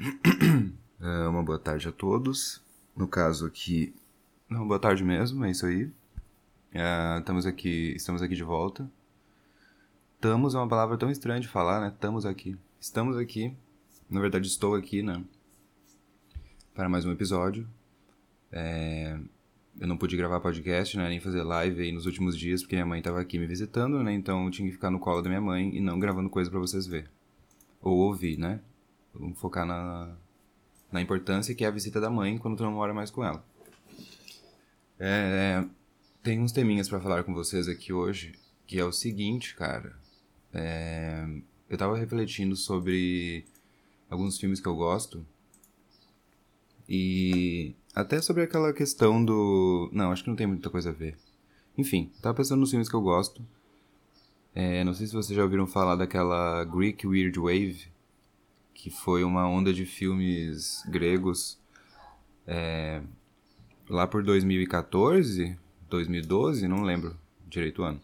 Uh, 0.00 1.28
uma 1.28 1.42
boa 1.42 1.58
tarde 1.58 1.86
a 1.86 1.92
todos. 1.92 2.62
No 2.96 3.06
caso 3.06 3.46
aqui. 3.46 3.94
Não, 4.48 4.66
boa 4.66 4.80
tarde 4.80 5.04
mesmo, 5.04 5.44
é 5.44 5.50
isso 5.50 5.66
aí. 5.66 5.84
Uh, 5.84 7.18
estamos 7.18 7.44
aqui. 7.44 7.92
Estamos 7.94 8.22
aqui 8.22 8.34
de 8.34 8.42
volta. 8.42 8.90
Estamos 10.14 10.54
é 10.54 10.58
uma 10.58 10.68
palavra 10.68 10.96
tão 10.96 11.10
estranha 11.10 11.40
de 11.40 11.48
falar, 11.48 11.80
né? 11.82 11.88
Estamos 11.88 12.24
aqui. 12.24 12.56
Estamos 12.80 13.16
aqui. 13.18 13.54
Na 14.08 14.20
verdade, 14.20 14.46
estou 14.46 14.74
aqui, 14.74 15.02
né? 15.02 15.22
Para 16.74 16.88
mais 16.88 17.04
um 17.04 17.12
episódio. 17.12 17.68
É... 18.50 19.18
Eu 19.78 19.86
não 19.86 19.98
pude 19.98 20.16
gravar 20.16 20.40
podcast, 20.40 20.96
né? 20.96 21.08
Nem 21.10 21.20
fazer 21.20 21.42
live 21.42 21.82
aí 21.82 21.92
nos 21.92 22.06
últimos 22.06 22.38
dias, 22.38 22.62
porque 22.62 22.74
minha 22.74 22.86
mãe 22.86 23.00
estava 23.00 23.20
aqui 23.20 23.38
me 23.38 23.46
visitando, 23.46 24.02
né? 24.02 24.12
Então 24.14 24.46
eu 24.46 24.50
tinha 24.50 24.66
que 24.66 24.74
ficar 24.74 24.90
no 24.90 24.98
colo 24.98 25.20
da 25.20 25.28
minha 25.28 25.40
mãe 25.40 25.76
e 25.76 25.80
não 25.80 25.98
gravando 25.98 26.30
coisa 26.30 26.50
para 26.50 26.58
vocês 26.58 26.86
ver. 26.86 27.10
Ou 27.82 27.98
ouvir, 27.98 28.38
né? 28.38 28.60
Vamos 29.14 29.38
focar 29.38 29.66
na, 29.66 30.14
na 30.90 31.00
importância 31.00 31.54
que 31.54 31.64
é 31.64 31.68
a 31.68 31.72
visita 31.72 32.00
da 32.00 32.10
mãe 32.10 32.38
quando 32.38 32.56
tu 32.56 32.62
não 32.62 32.72
mora 32.72 32.94
mais 32.94 33.10
com 33.10 33.24
ela. 33.24 33.44
É, 34.98 35.64
tem 36.22 36.40
uns 36.40 36.52
teminhas 36.52 36.88
para 36.88 37.00
falar 37.00 37.24
com 37.24 37.32
vocês 37.32 37.68
aqui 37.68 37.92
hoje, 37.92 38.34
que 38.66 38.78
é 38.78 38.84
o 38.84 38.92
seguinte, 38.92 39.54
cara. 39.54 39.98
É, 40.52 41.26
eu 41.68 41.78
tava 41.78 41.96
refletindo 41.96 42.56
sobre 42.56 43.44
alguns 44.10 44.38
filmes 44.38 44.60
que 44.60 44.66
eu 44.66 44.74
gosto 44.74 45.24
e 46.88 47.74
até 47.94 48.20
sobre 48.20 48.42
aquela 48.42 48.72
questão 48.72 49.24
do. 49.24 49.88
Não, 49.92 50.10
acho 50.10 50.24
que 50.24 50.28
não 50.28 50.36
tem 50.36 50.46
muita 50.46 50.68
coisa 50.68 50.90
a 50.90 50.92
ver. 50.92 51.16
Enfim, 51.78 52.10
tava 52.20 52.36
pensando 52.36 52.60
nos 52.60 52.70
filmes 52.70 52.88
que 52.88 52.94
eu 52.94 53.00
gosto. 53.00 53.42
É, 54.54 54.82
não 54.82 54.92
sei 54.92 55.06
se 55.06 55.12
vocês 55.12 55.36
já 55.36 55.42
ouviram 55.44 55.66
falar 55.66 55.94
daquela 55.94 56.64
Greek 56.64 57.06
Weird 57.06 57.38
Wave 57.38 57.86
que 58.74 58.90
foi 58.90 59.24
uma 59.24 59.48
onda 59.48 59.72
de 59.72 59.84
filmes 59.84 60.82
gregos 60.88 61.60
é, 62.46 63.02
lá 63.88 64.06
por 64.06 64.22
2014, 64.22 65.58
2012, 65.88 66.66
não 66.66 66.82
lembro 66.82 67.16
direito 67.48 67.82
o 67.82 67.84
ano. 67.84 68.00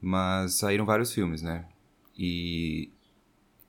Mas 0.00 0.54
saíram 0.54 0.84
vários 0.84 1.12
filmes, 1.12 1.42
né? 1.42 1.66
E 2.18 2.90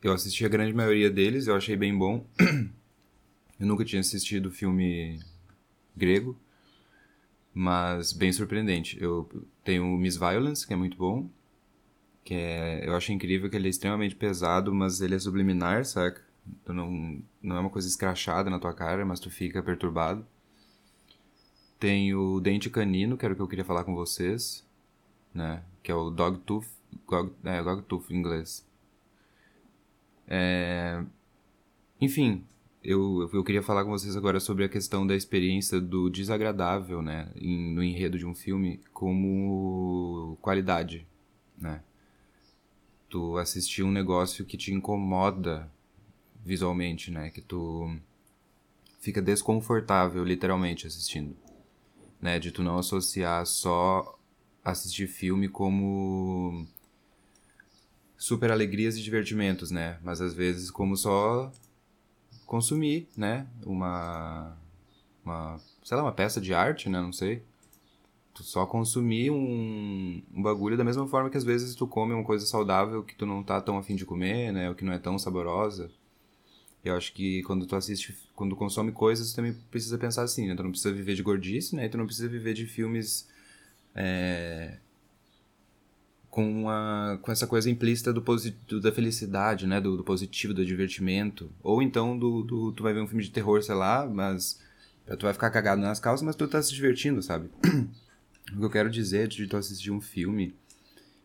eu 0.02 0.14
assisti 0.14 0.46
a 0.46 0.50
grande 0.50 0.74
maioria 0.74 1.10
deles, 1.10 1.48
eu 1.48 1.56
achei 1.56 1.76
bem 1.76 1.98
bom. 1.98 2.26
eu 3.60 3.66
nunca 3.66 3.86
tinha 3.86 4.00
assistido 4.00 4.52
filme 4.52 5.20
grego, 5.96 6.40
mas 7.54 8.14
bem 8.14 8.32
surpreendente. 8.32 9.02
Eu 9.02 9.30
tenho 9.64 9.86
Miss 9.98 10.18
Violence, 10.18 10.66
que 10.66 10.74
é 10.74 10.78
muito 10.78 10.98
bom 10.98 11.30
que 12.28 12.34
é, 12.34 12.86
eu 12.86 12.94
acho 12.94 13.14
incrível 13.14 13.50
que 13.50 13.56
ele 13.56 13.68
é 13.68 13.70
extremamente 13.70 14.14
pesado, 14.14 14.74
mas 14.74 15.00
ele 15.00 15.16
é 15.16 15.20
subliminar, 15.20 15.86
saca? 15.86 16.22
Tu 16.66 16.74
não, 16.74 17.24
não 17.42 17.56
é 17.56 17.60
uma 17.62 17.70
coisa 17.70 17.88
escrachada 17.88 18.50
na 18.50 18.60
tua 18.60 18.74
cara, 18.74 19.06
mas 19.06 19.22
tu 19.22 19.32
fica 19.32 19.64
perturbado. 19.64 20.28
Tem 21.80 22.14
o 22.14 22.42
Dente 22.42 22.70
Canino, 22.70 23.16
que 23.16 23.24
era 23.24 23.34
o 23.34 23.38
que 23.38 23.42
eu 23.42 23.48
queria 23.48 23.64
falar 23.64 23.86
com 23.86 23.96
vocês, 23.96 24.68
né? 25.34 25.64
Que 25.82 25.90
é 25.90 25.96
o 25.96 26.10
Dogtooth, 26.10 26.68
Gog, 27.06 27.32
é, 27.46 27.64
Dogtooth 27.64 28.12
em 28.14 28.18
inglês. 28.18 28.68
É... 30.28 31.02
Enfim, 32.02 32.44
eu, 32.84 33.30
eu 33.32 33.42
queria 33.42 33.64
falar 33.64 33.86
com 33.86 33.92
vocês 33.92 34.18
agora 34.18 34.42
sobre 34.42 34.66
a 34.66 34.70
questão 34.70 35.08
da 35.08 35.16
experiência 35.16 35.80
do 35.80 36.10
desagradável, 36.10 37.02
né? 37.02 37.32
Em, 37.38 37.74
no 37.74 37.82
enredo 37.82 38.18
de 38.18 38.26
um 38.26 38.36
filme 38.36 38.82
como 38.92 40.38
qualidade, 40.42 41.08
né? 41.58 41.82
Tu 43.18 43.36
assistir 43.40 43.82
um 43.82 43.92
negócio 43.92 44.46
que 44.46 44.56
te 44.56 44.72
incomoda 44.72 45.68
visualmente, 46.46 47.10
né? 47.10 47.32
Que 47.32 47.42
tu 47.42 47.98
fica 49.00 49.20
desconfortável 49.20 50.24
literalmente 50.24 50.86
assistindo, 50.86 51.36
né? 52.22 52.38
De 52.38 52.52
tu 52.52 52.62
não 52.62 52.78
associar 52.78 53.44
só 53.48 54.20
assistir 54.64 55.08
filme 55.08 55.50
como 55.50 56.68
super 58.16 58.52
alegrias 58.52 58.96
e 58.98 59.02
divertimentos, 59.02 59.72
né? 59.72 59.98
Mas 60.04 60.22
às 60.22 60.36
vezes 60.36 60.70
como 60.70 60.96
só 60.96 61.52
consumir, 62.46 63.08
né? 63.18 63.48
Uma 63.66 64.56
uma, 65.26 65.60
sei 65.84 65.98
lá, 65.98 66.04
uma 66.04 66.12
peça 66.12 66.40
de 66.40 66.54
arte, 66.54 66.88
né? 66.88 67.02
Não 67.02 67.12
sei 67.12 67.42
tu 68.38 68.44
só 68.44 68.68
consumir 68.68 69.32
um, 69.32 70.22
um 70.32 70.42
bagulho 70.44 70.78
da 70.78 70.84
mesma 70.84 71.08
forma 71.08 71.30
que 71.30 71.38
às 71.38 71.44
vezes 71.44 71.74
tu 71.74 71.88
come 71.88 72.14
uma 72.14 72.24
coisa 72.24 72.46
saudável 72.46 73.04
que 73.04 73.16
tu 73.16 73.26
não 73.26 73.42
tá 73.42 73.60
tão 73.60 73.80
afim 73.80 73.96
de 73.96 74.06
comer, 74.06 74.54
né? 74.54 74.70
Ou 74.70 74.76
que 74.76 74.86
não 74.86 74.94
é 74.94 75.00
tão 75.00 75.18
saborosa. 75.18 75.90
Eu 76.86 76.96
acho 76.96 77.12
que 77.14 77.42
quando 77.44 77.66
tu 77.66 77.76
assiste, 77.76 78.16
quando 78.36 78.52
tu 78.52 78.56
consome 78.56 78.92
coisas, 78.92 79.32
tu 79.32 79.38
também 79.38 79.54
precisa 79.72 79.98
pensar 79.98 80.22
assim, 80.22 80.48
né? 80.48 80.56
Tu 80.56 80.62
não 80.62 80.70
precisa 80.70 80.94
viver 80.94 81.16
de 81.16 81.24
gordice, 81.24 81.76
né? 81.76 81.86
E 81.86 81.90
tu 81.90 81.98
não 81.98 82.06
precisa 82.06 82.28
viver 82.28 82.54
de 82.54 82.68
filmes 82.68 83.28
é, 83.96 84.78
com, 86.30 86.70
a, 86.70 87.18
com 87.20 87.32
essa 87.32 87.48
coisa 87.48 87.72
implícita 87.72 88.14
do, 88.14 88.24
do 88.68 88.80
da 88.80 88.92
felicidade, 88.92 89.66
né? 89.66 89.82
Do, 89.82 89.98
do, 89.98 90.04
positivo, 90.04 90.54
do 90.54 90.64
divertimento. 90.64 91.52
Ou 91.64 91.82
então 91.82 92.18
do, 92.18 92.44
do, 92.44 92.72
tu 92.72 92.84
vai 92.84 92.94
ver 92.94 93.02
um 93.02 93.08
filme 93.08 93.24
de 93.24 93.32
terror, 93.32 93.64
sei 93.64 93.74
lá, 93.74 94.06
mas 94.06 94.62
tu 95.18 95.24
vai 95.24 95.34
ficar 95.34 95.50
cagado 95.50 95.82
nas 95.82 96.00
calças, 96.00 96.24
mas 96.24 96.36
tu 96.36 96.48
tá 96.48 96.62
se 96.62 96.72
divertindo, 96.72 97.24
sabe? 97.24 97.50
O 98.54 98.60
que 98.60 98.66
eu 98.66 98.70
quero 98.70 98.90
dizer 98.90 99.26
é 99.26 99.28
de 99.28 99.48
tu 99.48 99.58
assistir 99.58 99.92
um 99.92 100.02
filme 100.02 100.56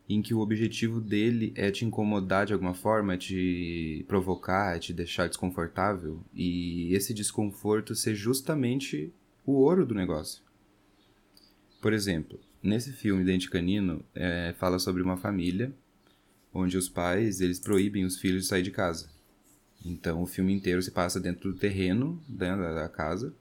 em 0.09 0.21
que 0.21 0.35
o 0.35 0.41
objetivo 0.41 1.01
dele 1.01 1.53
é 1.55 1.71
te 1.71 1.85
incomodar 1.85 2.47
de 2.47 2.53
alguma 2.53 2.75
forma, 2.75 3.15
é 3.15 3.17
te 3.17 4.05
provocar, 4.09 4.77
é 4.77 4.79
te 4.79 4.93
deixar 4.93 5.29
desconfortável, 5.29 6.21
e 6.35 6.93
esse 6.95 7.15
desconforto 7.15 7.95
ser 7.95 8.15
justamente 8.15 9.13
o 9.47 9.53
ouro 9.53 9.87
do 9.87 9.95
negócio. 9.95 10.43
Por 11.81 11.93
exemplo, 11.93 12.39
nesse 12.63 12.93
filme 12.93 13.25
Dente 13.25 13.49
Canino, 13.49 14.05
é, 14.15 14.55
fala 14.59 14.79
sobre 14.79 15.03
uma 15.03 15.17
família 15.17 15.73
onde 16.53 16.77
os 16.77 16.89
pais 16.89 17.41
eles 17.41 17.59
proíbem 17.59 18.05
os 18.05 18.19
filhos 18.19 18.43
de 18.43 18.49
sair 18.49 18.63
de 18.63 18.71
casa. 18.71 19.09
Então 19.85 20.23
o 20.23 20.27
filme 20.27 20.53
inteiro 20.53 20.83
se 20.83 20.91
passa 20.91 21.19
dentro 21.19 21.53
do 21.53 21.59
terreno 21.59 22.23
né, 22.29 22.55
da 22.57 22.89
casa 22.89 23.35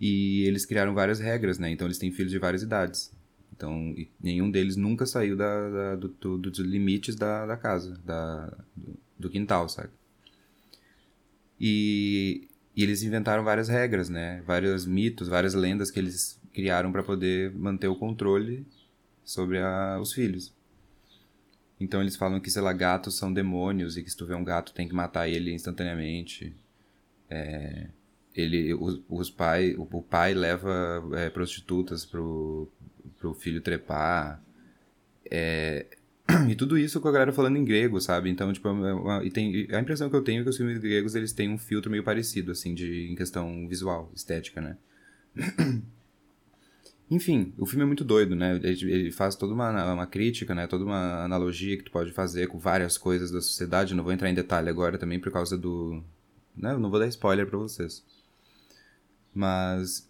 e 0.00 0.44
eles 0.46 0.64
criaram 0.64 0.94
várias 0.94 1.20
regras, 1.20 1.58
né? 1.58 1.70
Então 1.70 1.86
eles 1.86 1.98
têm 1.98 2.10
filhos 2.10 2.32
de 2.32 2.38
várias 2.38 2.62
idades. 2.62 3.12
Então, 3.52 3.94
nenhum 4.18 4.50
deles 4.50 4.74
nunca 4.74 5.04
saiu 5.04 5.36
da, 5.36 5.68
da 5.68 5.96
do, 5.96 6.08
do, 6.08 6.38
dos 6.38 6.58
limites 6.60 7.14
da, 7.14 7.44
da 7.44 7.58
casa, 7.58 8.00
da, 8.06 8.46
do, 8.74 8.98
do 9.18 9.28
quintal, 9.28 9.68
sabe? 9.68 9.90
E, 11.60 12.48
e, 12.74 12.82
eles 12.82 13.02
inventaram 13.02 13.44
várias 13.44 13.68
regras, 13.68 14.08
né? 14.08 14.42
Vários 14.46 14.86
mitos, 14.86 15.28
várias 15.28 15.52
lendas 15.52 15.90
que 15.90 15.98
eles 15.98 16.40
criaram 16.54 16.90
para 16.90 17.02
poder 17.02 17.52
manter 17.54 17.88
o 17.88 17.96
controle 17.96 18.66
sobre 19.22 19.58
a, 19.58 19.98
os 20.00 20.14
filhos. 20.14 20.54
Então 21.78 22.00
eles 22.00 22.16
falam 22.16 22.40
que, 22.40 22.50
sei 22.50 22.62
lá, 22.62 22.72
gatos 22.72 23.18
são 23.18 23.30
demônios 23.30 23.98
e 23.98 24.02
que 24.02 24.10
se 24.10 24.16
tu 24.16 24.24
vê 24.24 24.34
um 24.34 24.44
gato 24.44 24.72
tem 24.72 24.88
que 24.88 24.94
matar 24.94 25.28
ele 25.28 25.52
instantaneamente. 25.52 26.56
É, 27.28 27.88
ele 28.34 28.74
os, 28.74 29.00
os 29.08 29.30
pai, 29.30 29.74
o, 29.76 29.82
o 29.90 30.02
pai 30.02 30.34
leva 30.34 31.02
é, 31.14 31.30
prostitutas 31.30 32.04
pro, 32.04 32.68
pro 33.18 33.34
filho 33.34 33.60
trepar. 33.60 34.42
É, 35.30 35.86
e 36.48 36.54
tudo 36.54 36.78
isso 36.78 37.00
com 37.00 37.08
a 37.08 37.12
galera 37.12 37.32
falando 37.32 37.56
em 37.56 37.64
grego, 37.64 38.00
sabe? 38.00 38.30
Então, 38.30 38.52
tipo, 38.52 38.68
é 38.68 38.72
uma, 38.72 39.24
e 39.24 39.30
tem, 39.30 39.66
a 39.70 39.80
impressão 39.80 40.08
que 40.08 40.16
eu 40.16 40.22
tenho 40.22 40.40
é 40.40 40.44
que 40.44 40.50
os 40.50 40.56
filmes 40.56 40.78
gregos 40.78 41.14
eles 41.14 41.32
têm 41.32 41.50
um 41.50 41.58
filtro 41.58 41.90
meio 41.90 42.04
parecido, 42.04 42.52
assim, 42.52 42.74
de, 42.74 43.10
em 43.10 43.14
questão 43.14 43.66
visual, 43.68 44.10
estética, 44.14 44.60
né? 44.60 44.76
Enfim, 47.10 47.52
o 47.58 47.66
filme 47.66 47.82
é 47.82 47.86
muito 47.86 48.04
doido, 48.04 48.36
né? 48.36 48.60
Ele, 48.62 48.92
ele, 48.92 49.10
faz 49.10 49.34
toda 49.34 49.52
uma, 49.52 49.92
uma 49.92 50.06
crítica, 50.06 50.54
né? 50.54 50.68
Toda 50.68 50.84
uma 50.84 51.24
analogia 51.24 51.76
que 51.76 51.82
tu 51.82 51.90
pode 51.90 52.12
fazer 52.12 52.46
com 52.46 52.56
várias 52.56 52.96
coisas 52.96 53.32
da 53.32 53.40
sociedade. 53.40 53.94
Não 53.94 54.04
vou 54.04 54.12
entrar 54.12 54.30
em 54.30 54.34
detalhe 54.34 54.68
agora 54.68 54.96
também 54.96 55.18
por 55.18 55.32
causa 55.32 55.58
do... 55.58 56.04
Né? 56.56 56.76
Não 56.76 56.88
vou 56.88 57.00
dar 57.00 57.08
spoiler 57.08 57.48
para 57.48 57.58
vocês. 57.58 58.04
Mas 59.34 60.08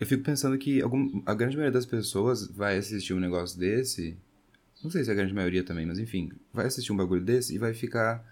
eu 0.00 0.06
fico 0.06 0.22
pensando 0.22 0.56
que 0.56 0.80
algum, 0.80 1.22
a 1.26 1.34
grande 1.34 1.56
maioria 1.56 1.72
das 1.72 1.84
pessoas 1.84 2.46
vai 2.46 2.78
assistir 2.78 3.12
um 3.12 3.20
negócio 3.20 3.58
desse. 3.58 4.16
Não 4.82 4.90
sei 4.90 5.04
se 5.04 5.10
é 5.10 5.12
a 5.12 5.16
grande 5.16 5.34
maioria 5.34 5.62
também, 5.62 5.84
mas 5.84 5.98
enfim, 5.98 6.32
vai 6.52 6.66
assistir 6.66 6.90
um 6.90 6.96
bagulho 6.96 7.22
desse 7.22 7.54
e 7.54 7.58
vai 7.58 7.74
ficar. 7.74 8.24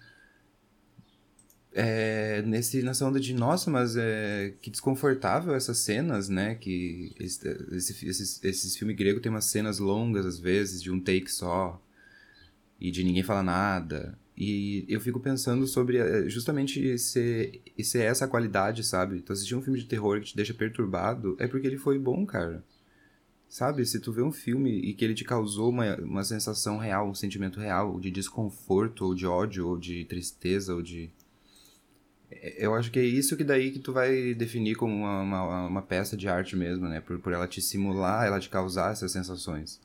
É, 1.71 2.41
nesse, 2.43 2.83
nessa 2.83 3.07
onda 3.07 3.21
de, 3.21 3.35
nossa, 3.35 3.71
mas 3.71 3.97
é, 3.97 4.55
que 4.63 4.71
desconfortável 4.71 5.55
essas 5.55 5.79
cenas, 5.79 6.29
né? 6.29 6.55
Que 6.55 7.15
esse, 7.21 7.47
esse, 7.73 8.09
esses, 8.09 8.43
esses 8.43 8.77
filmes 8.77 8.97
gregos 8.97 9.21
tem 9.21 9.31
umas 9.31 9.45
cenas 9.45 9.79
longas, 9.79 10.25
às 10.25 10.39
vezes, 10.39 10.83
de 10.83 10.91
um 10.91 10.99
take 10.99 11.31
só, 11.31 11.81
e 12.81 12.91
de 12.91 13.05
ninguém 13.05 13.23
falar 13.23 13.43
nada. 13.43 14.19
E 14.41 14.85
eu 14.89 15.01
fico 15.01 15.19
pensando 15.19 15.67
sobre 15.67 15.97
eh, 15.99 16.29
justamente 16.29 16.97
ser, 16.97 17.61
ser 17.83 18.03
essa 18.03 18.29
qualidade, 18.29 18.85
sabe? 18.85 19.21
Tu 19.21 19.33
assistir 19.33 19.57
um 19.57 19.61
filme 19.61 19.81
de 19.81 19.87
terror 19.87 20.21
que 20.21 20.29
te 20.29 20.37
deixa 20.37 20.55
perturbado, 20.55 21.35
é 21.41 21.49
porque 21.49 21.67
ele 21.67 21.77
foi 21.77 21.99
bom, 21.99 22.25
cara. 22.25 22.65
Sabe? 23.49 23.85
Se 23.85 23.99
tu 23.99 24.13
vê 24.13 24.23
um 24.23 24.31
filme 24.31 24.71
e 24.71 24.95
que 24.95 25.05
ele 25.05 25.15
te 25.15 25.25
causou 25.25 25.71
uma, 25.71 25.97
uma 25.97 26.23
sensação 26.23 26.79
real, 26.79 27.09
um 27.09 27.17
sentimento 27.17 27.59
real 27.59 27.99
de 27.99 28.13
desconforto, 28.13 29.07
ou 29.07 29.15
de 29.15 29.27
ódio, 29.27 29.67
ou 29.67 29.77
de 29.77 30.05
tristeza, 30.05 30.73
ou 30.73 30.83
de. 30.83 31.11
eu 32.59 32.75
acho 32.77 32.93
que 32.93 33.01
é 33.01 33.05
isso 33.05 33.37
que 33.37 33.43
daí 33.43 33.73
que 33.73 33.81
tu 33.81 33.93
vai 33.93 34.35
definir 34.35 34.77
como 34.77 34.95
uma, 34.95 35.21
uma, 35.23 35.67
uma 35.67 35.83
peça 35.83 36.17
de 36.17 36.29
arte 36.29 36.55
mesmo, 36.55 36.87
né? 36.87 37.01
Por, 37.01 37.19
por 37.19 37.33
ela 37.33 37.49
te 37.49 37.61
simular, 37.61 38.25
ela 38.25 38.39
te 38.39 38.49
causar 38.49 38.93
essas 38.93 39.11
sensações. 39.11 39.81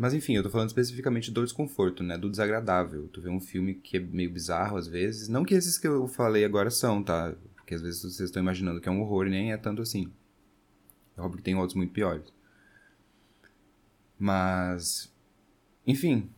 Mas 0.00 0.14
enfim, 0.14 0.34
eu 0.34 0.42
tô 0.42 0.48
falando 0.48 0.68
especificamente 0.68 1.30
do 1.30 1.44
desconforto, 1.44 2.02
né? 2.02 2.16
Do 2.16 2.30
desagradável. 2.30 3.06
Tu 3.08 3.20
vê 3.20 3.28
um 3.28 3.38
filme 3.38 3.74
que 3.74 3.98
é 3.98 4.00
meio 4.00 4.32
bizarro 4.32 4.78
às 4.78 4.86
vezes. 4.86 5.28
Não 5.28 5.44
que 5.44 5.52
esses 5.52 5.76
que 5.76 5.86
eu 5.86 6.08
falei 6.08 6.42
agora 6.42 6.70
são, 6.70 7.02
tá? 7.02 7.34
Porque 7.54 7.74
às 7.74 7.82
vezes 7.82 8.00
vocês 8.00 8.20
estão 8.20 8.42
imaginando 8.42 8.80
que 8.80 8.88
é 8.88 8.90
um 8.90 9.02
horror 9.02 9.26
e 9.26 9.30
nem 9.30 9.52
é 9.52 9.58
tanto 9.58 9.82
assim. 9.82 10.10
É 11.18 11.20
óbvio 11.20 11.36
que 11.36 11.42
tem 11.42 11.54
outros 11.54 11.74
muito 11.76 11.92
piores. 11.92 12.32
Mas. 14.18 15.12
Enfim. 15.86 16.30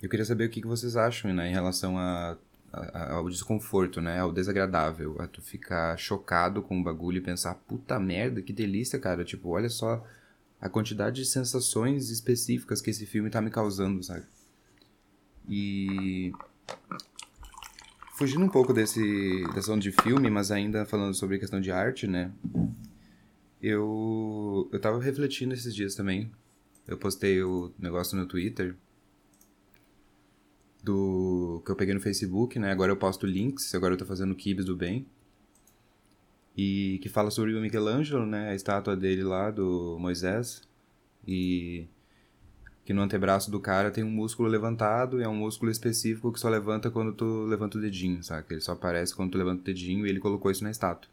Eu 0.00 0.08
queria 0.08 0.24
saber 0.24 0.44
o 0.44 0.50
que 0.50 0.64
vocês 0.64 0.96
acham, 0.96 1.34
né? 1.34 1.50
Em 1.50 1.52
relação 1.52 1.98
a, 1.98 2.38
a, 2.72 3.14
ao 3.14 3.28
desconforto, 3.28 4.00
né? 4.00 4.20
Ao 4.20 4.32
desagradável. 4.32 5.16
A 5.20 5.26
tu 5.26 5.42
ficar 5.42 5.96
chocado 5.96 6.62
com 6.62 6.78
o 6.78 6.84
bagulho 6.84 7.18
e 7.18 7.20
pensar, 7.20 7.56
puta 7.66 7.98
merda, 7.98 8.40
que 8.40 8.52
delícia, 8.52 8.96
cara. 8.96 9.24
Tipo, 9.24 9.48
olha 9.48 9.68
só 9.68 10.06
a 10.62 10.68
quantidade 10.68 11.16
de 11.16 11.26
sensações 11.26 12.08
específicas 12.08 12.80
que 12.80 12.88
esse 12.88 13.04
filme 13.04 13.28
tá 13.28 13.42
me 13.42 13.50
causando, 13.50 14.00
sabe? 14.00 14.24
E 15.48 16.30
fugindo 18.16 18.44
um 18.44 18.48
pouco 18.48 18.72
desse 18.72 19.42
dessa 19.52 19.72
onda 19.72 19.80
de 19.80 19.90
filme, 19.90 20.30
mas 20.30 20.52
ainda 20.52 20.86
falando 20.86 21.14
sobre 21.14 21.40
questão 21.40 21.60
de 21.60 21.72
arte, 21.72 22.06
né? 22.06 22.32
Eu 23.60 24.68
eu 24.72 24.80
tava 24.80 25.02
refletindo 25.02 25.52
esses 25.52 25.74
dias 25.74 25.96
também. 25.96 26.30
Eu 26.86 26.96
postei 26.96 27.42
o 27.42 27.72
negócio 27.76 28.16
no 28.16 28.24
Twitter 28.24 28.76
do 30.80 31.60
que 31.64 31.72
eu 31.72 31.76
peguei 31.76 31.92
no 31.92 32.00
Facebook, 32.00 32.56
né? 32.60 32.70
Agora 32.70 32.92
eu 32.92 32.96
posto 32.96 33.26
links, 33.26 33.74
agora 33.74 33.94
eu 33.94 33.98
tô 33.98 34.06
fazendo 34.06 34.32
Kibs 34.36 34.64
do 34.64 34.76
bem 34.76 35.08
e 36.56 36.98
que 37.02 37.08
fala 37.08 37.30
sobre 37.30 37.54
o 37.54 37.60
Michelangelo, 37.60 38.26
né, 38.26 38.50
a 38.50 38.54
estátua 38.54 38.96
dele 38.96 39.22
lá 39.22 39.50
do 39.50 39.96
Moisés 39.98 40.62
e 41.26 41.86
que 42.84 42.92
no 42.92 43.02
antebraço 43.02 43.50
do 43.50 43.60
cara 43.60 43.90
tem 43.90 44.02
um 44.02 44.10
músculo 44.10 44.48
levantado 44.48 45.20
e 45.20 45.24
é 45.24 45.28
um 45.28 45.36
músculo 45.36 45.70
específico 45.70 46.32
que 46.32 46.40
só 46.40 46.48
levanta 46.48 46.90
quando 46.90 47.12
tu 47.12 47.44
levanta 47.44 47.78
o 47.78 47.80
dedinho, 47.80 48.22
sabe? 48.22 48.46
Ele 48.50 48.60
só 48.60 48.72
aparece 48.72 49.14
quando 49.14 49.32
tu 49.32 49.38
levanta 49.38 49.60
o 49.60 49.64
dedinho 49.64 50.06
e 50.06 50.10
ele 50.10 50.18
colocou 50.18 50.50
isso 50.50 50.64
na 50.64 50.70
estátua. 50.70 51.10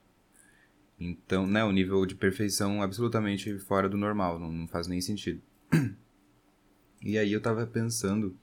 Então, 1.00 1.48
né, 1.48 1.64
o 1.64 1.72
nível 1.72 2.06
de 2.06 2.16
perfeição 2.16 2.82
absolutamente 2.82 3.58
fora 3.60 3.88
do 3.88 3.98
normal, 3.98 4.40
não, 4.40 4.52
não 4.52 4.68
faz 4.68 4.88
nem 4.88 5.02
sentido. 5.02 5.42
E 7.02 7.18
aí 7.18 7.32
eu 7.32 7.40
tava 7.40 7.66
pensando, 7.66 8.36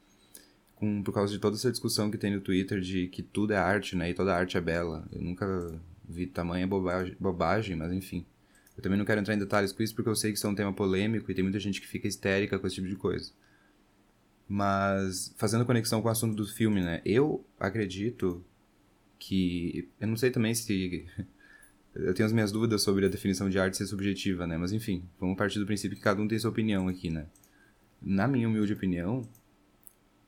com, 0.77 1.03
por 1.03 1.13
causa 1.13 1.31
de 1.31 1.39
toda 1.39 1.57
essa 1.57 1.71
discussão 1.71 2.11
que 2.11 2.17
tem 2.17 2.35
no 2.35 2.41
Twitter 2.41 2.81
de 2.81 3.07
que 3.09 3.23
tudo 3.23 3.53
é 3.53 3.59
arte, 3.59 3.95
né, 3.95 4.09
e 4.09 4.15
toda 4.15 4.35
arte 4.35 4.57
é 4.57 4.61
bela. 4.63 5.07
Eu 5.13 5.21
nunca 5.21 5.79
vi 6.09 6.27
tamanha 6.27 6.67
bobagem, 6.67 7.17
bobagem, 7.19 7.77
mas 7.77 7.93
enfim. 7.93 8.25
Eu 8.77 8.83
também 8.83 8.99
não 8.99 9.07
quero 9.07 9.21
entrar 9.21 9.35
em 9.35 9.39
detalhes 9.39 9.73
com 9.73 9.83
isso 9.83 9.95
porque 9.95 10.09
eu 10.09 10.15
sei 10.15 10.33
que 10.33 10.39
isso 10.39 10.47
é 10.47 10.51
um 10.51 10.55
tema 10.55 10.73
polêmico 10.73 11.31
e 11.31 11.35
tem 11.35 11.43
muita 11.43 11.59
gente 11.59 11.81
que 11.81 11.87
fica 11.87 12.07
histérica 12.07 12.59
com 12.59 12.67
esse 12.67 12.77
tipo 12.77 12.89
de 12.89 12.97
coisa. 12.97 13.33
Mas, 14.49 15.35
fazendo 15.37 15.65
conexão 15.65 16.01
com 16.01 16.09
o 16.09 16.11
assunto 16.11 16.37
do 16.37 16.47
filme, 16.47 16.81
né? 16.81 17.01
Eu 17.05 17.45
acredito 17.59 18.45
que. 19.19 19.89
Eu 20.01 20.09
não 20.09 20.17
sei 20.17 20.31
também 20.31 20.55
se. 20.55 21.07
Eu 21.95 22.13
tenho 22.13 22.27
as 22.27 22.33
minhas 22.33 22.53
dúvidas 22.53 22.83
sobre 22.83 23.07
a 23.07 23.09
definição 23.09 23.49
de 23.49 23.59
arte 23.59 23.79
ser 23.79 23.87
subjetiva, 23.87 24.47
né? 24.47 24.59
Mas 24.59 24.71
enfim, 24.71 25.03
vamos 25.19 25.35
partir 25.35 25.59
do 25.59 25.65
princípio 25.65 25.97
que 25.97 26.03
cada 26.03 26.21
um 26.21 26.29
tem 26.29 26.39
sua 26.39 26.51
opinião 26.51 26.89
aqui, 26.89 27.09
né? 27.09 27.27
Na 28.03 28.29
minha 28.29 28.47
humilde 28.47 28.75
opinião, 28.75 29.27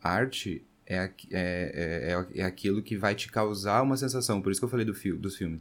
arte 0.03 0.67
é, 0.89 0.97
é, 0.97 1.11
é, 1.31 2.13
é, 2.13 2.41
é 2.41 2.43
aquilo 2.43 2.83
que 2.83 2.97
vai 2.97 3.15
te 3.15 3.31
causar 3.31 3.83
uma 3.83 3.97
sensação. 3.97 4.41
Por 4.41 4.51
isso 4.51 4.61
que 4.61 4.65
eu 4.65 4.71
falei 4.71 4.87
do 4.87 4.95
fi 4.95 5.13
dos 5.13 5.37
filmes. 5.37 5.61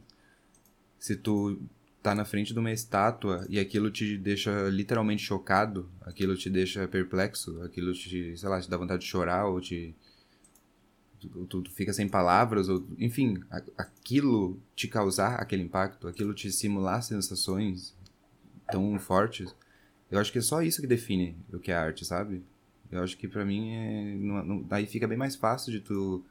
Se 0.98 1.14
tu 1.14 1.60
tá 2.02 2.14
na 2.14 2.24
frente 2.24 2.54
de 2.54 2.58
uma 2.58 2.72
estátua 2.72 3.46
e 3.50 3.60
aquilo 3.60 3.90
te 3.90 4.16
deixa 4.16 4.70
literalmente 4.70 5.22
chocado, 5.22 5.90
aquilo 6.00 6.34
te 6.34 6.48
deixa 6.48 6.88
perplexo, 6.88 7.60
aquilo 7.62 7.92
te, 7.92 8.36
sei 8.38 8.48
lá, 8.48 8.58
te 8.58 8.70
dá 8.70 8.78
vontade 8.78 9.02
de 9.02 9.08
chorar 9.08 9.46
ou 9.46 9.60
te 9.60 9.94
tu, 11.20 11.46
tu, 11.62 11.70
fica 11.72 11.92
sem 11.92 12.08
palavras 12.08 12.68
ou 12.70 12.86
enfim, 12.98 13.42
a, 13.50 13.60
aquilo 13.76 14.58
te 14.74 14.88
causar 14.88 15.34
aquele 15.34 15.62
impacto, 15.62 16.08
aquilo 16.08 16.32
te 16.32 16.50
simular 16.50 17.02
sensações 17.02 17.94
tão 18.70 18.98
fortes. 18.98 19.54
Eu 20.10 20.18
acho 20.18 20.32
que 20.32 20.38
é 20.38 20.42
só 20.42 20.62
isso 20.62 20.80
que 20.80 20.86
define 20.86 21.36
o 21.52 21.58
que 21.58 21.70
é 21.70 21.74
arte, 21.74 22.04
sabe? 22.06 22.42
Eu 22.90 23.02
acho 23.02 23.16
que 23.16 23.28
para 23.28 23.44
mim 23.44 23.74
é. 23.74 24.14
Não, 24.16 24.44
não, 24.44 24.66
aí 24.70 24.86
fica 24.86 25.06
bem 25.06 25.18
mais 25.18 25.36
fácil 25.36 25.70
de 25.72 25.80
tu, 25.80 26.24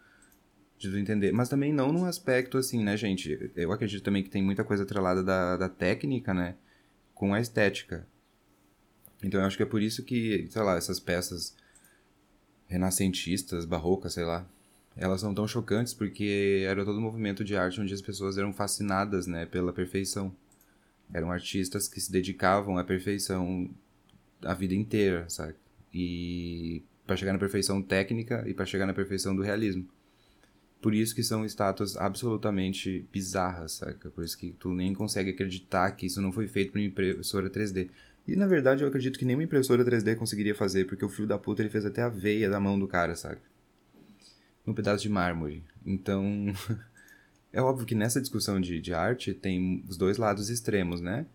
de 0.78 0.90
tu 0.90 0.98
entender. 0.98 1.32
Mas 1.32 1.50
também 1.50 1.72
não 1.72 1.92
num 1.92 2.06
aspecto 2.06 2.58
assim, 2.58 2.84
né, 2.84 2.98
gente? 2.98 3.52
Eu 3.56 3.72
acredito 3.72 4.04
também 4.04 4.24
que 4.24 4.30
tem 4.30 4.44
muita 4.44 4.64
coisa 4.64 4.84
atrelada 4.84 5.24
da, 5.24 5.58
da 5.58 5.70
técnica, 5.70 6.34
né? 6.34 6.56
Com 7.14 7.34
a 7.34 7.40
estética. 7.40 8.08
Então 9.24 9.40
eu 9.40 9.48
acho 9.48 9.58
que 9.58 9.64
é 9.64 9.66
por 9.66 9.82
isso 9.82 10.04
que, 10.04 10.48
sei 10.50 10.62
lá, 10.62 10.78
essas 10.78 11.00
peças 11.00 11.56
renascentistas, 12.68 13.66
barrocas, 13.66 14.14
sei 14.14 14.26
lá, 14.26 14.48
elas 14.96 15.22
são 15.22 15.34
tão 15.34 15.48
chocantes 15.48 15.94
porque 15.94 16.64
era 16.68 16.84
todo 16.84 16.98
um 16.98 17.02
movimento 17.02 17.44
de 17.44 17.56
arte 17.56 17.80
onde 17.80 17.94
as 17.94 18.02
pessoas 18.02 18.38
eram 18.38 18.52
fascinadas, 18.52 19.28
né, 19.28 19.46
pela 19.46 19.72
perfeição. 19.72 20.36
Eram 21.14 21.32
artistas 21.32 21.88
que 21.88 22.02
se 22.02 22.12
dedicavam 22.12 22.78
à 22.78 22.84
perfeição 22.84 23.70
a 24.44 24.54
vida 24.54 24.76
inteira, 24.76 25.30
sabe? 25.30 25.56
E 25.94 26.84
para 27.06 27.16
chegar 27.16 27.34
na 27.34 27.40
perfeição 27.40 27.82
técnica 27.82 28.44
e 28.48 28.54
para 28.54 28.66
chegar 28.66 28.86
na 28.86 28.94
perfeição 28.94 29.36
do 29.36 29.42
realismo. 29.42 29.88
Por 30.82 30.94
isso 30.94 31.16
que 31.16 31.24
são 31.24 31.44
estátuas 31.44 31.98
absolutamente 31.98 33.08
bizarras, 33.12 33.74
saca? 33.74 34.12
Por 34.12 34.24
isso 34.24 34.38
que 34.38 34.52
tu 34.60 34.74
nem 34.74 34.94
consegue 34.94 35.32
acreditar 35.32 35.92
que 35.92 36.06
isso 36.06 36.22
não 36.22 36.32
foi 36.32 36.48
feito 36.48 36.72
por 36.72 36.80
uma 36.80 36.86
impressora 36.86 37.50
3D. 37.50 37.90
E 38.28 38.36
na 38.36 38.46
verdade 38.46 38.84
eu 38.84 38.88
acredito 38.88 39.18
que 39.18 39.26
nenhuma 39.26 39.44
impressora 39.44 39.84
3D 39.84 40.16
conseguiria 40.16 40.54
fazer, 40.54 40.86
porque 40.86 41.04
o 41.04 41.10
filho 41.10 41.28
da 41.28 41.38
puta 41.38 41.62
ele 41.62 41.70
fez 41.70 41.86
até 41.86 42.04
a 42.04 42.10
veia 42.10 42.50
da 42.50 42.60
mão 42.60 42.78
do 42.78 42.88
cara, 42.88 43.16
saca? 43.16 43.42
Num 44.66 44.74
pedaço 44.74 45.02
de 45.02 45.10
mármore. 45.10 45.64
Então, 45.86 46.54
é 47.52 47.62
óbvio 47.62 47.86
que 47.86 47.96
nessa 47.96 48.22
discussão 48.22 48.60
de, 48.62 48.80
de 48.80 48.94
arte 48.94 49.34
tem 49.34 49.84
os 49.88 49.98
dois 49.98 50.18
lados 50.18 50.50
extremos, 50.50 51.02
né? 51.02 51.26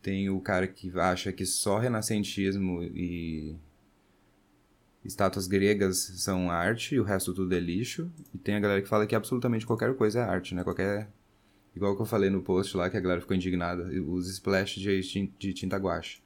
Tem 0.00 0.30
o 0.30 0.38
cara 0.38 0.68
que 0.68 0.92
acha 1.00 1.32
que 1.32 1.44
só 1.44 1.78
renascentismo 1.78 2.84
e 2.84 3.56
estátuas 5.04 5.46
gregas 5.46 5.98
são 5.98 6.50
arte 6.50 6.94
e 6.94 7.00
o 7.00 7.04
resto 7.04 7.32
tudo 7.32 7.54
é 7.54 7.60
lixo. 7.60 8.10
E 8.34 8.38
tem 8.38 8.54
a 8.54 8.60
galera 8.60 8.82
que 8.82 8.88
fala 8.88 9.06
que 9.06 9.14
absolutamente 9.14 9.66
qualquer 9.66 9.94
coisa 9.94 10.20
é 10.20 10.22
arte, 10.22 10.54
né? 10.54 10.64
Qualquer. 10.64 11.08
Igual 11.74 11.94
que 11.94 12.02
eu 12.02 12.06
falei 12.06 12.28
no 12.28 12.42
post 12.42 12.76
lá, 12.76 12.90
que 12.90 12.96
a 12.96 13.00
galera 13.00 13.20
ficou 13.20 13.36
indignada, 13.36 13.84
os 14.06 14.28
splash 14.28 14.80
de, 14.80 15.00
de 15.38 15.52
tinta 15.52 15.76
guache. 15.76 16.20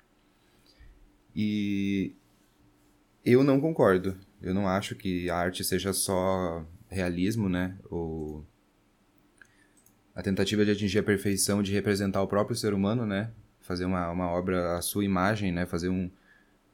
E 1.34 2.14
eu 3.24 3.44
não 3.44 3.60
concordo. 3.60 4.16
Eu 4.40 4.54
não 4.54 4.66
acho 4.66 4.94
que 4.94 5.28
a 5.28 5.36
arte 5.36 5.62
seja 5.62 5.92
só 5.92 6.64
realismo, 6.88 7.48
né? 7.48 7.76
Ou 7.90 8.46
a 10.14 10.22
tentativa 10.22 10.64
de 10.64 10.70
atingir 10.70 10.98
a 10.98 11.02
perfeição 11.02 11.62
de 11.62 11.72
representar 11.72 12.22
o 12.22 12.26
próprio 12.26 12.56
ser 12.56 12.74
humano, 12.74 13.06
né? 13.06 13.30
Fazer 13.60 13.84
uma, 13.84 14.10
uma 14.10 14.28
obra 14.28 14.76
à 14.76 14.82
sua 14.82 15.04
imagem, 15.04 15.52
né? 15.52 15.64
Fazer 15.64 15.88
um, 15.88 16.10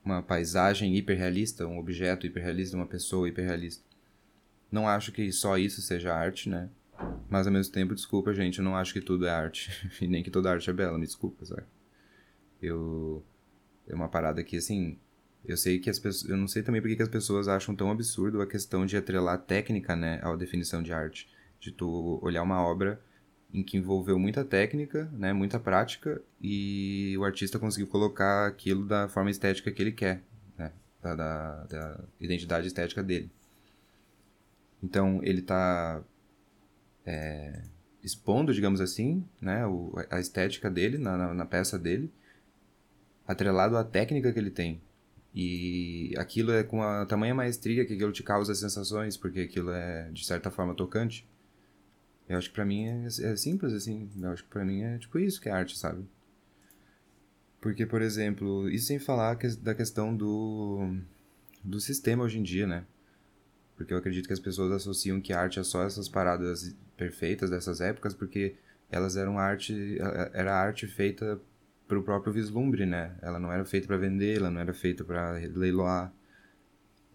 uma 0.04 0.22
paisagem 0.22 0.96
hiperrealista, 0.96 1.66
um 1.66 1.78
objeto 1.78 2.26
hiperrealista, 2.26 2.76
uma 2.76 2.86
pessoa 2.86 3.28
hiperrealista. 3.28 3.84
Não 4.70 4.88
acho 4.88 5.12
que 5.12 5.30
só 5.32 5.56
isso 5.56 5.80
seja 5.80 6.14
arte, 6.14 6.48
né? 6.48 6.68
Mas 7.28 7.46
ao 7.46 7.52
mesmo 7.52 7.72
tempo, 7.72 7.94
desculpa, 7.94 8.34
gente, 8.34 8.58
eu 8.58 8.64
não 8.64 8.76
acho 8.76 8.92
que 8.92 9.00
tudo 9.00 9.26
é 9.26 9.30
arte. 9.30 9.70
e 10.00 10.06
nem 10.06 10.22
que 10.22 10.30
toda 10.30 10.50
arte 10.50 10.68
é 10.68 10.72
bela, 10.72 10.98
me 10.98 11.06
desculpa, 11.06 11.44
sabe? 11.44 11.64
Eu. 12.60 13.24
É 13.86 13.94
uma 13.94 14.08
parada 14.08 14.42
que, 14.42 14.56
assim. 14.56 14.98
Eu 15.44 15.56
sei 15.56 15.78
que 15.78 15.88
as 15.88 15.98
pessoas. 15.98 16.30
Eu 16.30 16.36
não 16.36 16.48
sei 16.48 16.62
também 16.62 16.80
porque 16.80 16.96
que 16.96 17.02
as 17.02 17.08
pessoas 17.08 17.48
acham 17.48 17.74
tão 17.74 17.90
absurdo 17.90 18.42
a 18.42 18.46
questão 18.46 18.84
de 18.84 18.96
atrelar 18.96 19.38
técnica, 19.38 19.94
né, 19.96 20.20
à 20.22 20.34
definição 20.36 20.82
de 20.82 20.92
arte. 20.92 21.28
De 21.60 21.72
tu 21.72 22.18
olhar 22.22 22.42
uma 22.42 22.60
obra 22.60 23.00
em 23.52 23.62
que 23.62 23.76
envolveu 23.76 24.18
muita 24.18 24.44
técnica, 24.44 25.08
né, 25.12 25.32
muita 25.32 25.58
prática, 25.58 26.20
e 26.40 27.16
o 27.18 27.24
artista 27.24 27.58
conseguiu 27.58 27.86
colocar 27.86 28.46
aquilo 28.46 28.86
da 28.86 29.08
forma 29.08 29.30
estética 29.30 29.70
que 29.70 29.82
ele 29.82 29.92
quer, 29.92 30.22
né, 30.56 30.70
da, 31.02 31.14
da, 31.14 31.64
da 31.64 32.00
identidade 32.20 32.66
estética 32.66 33.02
dele. 33.02 33.30
Então 34.82 35.20
ele 35.22 35.40
está 35.40 36.02
é, 37.06 37.62
expondo, 38.02 38.52
digamos 38.52 38.80
assim, 38.80 39.24
né, 39.40 39.66
o, 39.66 39.92
a 40.10 40.20
estética 40.20 40.70
dele 40.70 40.98
na, 40.98 41.16
na, 41.16 41.34
na 41.34 41.46
peça 41.46 41.78
dele, 41.78 42.12
atrelado 43.26 43.76
à 43.76 43.84
técnica 43.84 44.32
que 44.32 44.38
ele 44.38 44.50
tem. 44.50 44.80
E 45.34 46.14
aquilo 46.16 46.52
é 46.52 46.62
com 46.62 46.82
a 46.82 47.04
tamanha 47.06 47.34
maestria 47.34 47.84
que 47.84 47.94
aquilo 47.94 48.12
te 48.12 48.22
causa 48.22 48.54
sensações, 48.54 49.16
porque 49.16 49.40
aquilo 49.40 49.70
é, 49.70 50.10
de 50.10 50.24
certa 50.24 50.50
forma, 50.50 50.74
tocante. 50.74 51.26
Eu 52.28 52.36
acho 52.36 52.48
que 52.48 52.54
pra 52.54 52.64
mim 52.64 52.86
é, 52.86 53.06
é 53.06 53.36
simples, 53.36 53.72
assim. 53.72 54.10
Eu 54.20 54.30
acho 54.30 54.44
que 54.44 54.50
pra 54.50 54.64
mim 54.64 54.82
é 54.82 54.98
tipo 54.98 55.18
isso 55.18 55.40
que 55.40 55.48
é 55.48 55.52
arte, 55.52 55.78
sabe? 55.78 56.04
Porque, 57.60 57.86
por 57.86 58.02
exemplo, 58.02 58.68
isso 58.68 58.86
sem 58.86 58.98
falar 58.98 59.36
da 59.60 59.74
questão 59.74 60.14
do, 60.14 60.96
do 61.64 61.80
sistema 61.80 62.24
hoje 62.24 62.38
em 62.38 62.42
dia, 62.42 62.66
né? 62.66 62.84
Porque 63.76 63.92
eu 63.92 63.98
acredito 63.98 64.26
que 64.26 64.32
as 64.32 64.40
pessoas 64.40 64.72
associam 64.72 65.20
que 65.20 65.32
arte 65.32 65.58
é 65.58 65.64
só 65.64 65.84
essas 65.84 66.08
paradas 66.08 66.76
perfeitas 66.96 67.50
dessas 67.50 67.80
épocas, 67.80 68.14
porque 68.14 68.56
elas 68.90 69.16
eram 69.16 69.38
arte, 69.38 69.98
era 70.32 70.54
arte 70.54 70.86
feita 70.86 71.40
para 71.86 71.98
o 71.98 72.02
próprio 72.02 72.32
vislumbre, 72.32 72.84
né? 72.84 73.16
Ela 73.22 73.38
não 73.38 73.52
era 73.52 73.64
feita 73.64 73.86
para 73.86 73.96
vender, 73.96 74.36
ela 74.36 74.50
não 74.50 74.60
era 74.60 74.74
feita 74.74 75.04
para 75.04 75.32
leiloar, 75.32 76.12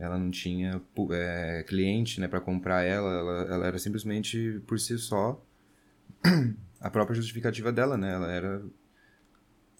ela 0.04 0.18
não 0.18 0.30
tinha 0.30 0.82
é, 1.12 1.64
cliente, 1.64 2.20
né, 2.20 2.28
para 2.28 2.42
comprar 2.42 2.84
ela, 2.84 3.10
ela, 3.10 3.42
ela 3.54 3.68
era 3.68 3.80
simplesmente 3.80 4.62
por 4.68 4.80
si 4.80 4.98
só 4.98 5.42
a 6.82 6.90
própria 6.90 7.16
justificativa 7.16 7.72
dela, 7.72 7.98
né? 7.98 8.14
Ela 8.14 8.32
era 8.32 8.62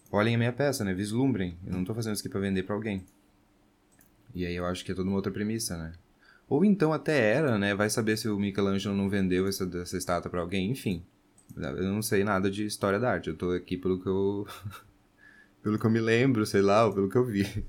olhem 0.10 0.36
a 0.36 0.38
minha 0.38 0.54
peça, 0.54 0.84
né? 0.86 0.94
Vislumbrem. 0.94 1.58
Eu 1.66 1.74
não 1.74 1.84
tô 1.84 1.94
fazendo 1.94 2.14
isso 2.14 2.22
aqui 2.22 2.30
para 2.30 2.40
vender 2.40 2.64
para 2.64 2.76
alguém. 2.76 3.04
E 4.34 4.46
aí 4.46 4.56
eu 4.56 4.66
acho 4.66 4.86
que 4.86 4.92
é 4.92 4.96
toda 4.96 5.10
uma 5.10 5.18
outra 5.18 5.32
premissa, 5.32 5.78
né? 5.78 5.94
Ou 6.48 6.64
então 6.64 6.94
até 6.94 7.32
era, 7.32 7.58
né? 7.58 7.76
Vai 7.76 7.90
saber 7.90 8.18
se 8.18 8.30
o 8.30 8.40
Michelangelo 8.40 8.96
não 8.96 9.10
vendeu 9.10 9.48
essa, 9.48 9.70
essa 9.82 9.98
estátua 9.98 10.32
para 10.32 10.42
alguém, 10.42 10.72
enfim. 10.72 11.04
Eu 11.58 11.84
não 11.84 12.02
sei 12.02 12.24
nada 12.24 12.50
de 12.50 12.66
história 12.66 13.00
da 13.00 13.12
arte. 13.12 13.30
Eu 13.30 13.36
tô 13.36 13.52
aqui 13.52 13.78
pelo 13.78 14.00
que 14.02 14.08
eu. 14.08 14.48
pelo 15.62 15.78
que 15.78 15.86
eu 15.86 15.92
me 15.92 16.00
lembro, 16.00 16.46
sei 16.46 16.62
lá, 16.62 16.86
ou 16.86 16.94
pelo 16.94 17.10
que 17.10 17.18
eu 17.18 17.26
vi. 17.26 17.66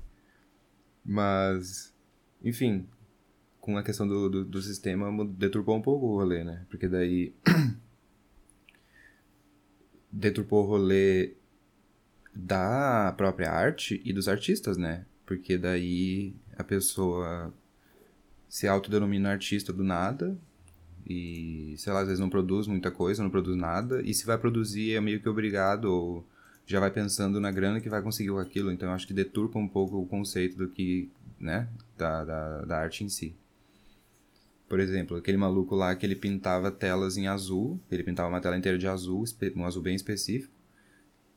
Mas. 1.03 1.94
Enfim. 2.45 2.87
Com 3.59 3.77
a 3.77 3.83
questão 3.83 4.07
do, 4.07 4.29
do, 4.29 4.45
do 4.45 4.61
sistema, 4.61 5.11
deturpou 5.25 5.75
um 5.75 5.81
pouco 5.81 6.05
o 6.05 6.17
rolê, 6.17 6.43
né? 6.43 6.65
Porque 6.69 6.87
daí. 6.87 7.33
deturpou 10.11 10.63
o 10.63 10.67
rolê 10.67 11.33
da 12.33 13.13
própria 13.17 13.51
arte 13.51 14.01
e 14.05 14.13
dos 14.13 14.27
artistas, 14.27 14.77
né? 14.77 15.05
Porque 15.25 15.57
daí 15.57 16.33
a 16.57 16.63
pessoa 16.63 17.53
se 18.47 18.67
autodenomina 18.67 19.31
artista 19.31 19.73
do 19.73 19.83
nada 19.83 20.37
e, 21.05 21.75
sei 21.77 21.91
lá, 21.91 22.01
às 22.01 22.07
vezes 22.07 22.19
não 22.19 22.29
produz 22.29 22.67
muita 22.67 22.91
coisa, 22.91 23.21
não 23.21 23.29
produz 23.29 23.57
nada, 23.57 24.01
e 24.01 24.13
se 24.13 24.25
vai 24.25 24.37
produzir 24.37 24.93
é 24.93 25.01
meio 25.01 25.21
que 25.21 25.29
obrigado 25.29 25.85
ou 25.85 26.25
já 26.65 26.79
vai 26.79 26.89
pensando 26.89 27.39
na 27.39 27.51
grana 27.51 27.79
que 27.79 27.89
vai 27.89 28.01
conseguir 28.01 28.35
aquilo, 28.39 28.71
então 28.71 28.89
eu 28.89 28.95
acho 28.95 29.05
que 29.05 29.13
deturpa 29.13 29.59
um 29.59 29.67
pouco 29.67 29.97
o 29.97 30.07
conceito 30.07 30.57
do 30.57 30.67
que, 30.67 31.11
né, 31.39 31.67
da, 31.97 32.23
da, 32.23 32.61
da 32.65 32.77
arte 32.77 33.03
em 33.03 33.09
si. 33.09 33.35
Por 34.67 34.79
exemplo, 34.79 35.17
aquele 35.17 35.37
maluco 35.37 35.75
lá 35.75 35.95
que 35.95 36.05
ele 36.05 36.15
pintava 36.15 36.71
telas 36.71 37.17
em 37.17 37.27
azul, 37.27 37.79
ele 37.91 38.03
pintava 38.03 38.29
uma 38.29 38.41
tela 38.41 38.57
inteira 38.57 38.77
de 38.77 38.87
azul, 38.87 39.23
um 39.55 39.65
azul 39.65 39.81
bem 39.81 39.95
específico, 39.95 40.53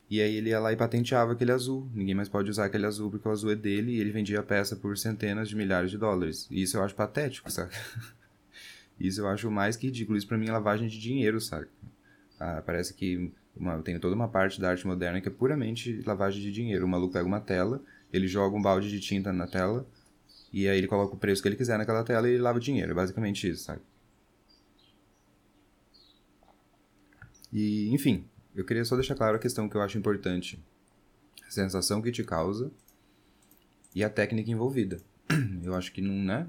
e 0.09 0.19
aí 0.19 0.35
ele 0.35 0.49
ia 0.49 0.59
lá 0.59 0.73
e 0.73 0.75
patenteava 0.75 1.33
aquele 1.33 1.51
azul. 1.51 1.87
Ninguém 1.93 2.15
mais 2.15 2.27
pode 2.27 2.49
usar 2.49 2.65
aquele 2.65 2.87
azul 2.87 3.11
porque 3.11 3.27
o 3.27 3.31
azul 3.31 3.51
é 3.51 3.55
dele 3.55 3.91
e 3.91 3.99
ele 3.99 4.11
vendia 4.11 4.39
a 4.39 4.43
peça 4.43 4.75
por 4.75 4.97
centenas 4.97 5.47
de 5.47 5.55
milhares 5.55 5.91
de 5.91 5.99
dólares. 5.99 6.47
E 6.49 6.63
isso 6.63 6.77
eu 6.77 6.83
acho 6.83 6.95
patético, 6.95 7.51
sabe? 7.51 7.73
Isso 8.99 9.21
eu 9.21 9.29
acho 9.29 9.49
mais 9.49 9.77
que 9.77 9.87
ridículo. 9.87 10.17
Isso 10.17 10.27
pra 10.27 10.37
mim 10.37 10.49
é 10.49 10.51
lavagem 10.51 10.89
de 10.89 10.99
dinheiro, 10.99 11.39
sabe? 11.39 11.67
Ah, 12.37 12.61
parece 12.65 12.93
que 12.93 13.31
uma, 13.55 13.81
tem 13.81 13.97
toda 13.97 14.13
uma 14.13 14.27
parte 14.27 14.59
da 14.59 14.71
arte 14.71 14.85
moderna 14.85 15.21
que 15.21 15.29
é 15.29 15.31
puramente 15.31 16.01
lavagem 16.05 16.41
de 16.41 16.51
dinheiro. 16.51 16.85
O 16.85 16.89
maluco 16.89 17.13
pega 17.13 17.25
uma 17.25 17.39
tela, 17.39 17.81
ele 18.11 18.27
joga 18.27 18.55
um 18.55 18.61
balde 18.61 18.89
de 18.89 18.99
tinta 18.99 19.31
na 19.31 19.47
tela, 19.47 19.87
e 20.51 20.67
aí 20.67 20.77
ele 20.77 20.87
coloca 20.87 21.15
o 21.15 21.17
preço 21.17 21.41
que 21.41 21.47
ele 21.47 21.55
quiser 21.55 21.77
naquela 21.77 22.03
tela 22.03 22.27
e 22.27 22.33
ele 22.33 22.41
lava 22.41 22.59
dinheiro. 22.59 22.91
É 22.91 22.95
basicamente 22.95 23.47
isso, 23.47 23.63
sabe? 23.63 23.81
E, 27.51 27.89
enfim, 27.93 28.25
eu 28.55 28.65
queria 28.65 28.85
só 28.85 28.95
deixar 28.95 29.15
claro 29.15 29.37
a 29.37 29.39
questão 29.39 29.67
que 29.67 29.75
eu 29.75 29.81
acho 29.81 29.97
importante. 29.97 30.59
A 31.47 31.51
sensação 31.51 32.01
que 32.01 32.11
te 32.11 32.23
causa 32.23 32.71
e 33.93 34.03
a 34.03 34.09
técnica 34.09 34.51
envolvida. 34.51 34.99
Eu 35.63 35.75
acho 35.75 35.91
que 35.91 36.01
não, 36.01 36.23
né? 36.23 36.47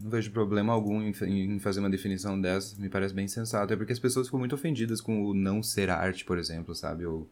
Não 0.00 0.10
vejo 0.10 0.30
problema 0.30 0.72
algum 0.72 1.02
em, 1.02 1.58
fazer 1.58 1.80
uma 1.80 1.90
definição 1.90 2.40
dessa, 2.40 2.80
me 2.80 2.88
parece 2.88 3.14
bem 3.14 3.26
sensato. 3.26 3.72
É 3.72 3.76
porque 3.76 3.92
as 3.92 3.98
pessoas 3.98 4.26
ficam 4.26 4.38
muito 4.38 4.54
ofendidas 4.54 5.00
com 5.00 5.24
o 5.24 5.34
não 5.34 5.62
ser 5.62 5.90
arte, 5.90 6.24
por 6.24 6.38
exemplo, 6.38 6.74
sabe? 6.74 7.04
Ou 7.04 7.28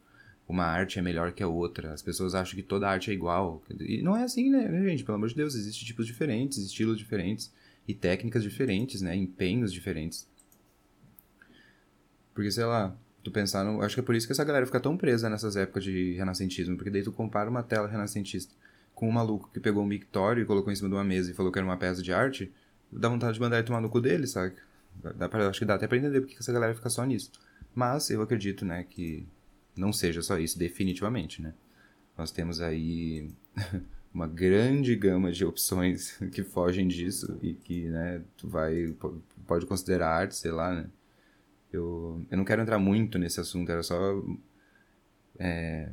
uma 0.48 0.64
arte 0.64 0.98
é 0.98 1.02
melhor 1.02 1.32
que 1.32 1.42
a 1.42 1.48
outra. 1.48 1.92
As 1.92 2.02
pessoas 2.02 2.34
acham 2.34 2.54
que 2.54 2.62
toda 2.62 2.88
arte 2.88 3.10
é 3.10 3.14
igual. 3.14 3.62
E 3.80 4.00
não 4.02 4.16
é 4.16 4.22
assim, 4.22 4.50
né, 4.50 4.68
gente? 4.88 5.04
Pelo 5.04 5.16
amor 5.16 5.28
de 5.28 5.34
Deus, 5.34 5.54
existem 5.54 5.84
tipos 5.84 6.06
diferentes, 6.06 6.58
estilos 6.58 6.96
diferentes 6.96 7.52
e 7.86 7.94
técnicas 7.94 8.42
diferentes, 8.42 9.00
né? 9.02 9.14
Empenhos 9.16 9.72
diferentes. 9.72 10.28
Porque, 12.32 12.50
sei 12.50 12.64
lá, 12.64 12.96
tu 13.24 13.30
pensar 13.30 13.64
no... 13.64 13.82
Acho 13.82 13.96
que 13.96 14.00
é 14.00 14.04
por 14.04 14.14
isso 14.14 14.26
que 14.26 14.32
essa 14.32 14.44
galera 14.44 14.66
fica 14.66 14.78
tão 14.78 14.96
presa 14.96 15.28
nessas 15.28 15.56
épocas 15.56 15.82
de 15.82 16.12
renascentismo, 16.14 16.76
porque 16.76 16.90
daí 16.90 17.02
tu 17.02 17.10
compara 17.10 17.50
uma 17.50 17.62
tela 17.62 17.88
renascentista 17.88 18.54
com 18.94 19.08
um 19.08 19.12
maluco 19.12 19.50
que 19.52 19.60
pegou 19.60 19.82
um 19.82 19.86
mictório 19.86 20.42
e 20.42 20.46
colocou 20.46 20.72
em 20.72 20.76
cima 20.76 20.88
de 20.88 20.94
uma 20.94 21.04
mesa 21.04 21.30
e 21.30 21.34
falou 21.34 21.50
que 21.50 21.58
era 21.58 21.66
uma 21.66 21.76
peça 21.76 22.02
de 22.02 22.12
arte, 22.12 22.52
dá 22.90 23.08
vontade 23.08 23.34
de 23.34 23.40
mandar 23.40 23.58
ele 23.58 23.66
tomar 23.66 23.80
no 23.80 23.90
cu 23.90 24.00
dele, 24.00 24.26
sabe? 24.26 24.54
Dá 25.16 25.28
pra, 25.28 25.48
acho 25.48 25.58
que 25.58 25.64
dá 25.64 25.74
até 25.74 25.86
pra 25.86 25.98
entender 25.98 26.20
porque 26.20 26.36
essa 26.38 26.52
galera 26.52 26.74
fica 26.74 26.88
só 26.88 27.04
nisso. 27.04 27.30
Mas 27.74 28.08
eu 28.10 28.22
acredito, 28.22 28.64
né, 28.64 28.86
que 28.88 29.26
não 29.76 29.92
seja 29.92 30.22
só 30.22 30.38
isso, 30.38 30.58
definitivamente, 30.58 31.40
né? 31.42 31.54
Nós 32.16 32.30
temos 32.30 32.60
aí 32.60 33.28
uma 34.12 34.26
grande 34.26 34.96
gama 34.96 35.30
de 35.30 35.44
opções 35.44 36.18
que 36.32 36.42
fogem 36.42 36.88
disso 36.88 37.38
e 37.42 37.54
que, 37.54 37.88
né, 37.88 38.22
tu 38.36 38.48
vai, 38.48 38.94
pode 39.46 39.66
considerar 39.66 40.08
arte, 40.08 40.36
sei 40.36 40.50
lá, 40.50 40.74
né? 40.74 40.86
Eu, 41.72 42.24
eu 42.30 42.38
não 42.38 42.44
quero 42.44 42.62
entrar 42.62 42.78
muito 42.78 43.18
nesse 43.18 43.40
assunto, 43.40 43.70
era 43.70 43.82
só... 43.82 44.22
É... 45.38 45.92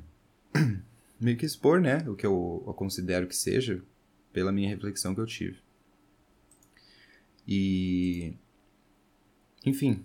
meio 1.20 1.38
que 1.38 1.46
expor, 1.46 1.82
né, 1.82 1.98
o 2.08 2.16
que 2.16 2.25
eu, 2.25 2.63
eu 2.66 2.74
considero 2.74 3.28
que 3.28 3.36
seja, 3.36 3.84
pela 4.32 4.52
minha 4.52 4.70
reflexão 4.70 5.13
que 5.13 5.22
eu 5.22 5.25
tive. 5.25 5.60
E. 7.48 8.34
Enfim, 9.66 10.04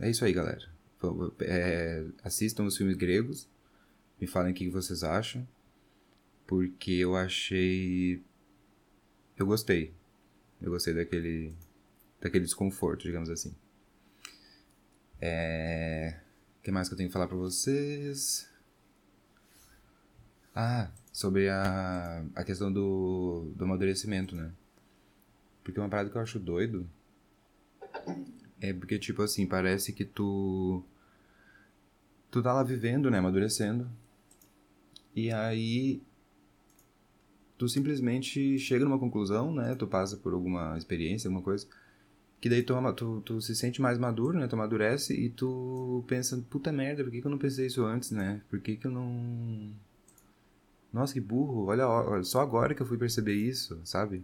é 0.00 0.10
isso 0.10 0.24
aí, 0.24 0.32
galera. 0.32 0.71
É, 1.40 2.04
assistam 2.22 2.64
os 2.64 2.76
filmes 2.76 2.96
gregos, 2.96 3.48
me 4.20 4.26
falem 4.26 4.52
o 4.52 4.54
que 4.54 4.68
vocês 4.68 5.02
acham, 5.02 5.46
porque 6.46 6.92
eu 6.92 7.16
achei. 7.16 8.22
Eu 9.36 9.46
gostei. 9.46 9.94
Eu 10.60 10.70
gostei 10.70 10.94
daquele. 10.94 11.54
daquele 12.20 12.44
desconforto, 12.44 13.02
digamos 13.02 13.30
assim. 13.30 13.54
É. 15.20 16.20
O 16.60 16.62
que 16.62 16.70
mais 16.70 16.88
que 16.88 16.94
eu 16.94 16.96
tenho 16.96 17.08
que 17.08 17.12
falar 17.12 17.26
pra 17.26 17.36
vocês? 17.36 18.48
Ah, 20.54 20.90
sobre 21.12 21.48
a, 21.48 22.24
a 22.34 22.44
questão 22.44 22.72
do, 22.72 23.52
do 23.56 23.64
amadurecimento, 23.64 24.36
né? 24.36 24.52
Porque 25.64 25.80
uma 25.80 25.88
parada 25.88 26.10
que 26.10 26.16
eu 26.16 26.20
acho 26.22 26.38
doido 26.38 26.88
é 28.60 28.72
porque, 28.72 28.98
tipo 28.98 29.22
assim, 29.22 29.46
parece 29.46 29.92
que 29.92 30.04
tu. 30.04 30.84
Tu 32.32 32.42
tá 32.42 32.52
lá 32.52 32.64
vivendo, 32.64 33.08
né? 33.08 33.18
Amadurecendo. 33.18 33.88
E 35.14 35.30
aí. 35.30 36.02
Tu 37.56 37.68
simplesmente 37.68 38.58
chega 38.58 38.84
numa 38.84 38.98
conclusão, 38.98 39.54
né? 39.54 39.76
Tu 39.76 39.86
passa 39.86 40.16
por 40.16 40.32
alguma 40.32 40.76
experiência, 40.76 41.28
alguma 41.28 41.44
coisa. 41.44 41.64
Que 42.40 42.48
daí 42.48 42.64
tu, 42.64 42.74
tu, 42.94 43.20
tu 43.20 43.40
se 43.40 43.54
sente 43.54 43.80
mais 43.80 43.98
maduro, 43.98 44.36
né? 44.36 44.48
Tu 44.48 44.56
amadurece 44.56 45.14
e 45.14 45.30
tu 45.30 46.02
pensa, 46.08 46.44
puta 46.50 46.72
merda, 46.72 47.04
por 47.04 47.12
que, 47.12 47.20
que 47.20 47.26
eu 47.28 47.30
não 47.30 47.38
pensei 47.38 47.66
isso 47.66 47.84
antes, 47.84 48.10
né? 48.10 48.42
Por 48.50 48.60
que, 48.60 48.76
que 48.76 48.88
eu 48.88 48.90
não 48.90 49.72
nossa, 50.92 51.14
que 51.14 51.20
burro, 51.20 51.66
olha, 51.66 51.88
olha, 51.88 52.22
só 52.22 52.40
agora 52.40 52.74
que 52.74 52.82
eu 52.82 52.86
fui 52.86 52.98
perceber 52.98 53.34
isso, 53.34 53.80
sabe? 53.84 54.22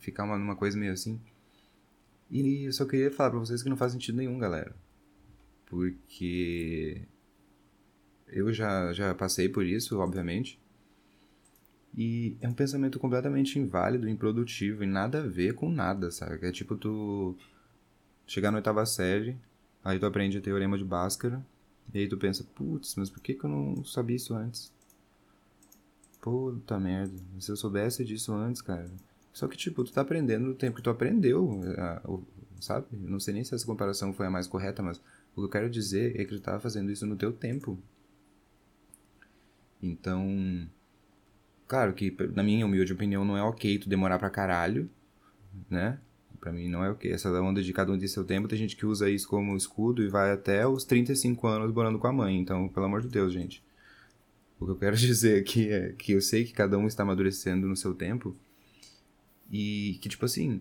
Ficar 0.00 0.24
uma, 0.24 0.36
numa 0.36 0.56
coisa 0.56 0.76
meio 0.76 0.92
assim. 0.92 1.20
E 2.30 2.64
eu 2.66 2.72
só 2.72 2.84
queria 2.84 3.10
falar 3.10 3.30
pra 3.30 3.38
vocês 3.38 3.62
que 3.62 3.68
não 3.68 3.76
faz 3.76 3.92
sentido 3.92 4.16
nenhum, 4.16 4.38
galera. 4.38 4.74
Porque 5.66 7.02
eu 8.28 8.52
já, 8.52 8.92
já 8.92 9.14
passei 9.14 9.48
por 9.48 9.64
isso, 9.64 9.98
obviamente. 9.98 10.60
E 11.96 12.36
é 12.40 12.48
um 12.48 12.52
pensamento 12.52 12.98
completamente 12.98 13.58
inválido, 13.58 14.08
improdutivo 14.08 14.84
e 14.84 14.86
nada 14.86 15.20
a 15.20 15.26
ver 15.26 15.54
com 15.54 15.70
nada, 15.70 16.10
sabe? 16.10 16.46
É 16.46 16.52
tipo 16.52 16.76
tu 16.76 17.34
chegar 18.26 18.50
na 18.50 18.58
oitava 18.58 18.84
série, 18.84 19.36
aí 19.82 19.98
tu 19.98 20.04
aprende 20.04 20.36
o 20.36 20.42
teorema 20.42 20.76
de 20.76 20.84
Bhaskara, 20.84 21.44
e 21.94 22.00
aí 22.00 22.08
tu 22.08 22.18
pensa, 22.18 22.44
putz, 22.54 22.96
mas 22.96 23.08
por 23.08 23.20
que, 23.20 23.34
que 23.34 23.44
eu 23.44 23.50
não 23.50 23.84
sabia 23.84 24.16
isso 24.16 24.34
antes? 24.34 24.72
Puta 26.20 26.78
merda, 26.78 27.14
se 27.38 27.50
eu 27.50 27.56
soubesse 27.56 28.04
disso 28.04 28.34
antes, 28.34 28.60
cara. 28.60 28.90
Só 29.32 29.46
que, 29.46 29.56
tipo, 29.56 29.84
tu 29.84 29.92
tá 29.92 30.00
aprendendo 30.00 30.46
no 30.46 30.54
tempo 30.54 30.76
que 30.76 30.82
tu 30.82 30.90
aprendeu, 30.90 31.60
sabe? 32.60 32.86
Não 32.92 33.20
sei 33.20 33.34
nem 33.34 33.44
se 33.44 33.54
essa 33.54 33.66
comparação 33.66 34.12
foi 34.12 34.26
a 34.26 34.30
mais 34.30 34.46
correta, 34.46 34.82
mas 34.82 34.98
o 35.34 35.40
que 35.40 35.44
eu 35.44 35.48
quero 35.48 35.70
dizer 35.70 36.18
é 36.18 36.24
que 36.24 36.34
tu 36.34 36.40
tá 36.40 36.58
fazendo 36.58 36.90
isso 36.90 37.06
no 37.06 37.16
teu 37.16 37.32
tempo. 37.32 37.78
Então, 39.82 40.68
claro 41.66 41.92
que, 41.92 42.14
na 42.34 42.42
minha 42.42 42.64
humilde 42.64 42.92
opinião, 42.92 43.24
não 43.24 43.36
é 43.36 43.42
ok 43.42 43.78
tu 43.78 43.88
demorar 43.88 44.18
pra 44.18 44.30
caralho, 44.30 44.90
né? 45.68 45.98
Pra 46.40 46.52
mim 46.52 46.68
não 46.68 46.84
é 46.84 46.90
ok. 46.90 47.10
Essa 47.10 47.30
onda 47.42 47.62
de 47.62 47.72
cada 47.72 47.92
um 47.92 47.98
de 47.98 48.08
seu 48.08 48.24
tempo, 48.24 48.48
tem 48.48 48.58
gente 48.58 48.76
que 48.76 48.86
usa 48.86 49.10
isso 49.10 49.28
como 49.28 49.56
escudo 49.56 50.02
e 50.02 50.08
vai 50.08 50.30
até 50.30 50.66
os 50.66 50.84
35 50.84 51.46
anos 51.46 51.72
morando 51.72 51.98
com 51.98 52.06
a 52.06 52.12
mãe. 52.12 52.38
Então, 52.38 52.68
pelo 52.68 52.86
amor 52.86 53.02
de 53.02 53.08
Deus, 53.08 53.32
gente. 53.32 53.64
O 54.58 54.64
que 54.64 54.72
eu 54.72 54.76
quero 54.76 54.96
dizer 54.96 55.40
aqui 55.40 55.68
é 55.68 55.92
que 55.92 56.12
eu 56.12 56.20
sei 56.20 56.44
que 56.44 56.52
cada 56.52 56.78
um 56.78 56.86
está 56.86 57.02
amadurecendo 57.02 57.66
no 57.66 57.76
seu 57.76 57.94
tempo 57.94 58.36
e 59.50 59.98
que, 60.00 60.08
tipo 60.08 60.24
assim, 60.24 60.60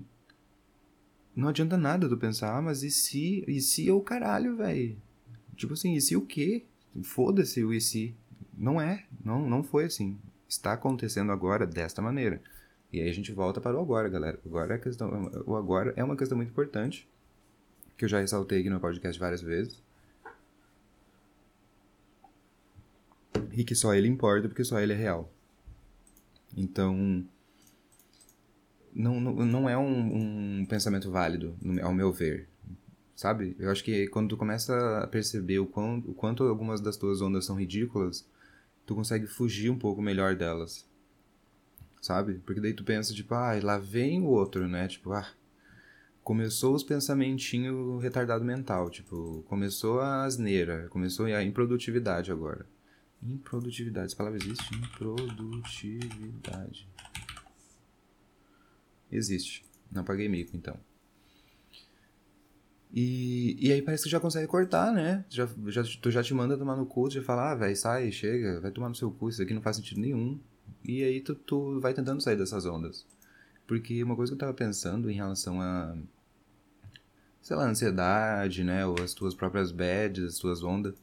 não 1.36 1.50
adianta 1.50 1.78
nada 1.78 2.08
tu 2.08 2.18
pensar, 2.18 2.58
ah, 2.58 2.62
mas 2.62 2.84
e 2.84 2.90
se, 2.90 3.44
e 3.48 3.60
se 3.60 3.88
é 3.88 3.94
o 3.94 4.02
caralho, 4.02 4.56
velho? 4.56 4.98
Tipo 5.56 5.74
assim, 5.74 5.94
e 5.94 6.02
se 6.02 6.16
o 6.16 6.22
quê? 6.22 6.66
Foda-se 7.04 7.64
o 7.64 7.74
e 7.74 7.82
se. 7.82 8.16
Não 8.58 8.80
é, 8.80 9.06
não, 9.24 9.48
não 9.48 9.64
foi 9.64 9.86
assim. 9.86 10.18
Está 10.48 10.74
acontecendo 10.74 11.32
agora 11.32 11.66
desta 11.66 12.02
maneira. 12.02 12.42
E 12.92 13.02
aí 13.02 13.10
a 13.10 13.14
gente 13.14 13.32
volta 13.34 13.60
para 13.60 13.78
o 13.78 13.82
agora, 13.82 14.08
galera. 14.08 14.40
Agora 14.46 14.76
é 14.76 14.78
questão, 14.78 15.32
o 15.46 15.56
agora 15.56 15.94
é 15.96 16.04
uma 16.04 16.16
questão 16.16 16.38
muito 16.38 16.50
importante, 16.50 17.08
que 17.98 18.06
eu 18.06 18.10
já 18.10 18.20
ressaltei 18.20 18.60
aqui 18.60 18.70
no 18.70 18.80
podcast 18.80 19.20
várias 19.20 19.42
vezes. 19.42 19.84
E 23.52 23.64
que 23.64 23.76
só 23.76 23.94
ele 23.94 24.08
importa, 24.08 24.48
porque 24.48 24.64
só 24.64 24.80
ele 24.80 24.94
é 24.94 24.96
real. 24.96 25.30
Então, 26.56 27.26
não, 28.94 29.20
não, 29.20 29.34
não 29.46 29.70
é 29.70 29.78
um, 29.78 30.60
um 30.62 30.66
pensamento 30.66 31.12
válido, 31.12 31.54
ao 31.84 31.94
meu 31.94 32.14
ver. 32.14 32.48
Sabe? 33.14 33.56
Eu 33.60 33.70
acho 33.72 33.84
que 33.84 34.08
quando 34.08 34.30
tu 34.30 34.38
começa 34.38 35.00
a 35.00 35.08
perceber 35.08 35.60
o 35.60 35.66
quanto, 35.66 36.12
o 36.12 36.14
quanto 36.14 36.44
algumas 36.44 36.82
das 36.82 36.98
tuas 36.98 37.22
ondas 37.22 37.46
são 37.46 37.58
ridículas, 37.58 38.26
tu 38.86 38.96
consegue 38.96 39.28
fugir 39.28 39.70
um 39.70 39.78
pouco 39.78 40.02
melhor 40.02 40.36
delas. 40.36 40.86
Sabe? 42.02 42.36
Porque 42.46 42.62
daí 42.62 42.74
tu 42.74 42.84
pensa, 42.84 43.14
tipo, 43.14 43.34
ah, 43.34 43.60
lá 43.62 43.78
vem 43.78 44.22
o 44.22 44.28
outro, 44.28 44.68
né? 44.68 44.88
Tipo, 44.88 45.14
ah, 45.14 45.28
começou 46.24 46.76
os 46.76 46.84
pensamentinhos 46.84 48.02
retardado 48.02 48.46
mental, 48.46 48.90
tipo, 48.90 49.44
começou 49.48 50.00
a 50.02 50.24
asneira, 50.24 50.88
começou 50.90 51.26
a 51.26 51.44
improdutividade 51.44 52.32
agora. 52.32 52.66
Improdutividade, 53.24 54.08
essa 54.08 54.16
palavra 54.16 54.40
existe? 54.40 54.76
Improdutividade. 54.76 56.88
Existe. 59.12 59.66
Não 59.92 60.04
paguei 60.04 60.30
mico, 60.30 60.56
então. 60.56 60.80
E, 62.94 63.58
e 63.60 63.72
aí 63.74 63.82
parece 63.82 64.04
que 64.04 64.10
já 64.10 64.20
consegue 64.20 64.48
cortar, 64.48 64.94
né? 64.94 65.26
Já, 65.30 65.48
já, 65.68 65.84
tu 66.02 66.10
já 66.10 66.24
te 66.24 66.34
manda 66.34 66.58
tomar 66.58 66.76
no 66.78 66.86
cu, 66.86 67.10
já 67.10 67.22
fala, 67.22 67.52
ah, 67.52 67.56
velho, 67.56 67.76
sai, 67.76 68.12
chega, 68.12 68.62
vai 68.62 68.72
tomar 68.72 68.90
no 68.90 68.96
seu 68.96 69.12
cu, 69.12 69.30
isso 69.30 69.42
aqui 69.42 69.54
não 69.54 69.62
faz 69.62 69.76
sentido 69.76 70.00
nenhum. 70.00 70.40
E 70.84 71.04
aí 71.04 71.20
tu, 71.22 71.36
tu 71.36 71.80
vai 71.80 71.94
tentando 71.94 72.22
sair 72.22 72.38
dessas 72.38 72.66
ondas. 72.66 73.06
Porque 73.68 74.04
uma 74.04 74.16
coisa 74.16 74.32
que 74.32 74.36
eu 74.36 74.40
tava 74.40 74.54
pensando 74.54 75.10
em 75.10 75.16
relação 75.16 75.60
a, 75.60 75.96
sei 77.42 77.56
lá, 77.56 77.68
ansiedade, 77.68 78.64
né? 78.64 78.86
Ou 78.86 78.96
as 79.04 79.14
tuas 79.14 79.34
próprias 79.34 79.72
bads, 79.72 80.24
as 80.24 80.38
tuas 80.38 80.64
ondas. 80.64 80.96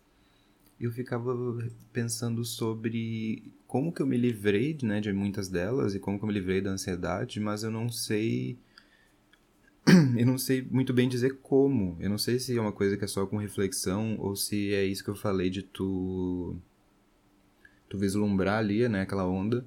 Eu 0.80 0.90
ficava 0.90 1.32
pensando 1.92 2.44
sobre 2.44 3.52
como 3.66 3.92
que 3.92 4.02
eu 4.02 4.06
me 4.06 4.16
livrei 4.16 4.76
né, 4.82 5.00
de 5.00 5.12
muitas 5.12 5.48
delas 5.48 5.94
e 5.94 6.00
como 6.00 6.18
que 6.18 6.24
eu 6.24 6.28
me 6.28 6.34
livrei 6.34 6.60
da 6.60 6.70
ansiedade, 6.70 7.38
mas 7.40 7.62
eu 7.62 7.70
não 7.70 7.88
sei. 7.88 8.58
Eu 10.16 10.26
não 10.26 10.38
sei 10.38 10.62
muito 10.62 10.92
bem 10.92 11.08
dizer 11.08 11.38
como. 11.40 11.96
Eu 12.00 12.08
não 12.08 12.18
sei 12.18 12.38
se 12.38 12.56
é 12.56 12.60
uma 12.60 12.72
coisa 12.72 12.96
que 12.96 13.04
é 13.04 13.08
só 13.08 13.26
com 13.26 13.36
reflexão 13.36 14.16
ou 14.18 14.36
se 14.36 14.72
é 14.72 14.84
isso 14.84 15.02
que 15.02 15.10
eu 15.10 15.16
falei 15.16 15.50
de 15.50 15.62
tu. 15.62 16.56
Tu 17.88 17.98
vislumbrar 17.98 18.58
ali, 18.58 18.88
né, 18.88 19.02
aquela 19.02 19.26
onda, 19.26 19.66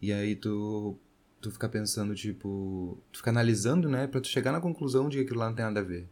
e 0.00 0.12
aí 0.12 0.36
tu. 0.36 0.96
Tu 1.40 1.50
ficar 1.50 1.68
pensando, 1.68 2.14
tipo. 2.14 2.98
Tu 3.12 3.18
ficar 3.18 3.30
analisando, 3.30 3.88
né, 3.88 4.06
pra 4.06 4.20
tu 4.20 4.28
chegar 4.28 4.52
na 4.52 4.60
conclusão 4.60 5.08
de 5.08 5.18
que 5.18 5.24
aquilo 5.24 5.40
lá 5.40 5.48
não 5.48 5.56
tem 5.56 5.64
nada 5.64 5.80
a 5.80 5.84
ver. 5.84 6.08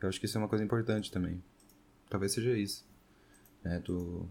Eu 0.00 0.08
acho 0.08 0.20
que 0.20 0.26
isso 0.26 0.36
é 0.36 0.40
uma 0.40 0.48
coisa 0.48 0.64
importante 0.64 1.10
também. 1.10 1.42
Talvez 2.10 2.32
seja 2.32 2.56
isso. 2.56 2.86
Né, 3.64 3.80
tu 3.80 4.28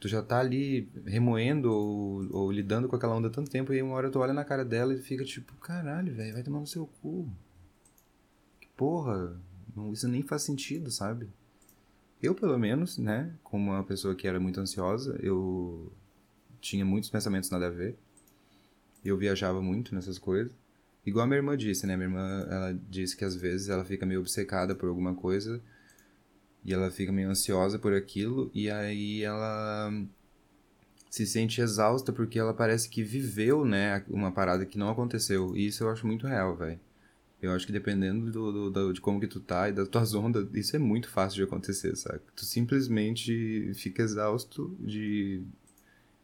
tu 0.00 0.08
já 0.08 0.22
tá 0.22 0.38
ali 0.38 0.88
remoendo 1.04 1.72
ou, 1.72 2.28
ou, 2.30 2.52
lidando 2.52 2.88
com 2.88 2.96
aquela 2.96 3.16
onda 3.16 3.30
tanto 3.30 3.50
tempo 3.50 3.72
e 3.72 3.82
uma 3.82 3.94
hora 3.94 4.10
tu 4.10 4.18
olha 4.20 4.32
na 4.32 4.44
cara 4.44 4.64
dela 4.64 4.94
e 4.94 4.98
fica 4.98 5.24
tipo, 5.24 5.54
caralho, 5.56 6.14
velho, 6.14 6.34
vai 6.34 6.42
tomar 6.42 6.60
no 6.60 6.66
seu 6.66 6.86
cu. 7.02 7.28
Que 8.60 8.68
porra, 8.76 9.40
não, 9.74 9.92
isso 9.92 10.08
nem 10.08 10.22
faz 10.22 10.42
sentido, 10.42 10.90
sabe? 10.90 11.28
Eu, 12.22 12.34
pelo 12.34 12.58
menos, 12.58 12.98
né, 12.98 13.32
como 13.42 13.70
uma 13.70 13.84
pessoa 13.84 14.14
que 14.14 14.26
era 14.26 14.40
muito 14.40 14.60
ansiosa, 14.60 15.18
eu 15.22 15.92
tinha 16.60 16.84
muitos 16.84 17.10
pensamentos 17.10 17.50
nada 17.50 17.66
a 17.66 17.70
ver. 17.70 17.96
Eu 19.04 19.16
viajava 19.16 19.62
muito 19.62 19.94
nessas 19.94 20.18
coisas. 20.18 20.52
Igual 21.06 21.24
a 21.24 21.26
minha 21.26 21.38
irmã 21.38 21.56
disse, 21.56 21.86
né? 21.86 21.96
Minha 21.96 22.08
irmã, 22.08 22.46
ela 22.50 22.78
disse 22.90 23.16
que 23.16 23.24
às 23.24 23.34
vezes 23.34 23.68
ela 23.68 23.84
fica 23.84 24.04
meio 24.04 24.20
obcecada 24.20 24.74
por 24.74 24.88
alguma 24.88 25.14
coisa 25.14 25.62
e 26.68 26.74
ela 26.74 26.90
fica 26.90 27.10
meio 27.10 27.30
ansiosa 27.30 27.78
por 27.78 27.94
aquilo 27.94 28.50
e 28.52 28.70
aí 28.70 29.22
ela 29.22 29.90
se 31.08 31.26
sente 31.26 31.62
exausta 31.62 32.12
porque 32.12 32.38
ela 32.38 32.52
parece 32.52 32.90
que 32.90 33.02
viveu, 33.02 33.64
né, 33.64 34.04
uma 34.06 34.30
parada 34.30 34.66
que 34.66 34.76
não 34.76 34.90
aconteceu. 34.90 35.56
E 35.56 35.66
isso 35.66 35.82
eu 35.82 35.88
acho 35.88 36.06
muito 36.06 36.26
real, 36.26 36.54
velho. 36.54 36.78
Eu 37.40 37.52
acho 37.52 37.64
que 37.64 37.72
dependendo 37.72 38.30
do, 38.30 38.52
do, 38.52 38.70
do, 38.70 38.92
de 38.92 39.00
como 39.00 39.18
que 39.18 39.26
tu 39.26 39.40
tá 39.40 39.70
e 39.70 39.72
das 39.72 39.88
tuas 39.88 40.12
ondas, 40.14 40.46
isso 40.52 40.76
é 40.76 40.78
muito 40.78 41.08
fácil 41.08 41.36
de 41.36 41.44
acontecer, 41.44 41.96
sabe? 41.96 42.20
Tu 42.36 42.44
simplesmente 42.44 43.72
fica 43.74 44.02
exausto 44.02 44.76
de 44.78 45.40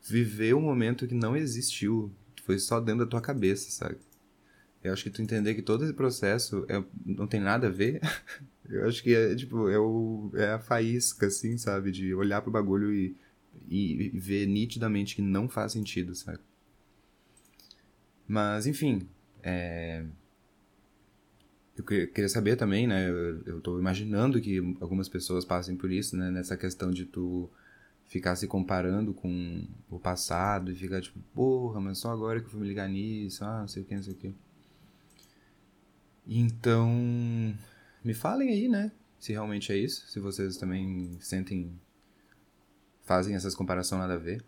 viver 0.02 0.54
um 0.54 0.60
momento 0.60 1.06
que 1.06 1.14
não 1.14 1.34
existiu. 1.34 2.12
Foi 2.44 2.58
só 2.58 2.80
dentro 2.80 3.06
da 3.06 3.10
tua 3.10 3.22
cabeça, 3.22 3.70
sabe? 3.70 3.96
Eu 4.84 4.92
acho 4.92 5.02
que 5.02 5.10
tu 5.10 5.22
entender 5.22 5.54
que 5.54 5.62
todo 5.62 5.82
esse 5.82 5.94
processo 5.94 6.64
é, 6.68 6.84
não 7.04 7.26
tem 7.26 7.40
nada 7.40 7.66
a 7.66 7.70
ver 7.70 8.00
Eu 8.68 8.88
acho 8.88 9.02
que 9.02 9.14
é, 9.14 9.34
tipo, 9.34 9.68
é, 9.68 9.78
o, 9.78 10.30
é 10.34 10.52
a 10.52 10.58
faísca, 10.58 11.26
assim, 11.26 11.58
sabe? 11.58 11.92
De 11.92 12.14
olhar 12.14 12.40
pro 12.40 12.50
bagulho 12.50 12.94
e, 12.94 13.14
e, 13.68 14.10
e 14.14 14.18
ver 14.18 14.46
nitidamente 14.46 15.14
que 15.14 15.22
não 15.22 15.48
faz 15.48 15.72
sentido, 15.72 16.14
sabe? 16.14 16.38
Mas, 18.26 18.66
enfim, 18.66 19.06
é... 19.42 20.04
Eu 21.76 21.84
queria 21.84 22.28
saber 22.28 22.56
também, 22.56 22.86
né? 22.86 23.10
Eu, 23.10 23.42
eu 23.44 23.60
tô 23.60 23.78
imaginando 23.78 24.40
que 24.40 24.58
algumas 24.80 25.08
pessoas 25.08 25.44
passem 25.44 25.76
por 25.76 25.90
isso, 25.90 26.16
né? 26.16 26.30
Nessa 26.30 26.56
questão 26.56 26.90
de 26.90 27.04
tu 27.04 27.50
ficar 28.06 28.36
se 28.36 28.46
comparando 28.46 29.12
com 29.12 29.64
o 29.90 29.98
passado 29.98 30.70
e 30.70 30.74
ficar 30.74 31.00
tipo, 31.02 31.18
porra, 31.34 31.80
mas 31.80 31.98
só 31.98 32.12
agora 32.12 32.40
que 32.40 32.46
eu 32.46 32.50
fui 32.50 32.60
me 32.60 32.68
ligar 32.68 32.88
nisso, 32.88 33.44
ah, 33.44 33.60
não 33.62 33.68
sei 33.68 33.82
o 33.82 33.86
que, 33.86 33.94
não 33.94 34.02
sei 34.02 34.12
o 34.14 34.16
que. 34.16 34.34
Então, 36.26 36.88
me 38.02 38.14
falem 38.14 38.48
aí, 38.50 38.68
né? 38.68 38.90
Se 39.18 39.32
realmente 39.32 39.72
é 39.72 39.76
isso. 39.76 40.06
Se 40.08 40.20
vocês 40.20 40.56
também 40.56 41.18
sentem. 41.20 41.78
fazem 43.02 43.34
essas 43.34 43.54
comparações 43.54 44.00
nada 44.00 44.14
a 44.14 44.18
ver. 44.18 44.44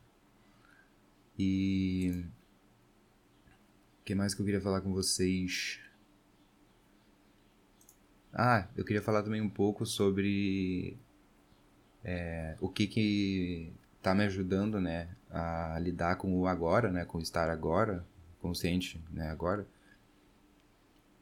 E. 1.38 2.24
O 4.00 4.04
que 4.04 4.14
mais 4.14 4.34
que 4.34 4.40
eu 4.40 4.46
queria 4.46 4.60
falar 4.60 4.80
com 4.80 4.92
vocês? 4.92 5.80
Ah, 8.32 8.68
eu 8.76 8.84
queria 8.84 9.02
falar 9.02 9.22
também 9.22 9.40
um 9.40 9.50
pouco 9.50 9.84
sobre. 9.84 10.98
É, 12.04 12.56
o 12.60 12.68
que 12.68 12.86
que 12.86 13.72
tá 14.00 14.14
me 14.14 14.24
ajudando, 14.24 14.80
né? 14.80 15.08
A 15.30 15.78
lidar 15.80 16.16
com 16.16 16.38
o 16.38 16.46
agora, 16.46 16.90
né? 16.90 17.04
Com 17.04 17.18
o 17.18 17.22
estar 17.22 17.50
agora, 17.50 18.06
consciente, 18.40 19.02
né? 19.10 19.28
Agora 19.30 19.66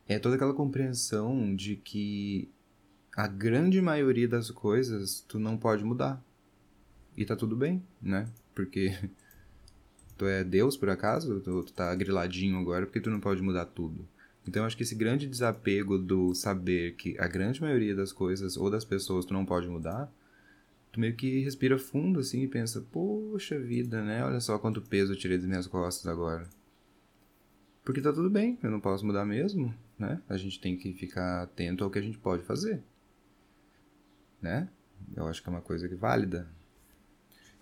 é 0.08 0.18
toda 0.18 0.36
aquela 0.36 0.54
compreensão 0.54 1.54
de 1.54 1.76
que 1.76 2.48
a 3.16 3.26
grande 3.26 3.80
maioria 3.80 4.28
das 4.28 4.50
coisas 4.50 5.24
tu 5.26 5.38
não 5.38 5.56
pode 5.56 5.84
mudar. 5.84 6.22
E 7.16 7.24
tá 7.24 7.36
tudo 7.36 7.56
bem, 7.56 7.82
né? 8.02 8.28
Porque 8.54 8.96
tu 10.18 10.26
é 10.26 10.42
Deus 10.42 10.76
por 10.76 10.90
acaso? 10.90 11.40
Tu, 11.40 11.62
tu 11.62 11.72
tá 11.72 11.94
griladinho 11.94 12.58
agora 12.58 12.86
porque 12.86 13.00
tu 13.00 13.10
não 13.10 13.20
pode 13.20 13.40
mudar 13.40 13.66
tudo. 13.66 14.06
Então 14.46 14.64
acho 14.64 14.76
que 14.76 14.82
esse 14.82 14.94
grande 14.94 15.26
desapego 15.26 15.96
do 15.96 16.34
saber 16.34 16.96
que 16.96 17.16
a 17.18 17.26
grande 17.26 17.62
maioria 17.62 17.94
das 17.94 18.12
coisas 18.12 18.56
ou 18.56 18.70
das 18.70 18.84
pessoas 18.84 19.24
tu 19.24 19.32
não 19.32 19.46
pode 19.46 19.68
mudar, 19.68 20.12
tu 20.92 21.00
meio 21.00 21.14
que 21.14 21.40
respira 21.40 21.78
fundo 21.78 22.20
assim 22.20 22.42
e 22.42 22.48
pensa, 22.48 22.84
poxa 22.92 23.58
vida, 23.58 24.02
né? 24.04 24.24
Olha 24.24 24.40
só 24.40 24.58
quanto 24.58 24.82
peso 24.82 25.12
eu 25.12 25.16
tirei 25.16 25.38
das 25.38 25.46
minhas 25.46 25.66
costas 25.66 26.06
agora. 26.06 26.46
Porque 27.84 28.00
tá 28.00 28.10
tudo 28.10 28.30
bem, 28.30 28.58
eu 28.62 28.70
não 28.70 28.80
posso 28.80 29.04
mudar 29.04 29.26
mesmo, 29.26 29.74
né? 29.98 30.22
A 30.26 30.38
gente 30.38 30.58
tem 30.58 30.74
que 30.74 30.94
ficar 30.94 31.42
atento 31.42 31.84
ao 31.84 31.90
que 31.90 31.98
a 31.98 32.02
gente 32.02 32.18
pode 32.18 32.42
fazer. 32.42 32.82
Né? 34.40 34.70
Eu 35.14 35.26
acho 35.26 35.42
que 35.42 35.48
é 35.50 35.52
uma 35.52 35.60
coisa 35.60 35.86
que 35.86 35.92
é 35.92 35.96
válida. 35.96 36.48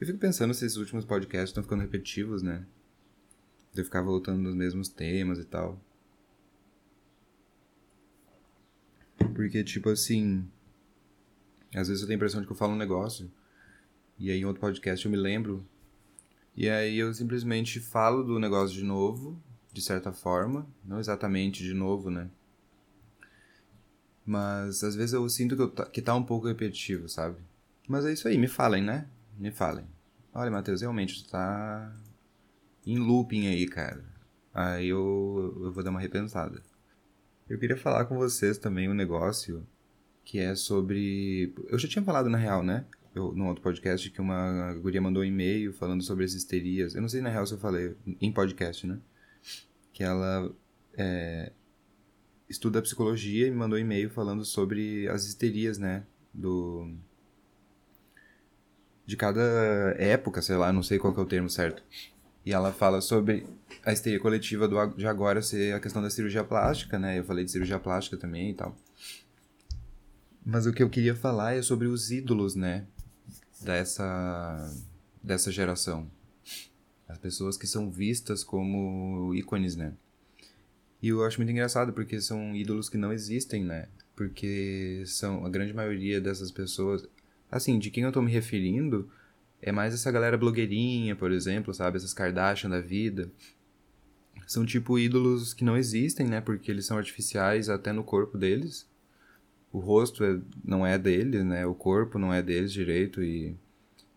Eu 0.00 0.06
fico 0.06 0.20
pensando 0.20 0.54
se 0.54 0.64
esses 0.64 0.78
últimos 0.78 1.04
podcasts 1.04 1.50
estão 1.50 1.62
ficando 1.62 1.82
repetitivos, 1.82 2.40
né? 2.40 2.64
De 3.72 3.80
eu 3.80 3.84
ficar 3.84 4.02
voltando 4.02 4.40
nos 4.40 4.54
mesmos 4.54 4.88
temas 4.88 5.40
e 5.40 5.44
tal. 5.44 5.80
Porque, 9.34 9.64
tipo 9.64 9.88
assim. 9.90 10.48
Às 11.74 11.88
vezes 11.88 12.02
eu 12.02 12.06
tenho 12.06 12.16
a 12.16 12.18
impressão 12.18 12.40
de 12.40 12.46
que 12.46 12.52
eu 12.52 12.56
falo 12.56 12.74
um 12.74 12.78
negócio. 12.78 13.30
E 14.18 14.30
aí 14.30 14.38
em 14.38 14.44
outro 14.44 14.60
podcast 14.60 15.04
eu 15.04 15.10
me 15.10 15.16
lembro. 15.16 15.66
E 16.56 16.68
aí 16.68 16.96
eu 16.96 17.12
simplesmente 17.12 17.80
falo 17.80 18.22
do 18.22 18.38
negócio 18.38 18.76
de 18.76 18.84
novo 18.84 19.42
de 19.72 19.80
certa 19.80 20.12
forma, 20.12 20.66
não 20.84 21.00
exatamente 21.00 21.62
de 21.62 21.72
novo, 21.72 22.10
né? 22.10 22.28
Mas 24.24 24.84
às 24.84 24.94
vezes 24.94 25.12
eu 25.12 25.28
sinto 25.28 25.56
que, 25.56 25.62
eu 25.62 25.70
tá, 25.70 25.86
que 25.86 26.02
tá 26.02 26.14
um 26.14 26.22
pouco 26.22 26.46
repetitivo, 26.46 27.08
sabe? 27.08 27.38
Mas 27.88 28.04
é 28.04 28.12
isso 28.12 28.28
aí, 28.28 28.38
me 28.38 28.48
falem, 28.48 28.82
né? 28.82 29.06
Me 29.38 29.50
falem. 29.50 29.84
Olha, 30.34 30.50
Matheus, 30.50 30.82
realmente 30.82 31.24
tu 31.24 31.30
tá 31.30 31.92
em 32.86 32.98
looping 32.98 33.46
aí, 33.48 33.66
cara. 33.66 34.04
Aí 34.54 34.88
eu, 34.88 35.60
eu 35.62 35.72
vou 35.72 35.82
dar 35.82 35.90
uma 35.90 36.00
repensada. 36.00 36.62
Eu 37.48 37.58
queria 37.58 37.76
falar 37.76 38.04
com 38.04 38.16
vocês 38.16 38.58
também 38.58 38.88
um 38.88 38.94
negócio 38.94 39.66
que 40.24 40.38
é 40.38 40.54
sobre. 40.54 41.52
Eu 41.68 41.78
já 41.78 41.88
tinha 41.88 42.04
falado 42.04 42.28
na 42.28 42.38
real, 42.38 42.62
né? 42.62 42.84
Eu, 43.14 43.32
no 43.32 43.46
outro 43.46 43.62
podcast 43.62 44.08
que 44.10 44.20
uma 44.20 44.74
guria 44.74 45.00
mandou 45.00 45.22
um 45.22 45.26
e-mail 45.26 45.72
falando 45.72 46.02
sobre 46.02 46.24
as 46.24 46.32
histerias. 46.32 46.94
Eu 46.94 47.02
não 47.02 47.08
sei 47.08 47.20
na 47.20 47.28
real 47.28 47.46
se 47.46 47.54
eu 47.54 47.58
falei 47.58 47.94
em 48.20 48.32
podcast, 48.32 48.86
né? 48.86 48.98
Que 49.92 50.02
ela 50.02 50.50
é, 50.94 51.52
estuda 52.48 52.82
psicologia 52.82 53.46
e 53.46 53.50
me 53.50 53.56
mandou 53.56 53.78
um 53.78 53.82
e-mail 53.82 54.10
falando 54.10 54.44
sobre 54.44 55.08
as 55.08 55.24
histerias, 55.24 55.78
né? 55.78 56.04
Do 56.32 56.94
de 59.04 59.16
cada 59.16 59.42
época, 59.98 60.40
sei 60.40 60.56
lá, 60.56 60.72
não 60.72 60.82
sei 60.82 60.98
qual 60.98 61.14
é 61.14 61.20
o 61.20 61.26
termo 61.26 61.50
certo. 61.50 61.82
E 62.44 62.52
ela 62.52 62.72
fala 62.72 63.00
sobre 63.00 63.46
a 63.84 63.92
histeria 63.92 64.18
coletiva 64.18 64.66
do, 64.66 64.86
de 64.94 65.06
agora 65.06 65.42
ser 65.42 65.74
a 65.74 65.80
questão 65.80 66.02
da 66.02 66.10
cirurgia 66.10 66.42
plástica, 66.42 66.98
né? 66.98 67.18
Eu 67.18 67.24
falei 67.24 67.44
de 67.44 67.50
cirurgia 67.50 67.78
plástica 67.78 68.16
também 68.16 68.50
e 68.50 68.54
tal. 68.54 68.76
Mas 70.44 70.66
o 70.66 70.72
que 70.72 70.82
eu 70.82 70.90
queria 70.90 71.14
falar 71.14 71.54
é 71.54 71.62
sobre 71.62 71.86
os 71.86 72.10
ídolos, 72.10 72.54
né? 72.56 72.84
Dessa, 73.60 74.74
dessa 75.22 75.52
geração. 75.52 76.10
As 77.12 77.18
pessoas 77.18 77.58
que 77.58 77.66
são 77.66 77.90
vistas 77.90 78.42
como 78.42 79.34
ícones, 79.34 79.76
né? 79.76 79.92
E 81.02 81.08
eu 81.08 81.22
acho 81.24 81.38
muito 81.38 81.50
engraçado 81.50 81.92
porque 81.92 82.20
são 82.20 82.56
ídolos 82.56 82.88
que 82.88 82.96
não 82.96 83.12
existem, 83.12 83.62
né? 83.62 83.88
Porque 84.16 85.02
são 85.06 85.44
a 85.44 85.50
grande 85.50 85.74
maioria 85.74 86.20
dessas 86.20 86.50
pessoas. 86.50 87.06
Assim, 87.50 87.78
de 87.78 87.90
quem 87.90 88.04
eu 88.04 88.12
tô 88.12 88.22
me 88.22 88.32
referindo 88.32 89.10
é 89.60 89.70
mais 89.70 89.92
essa 89.92 90.10
galera 90.10 90.38
blogueirinha, 90.38 91.14
por 91.14 91.30
exemplo, 91.30 91.74
sabe? 91.74 91.98
Essas 91.98 92.14
Kardashian 92.14 92.70
da 92.70 92.80
vida. 92.80 93.30
São 94.46 94.64
tipo 94.64 94.98
ídolos 94.98 95.52
que 95.52 95.64
não 95.64 95.76
existem, 95.76 96.26
né? 96.26 96.40
Porque 96.40 96.70
eles 96.70 96.86
são 96.86 96.96
artificiais 96.96 97.68
até 97.68 97.92
no 97.92 98.02
corpo 98.02 98.38
deles. 98.38 98.88
O 99.70 99.80
rosto 99.80 100.24
é, 100.24 100.40
não 100.64 100.86
é 100.86 100.98
deles, 100.98 101.44
né? 101.44 101.66
O 101.66 101.74
corpo 101.74 102.18
não 102.18 102.32
é 102.32 102.42
deles 102.42 102.72
direito 102.72 103.22
e 103.22 103.54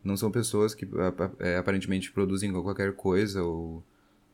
não 0.06 0.16
são 0.16 0.30
pessoas 0.32 0.76
que 0.76 0.88
é, 1.40 1.58
aparentemente 1.58 2.12
produzem 2.12 2.52
qualquer 2.52 2.94
coisa 2.94 3.44
ou 3.44 3.84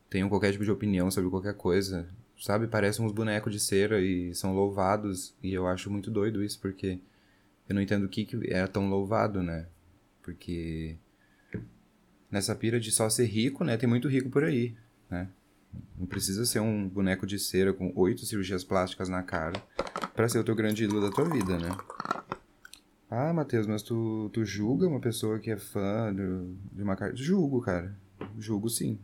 tenham 0.09 0.27
qualquer 0.27 0.51
tipo 0.51 0.65
de 0.65 0.71
opinião 0.71 1.09
sobre 1.09 1.29
qualquer 1.29 1.55
coisa. 1.55 2.09
Sabe? 2.37 2.67
Parecem 2.67 3.05
uns 3.05 3.13
bonecos 3.13 3.53
de 3.53 3.59
cera 3.59 4.01
e 4.01 4.35
são 4.35 4.53
louvados. 4.53 5.33
E 5.41 5.53
eu 5.53 5.65
acho 5.67 5.89
muito 5.89 6.11
doido 6.11 6.43
isso, 6.43 6.59
porque 6.59 6.99
eu 7.69 7.73
não 7.75 7.81
entendo 7.81 8.03
o 8.03 8.09
que, 8.09 8.25
que 8.25 8.51
é 8.51 8.67
tão 8.67 8.89
louvado, 8.89 9.41
né? 9.41 9.67
Porque 10.21 10.97
nessa 12.29 12.53
pira 12.53 12.77
de 12.77 12.91
só 12.91 13.09
ser 13.09 13.25
rico, 13.25 13.63
né? 13.63 13.77
Tem 13.77 13.87
muito 13.87 14.09
rico 14.09 14.29
por 14.29 14.43
aí, 14.43 14.75
né? 15.09 15.29
Não 15.97 16.05
precisa 16.05 16.45
ser 16.45 16.59
um 16.59 16.89
boneco 16.89 17.25
de 17.25 17.39
cera 17.39 17.71
com 17.71 17.93
oito 17.95 18.25
cirurgias 18.25 18.63
plásticas 18.63 19.07
na 19.07 19.23
cara 19.23 19.61
para 20.13 20.27
ser 20.27 20.39
o 20.39 20.43
teu 20.43 20.55
grande 20.55 20.83
ídolo 20.83 20.99
da 20.99 21.11
tua 21.11 21.29
vida, 21.29 21.57
né? 21.57 21.69
Ah, 23.11 23.33
Matheus, 23.33 23.67
mas 23.67 23.83
tu, 23.83 24.31
tu 24.33 24.43
julga 24.45 24.87
uma 24.87 24.99
pessoa 24.99 25.37
que 25.37 25.51
é 25.51 25.57
fã 25.57 26.11
de, 26.15 26.75
de 26.75 26.81
uma 26.81 26.95
cara. 26.95 27.15
Julgo, 27.15 27.61
cara. 27.61 27.95
Julgo 28.39 28.69
sim. 28.69 28.97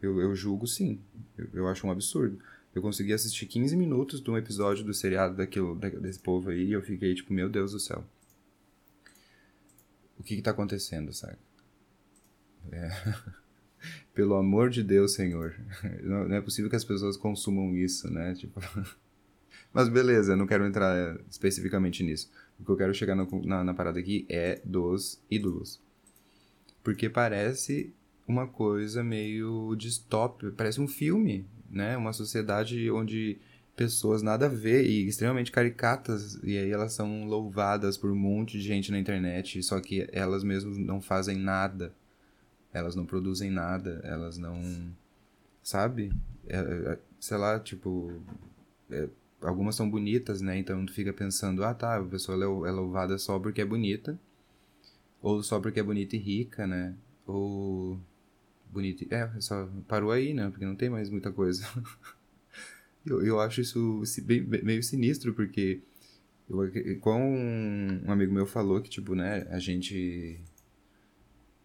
Eu, 0.00 0.20
eu 0.20 0.34
julgo 0.34 0.66
sim. 0.66 1.00
Eu, 1.36 1.48
eu 1.52 1.68
acho 1.68 1.86
um 1.86 1.90
absurdo. 1.90 2.38
Eu 2.74 2.80
consegui 2.80 3.12
assistir 3.12 3.46
15 3.46 3.76
minutos 3.76 4.20
de 4.20 4.30
um 4.30 4.38
episódio 4.38 4.84
do 4.84 4.94
seriado 4.94 5.36
daquilo, 5.36 5.74
desse 5.74 6.20
povo 6.20 6.50
aí 6.50 6.66
e 6.68 6.72
eu 6.72 6.82
fiquei 6.82 7.14
tipo, 7.14 7.32
meu 7.32 7.50
Deus 7.50 7.72
do 7.72 7.80
céu 7.80 8.04
o 10.18 10.22
que 10.22 10.34
está 10.34 10.52
acontecendo, 10.52 11.12
sabe? 11.12 11.36
É. 12.72 12.90
Pelo 14.14 14.36
amor 14.36 14.70
de 14.70 14.82
Deus, 14.82 15.14
Senhor. 15.14 15.54
Não, 16.02 16.32
é 16.34 16.40
possível 16.40 16.70
que 16.70 16.76
as 16.76 16.84
pessoas 16.84 17.16
consumam 17.16 17.76
isso, 17.76 18.10
né? 18.10 18.34
Tipo... 18.34 18.60
Mas 19.72 19.88
beleza, 19.88 20.36
não 20.36 20.46
quero 20.46 20.64
entrar 20.64 21.18
especificamente 21.28 22.04
nisso. 22.04 22.30
O 22.64 22.66
que 22.66 22.72
eu 22.72 22.76
quero 22.78 22.94
chegar 22.94 23.14
no, 23.14 23.28
na, 23.44 23.62
na 23.62 23.74
parada 23.74 24.00
aqui 24.00 24.24
é 24.26 24.58
dos 24.64 25.22
ídolos. 25.30 25.78
Porque 26.82 27.10
parece 27.10 27.92
uma 28.26 28.46
coisa 28.46 29.04
meio 29.04 29.74
distópica, 29.76 30.50
parece 30.56 30.80
um 30.80 30.88
filme, 30.88 31.46
né? 31.70 31.94
Uma 31.94 32.14
sociedade 32.14 32.90
onde 32.90 33.36
pessoas 33.76 34.22
nada 34.22 34.46
a 34.46 34.48
ver 34.48 34.86
e 34.86 35.06
extremamente 35.06 35.52
caricatas, 35.52 36.40
e 36.42 36.56
aí 36.56 36.70
elas 36.70 36.94
são 36.94 37.26
louvadas 37.26 37.98
por 37.98 38.10
um 38.10 38.16
monte 38.16 38.56
de 38.56 38.64
gente 38.64 38.90
na 38.90 38.98
internet, 38.98 39.62
só 39.62 39.78
que 39.78 40.08
elas 40.10 40.42
mesmas 40.42 40.78
não 40.78 41.02
fazem 41.02 41.36
nada. 41.36 41.92
Elas 42.72 42.94
não 42.94 43.04
produzem 43.04 43.50
nada, 43.50 44.00
elas 44.02 44.38
não. 44.38 44.58
Sabe? 45.62 46.12
É, 46.48 46.56
é, 46.56 46.98
sei 47.20 47.36
lá, 47.36 47.60
tipo. 47.60 48.10
É, 48.90 49.06
algumas 49.44 49.76
são 49.76 49.88
bonitas, 49.88 50.40
né? 50.40 50.58
Então 50.58 50.84
tu 50.84 50.92
fica 50.92 51.12
pensando, 51.12 51.64
ah 51.64 51.74
tá, 51.74 51.96
a 51.98 52.04
pessoa 52.04 52.36
é 52.66 52.70
louvada 52.70 53.18
só 53.18 53.38
porque 53.38 53.60
é 53.60 53.64
bonita. 53.64 54.18
Ou 55.22 55.42
só 55.42 55.60
porque 55.60 55.80
é 55.80 55.82
bonita 55.82 56.16
e 56.16 56.18
rica, 56.18 56.66
né? 56.66 56.94
Ou. 57.26 57.98
Bonita. 58.70 59.06
É, 59.14 59.40
só 59.40 59.68
parou 59.88 60.10
aí, 60.10 60.34
né? 60.34 60.50
Porque 60.50 60.66
não 60.66 60.76
tem 60.76 60.90
mais 60.90 61.08
muita 61.08 61.32
coisa. 61.32 61.64
Eu, 63.06 63.22
eu 63.22 63.38
acho 63.38 63.60
isso 63.60 64.02
bem, 64.22 64.40
meio 64.40 64.82
sinistro, 64.82 65.34
porque 65.34 65.82
eu, 66.48 66.58
um 67.06 68.10
amigo 68.10 68.32
meu 68.32 68.46
falou 68.46 68.80
que, 68.80 68.88
tipo, 68.88 69.14
né, 69.14 69.46
a 69.50 69.58
gente... 69.58 70.40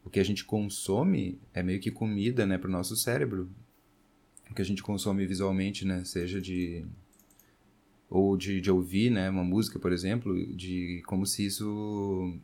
O 0.03 0.09
que 0.09 0.19
a 0.19 0.23
gente 0.23 0.43
consome 0.43 1.39
é 1.53 1.63
meio 1.63 1.79
que 1.79 1.91
comida, 1.91 2.45
né, 2.45 2.57
pro 2.57 2.69
nosso 2.69 2.93
cérebro. 2.97 3.49
O 4.51 4.53
que 4.53 4.61
a 4.61 4.65
gente 4.65 4.83
consome 4.83 5.25
visualmente, 5.25 5.85
né, 5.85 6.03
seja 6.03 6.41
de... 6.41 6.85
Ou 8.09 8.35
de, 8.35 8.59
de 8.59 8.71
ouvir, 8.71 9.11
né, 9.11 9.29
uma 9.29 9.43
música, 9.43 9.77
por 9.77 9.91
exemplo, 9.91 10.35
de 10.55 11.03
como 11.05 11.25
se 11.25 11.45
isso 11.45 12.35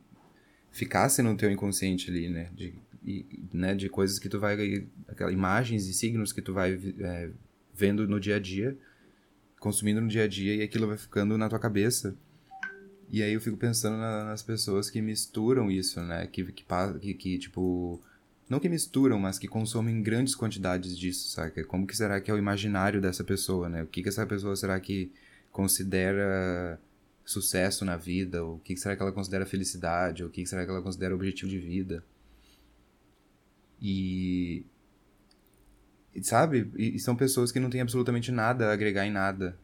ficasse 0.71 1.21
no 1.21 1.36
teu 1.36 1.49
inconsciente 1.49 2.10
ali, 2.10 2.30
né, 2.30 2.49
de, 2.56 2.73
e, 3.04 3.25
né, 3.51 3.73
de 3.73 3.89
coisas 3.89 4.19
que 4.19 4.30
tu 4.30 4.39
vai... 4.39 4.86
Aquelas 5.08 5.34
imagens 5.34 5.88
e 5.88 5.93
signos 5.93 6.32
que 6.32 6.41
tu 6.41 6.54
vai 6.54 6.80
é, 6.99 7.30
vendo 7.73 8.08
no 8.08 8.19
dia 8.19 8.36
a 8.36 8.39
dia, 8.39 8.78
consumindo 9.60 10.01
no 10.01 10.08
dia 10.08 10.23
a 10.23 10.28
dia, 10.28 10.56
e 10.56 10.62
aquilo 10.62 10.88
vai 10.88 10.97
ficando 10.97 11.38
na 11.38 11.49
tua 11.49 11.60
cabeça. 11.60 12.15
E 13.10 13.21
aí 13.21 13.34
eu 13.34 13.41
fico 13.41 13.58
pensando 13.58 13.97
na, 13.97 14.25
nas 14.25 14.41
pessoas 14.41 14.89
que 14.89 15.01
misturam 15.01 15.71
isso, 15.71 16.01
né? 16.01 16.28
Que, 16.28 16.43
que, 16.43 16.65
que, 17.01 17.13
que, 17.13 17.38
tipo. 17.38 18.01
Não 18.47 18.60
que 18.60 18.69
misturam, 18.69 19.17
mas 19.17 19.39
que 19.39 19.47
consomem 19.47 20.04
grandes 20.04 20.36
quantidades 20.36 20.97
disso, 20.97 21.30
sabe? 21.30 21.63
Como 21.63 21.88
que 21.88 21.97
será 21.97 22.21
que 22.21 22.30
é 22.30 22.34
o 22.34 22.38
imaginário 22.38 23.01
dessa 23.01 23.23
pessoa, 23.23 23.67
né? 23.69 23.84
O 23.84 23.88
que, 23.88 24.04
que 24.04 24.10
essa 24.10 24.25
pessoa 24.25 24.56
será 24.56 24.80
que 24.80 25.12
considera 25.56 26.78
sucesso 27.24 27.86
na 27.86 27.96
vida? 27.96 28.44
O 28.44 28.60
que, 28.60 28.76
será 28.76 28.96
que 28.96 29.02
ela 29.02 29.13
considera 29.13 29.46
felicidade? 29.46 30.24
O 30.24 30.30
que, 30.30 30.44
que 30.44 30.50
será 30.50 30.65
que 30.65 30.70
ela 30.70 30.82
considera 30.82 31.15
objetivo 31.15 31.50
de 31.50 31.58
vida? 31.58 32.04
E 33.82 34.65
Sabe? 36.22 36.72
E, 36.78 37.00
são 37.00 37.15
pessoas 37.15 37.52
que 37.52 37.60
não 37.60 37.70
têm 37.70 37.82
absolutamente 37.82 38.32
nada 38.32 38.68
a 38.68 38.74
agregar 38.74 39.06
em 39.06 39.12
nada. 39.12 39.58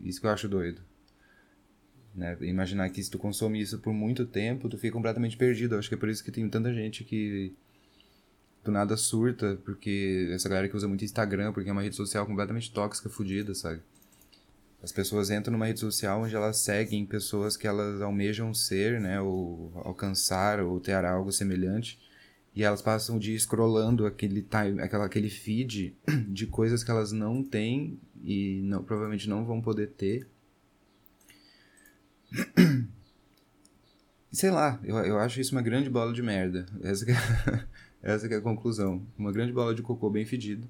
Isso 0.00 0.20
que 0.20 0.26
eu 0.26 0.30
acho 0.30 0.48
doido. 0.48 0.80
Né? 2.14 2.36
Imaginar 2.42 2.88
que 2.90 3.02
se 3.02 3.10
tu 3.10 3.18
consome 3.18 3.60
isso 3.60 3.78
por 3.78 3.92
muito 3.92 4.26
tempo, 4.26 4.68
tu 4.68 4.78
fica 4.78 4.92
completamente 4.92 5.36
perdido. 5.36 5.74
Eu 5.74 5.78
acho 5.78 5.88
que 5.88 5.94
é 5.94 5.98
por 5.98 6.08
isso 6.08 6.24
que 6.24 6.30
tem 6.30 6.48
tanta 6.48 6.72
gente 6.72 7.04
que 7.04 7.54
do 8.64 8.70
nada 8.70 8.96
surta, 8.96 9.58
porque 9.64 10.30
essa 10.32 10.48
galera 10.48 10.68
que 10.68 10.76
usa 10.76 10.86
muito 10.88 11.04
Instagram, 11.04 11.52
porque 11.52 11.68
é 11.68 11.72
uma 11.72 11.82
rede 11.82 11.96
social 11.96 12.24
completamente 12.26 12.72
tóxica, 12.72 13.08
fodida, 13.08 13.54
sabe? 13.54 13.82
As 14.82 14.90
pessoas 14.90 15.30
entram 15.30 15.52
numa 15.52 15.66
rede 15.66 15.78
social 15.78 16.22
onde 16.22 16.34
elas 16.34 16.56
seguem 16.56 17.06
pessoas 17.06 17.56
que 17.56 17.68
elas 17.68 18.02
almejam 18.02 18.52
ser, 18.52 19.00
né, 19.00 19.20
ou 19.20 19.70
alcançar, 19.76 20.58
ou 20.60 20.80
ter 20.80 21.04
algo 21.04 21.30
semelhante. 21.30 22.00
E 22.54 22.64
elas 22.64 22.82
passam 22.82 23.16
o 23.16 23.20
dia 23.20 23.38
scrollando 23.38 24.04
aquele, 24.04 24.42
time, 24.42 24.82
aquela, 24.82 25.06
aquele 25.06 25.30
feed 25.30 25.96
de 26.28 26.46
coisas 26.48 26.82
que 26.82 26.90
elas 26.90 27.12
não 27.12 27.44
têm 27.44 27.98
e 28.22 28.60
não, 28.64 28.82
provavelmente 28.82 29.28
não 29.28 29.44
vão 29.44 29.62
poder 29.62 29.90
ter. 29.90 30.26
Sei 34.32 34.50
lá, 34.50 34.80
eu, 34.82 34.96
eu 34.98 35.18
acho 35.18 35.40
isso 35.40 35.54
uma 35.54 35.62
grande 35.62 35.88
bola 35.88 36.12
de 36.12 36.22
merda. 36.22 36.66
Essa 36.82 37.08
é, 37.10 37.14
essa 38.02 38.26
é 38.26 38.34
a 38.34 38.40
conclusão. 38.40 39.06
Uma 39.16 39.30
grande 39.30 39.52
bola 39.52 39.74
de 39.74 39.82
cocô 39.82 40.10
bem 40.10 40.26
fedido. 40.26 40.68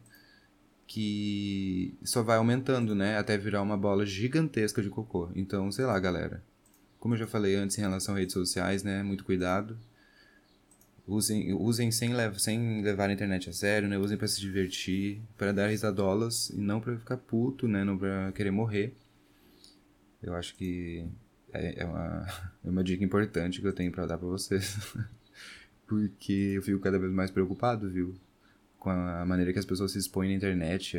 Que 0.93 1.97
só 2.05 2.23
vai 2.23 2.37
aumentando, 2.37 2.95
né? 2.95 3.17
Até 3.17 3.39
virar 3.39 3.63
uma 3.63 3.77
bola 3.77 4.05
gigantesca 4.05 4.83
de 4.83 4.91
cocô. 4.91 5.31
Então, 5.35 5.73
sei 5.73 5.87
lá, 5.87 5.99
galera. 5.99 6.43
Como 6.99 7.15
eu 7.15 7.19
já 7.19 7.27
falei 7.27 7.55
antes 7.55 7.79
em 7.79 7.81
relação 7.81 8.15
a 8.15 8.19
redes 8.19 8.35
sociais, 8.35 8.83
né? 8.83 9.03
Muito 9.03 9.25
cuidado 9.25 9.79
Usem, 11.07 11.53
usem 11.53 11.91
sem, 11.91 12.15
lev 12.15 12.39
sem 12.39 12.81
levar 12.83 13.11
a 13.11 13.13
internet 13.13 13.51
a 13.51 13.53
sério, 13.53 13.89
né? 13.89 13.99
Usem 13.99 14.17
para 14.17 14.29
se 14.29 14.41
divertir, 14.41 15.21
para 15.37 15.53
dar 15.53 15.69
risadolas 15.69 16.51
e 16.51 16.61
não 16.61 16.81
para 16.81 16.97
ficar 16.97 17.17
puto, 17.17 17.67
né? 17.67 17.83
Não 17.83 17.99
para 17.99 18.31
querer 18.33 18.53
morrer. 18.53 18.95
Eu 20.23 20.35
acho 20.35 20.55
que 20.55 21.05
é, 21.53 21.83
é, 21.83 21.85
uma, 21.85 22.27
é 22.65 22.71
uma 22.71 22.85
dica 22.85 23.05
importante 23.05 23.61
que 23.61 23.67
eu 23.67 23.73
tenho 23.73 23.91
para 23.91 24.07
dar 24.07 24.17
para 24.17 24.29
vocês. 24.29 24.79
Porque 25.87 26.53
eu 26.57 26.63
fico 26.63 26.79
cada 26.79 26.99
vez 26.99 27.13
mais 27.13 27.31
preocupado, 27.31 27.91
viu? 27.91 28.15
Com 28.83 28.91
a 28.91 29.25
maneira 29.25 29.53
que 29.53 29.59
as 29.61 29.65
pessoas 29.65 29.93
se 29.93 29.99
expõem 29.99 30.31
na 30.31 30.35
internet. 30.35 30.99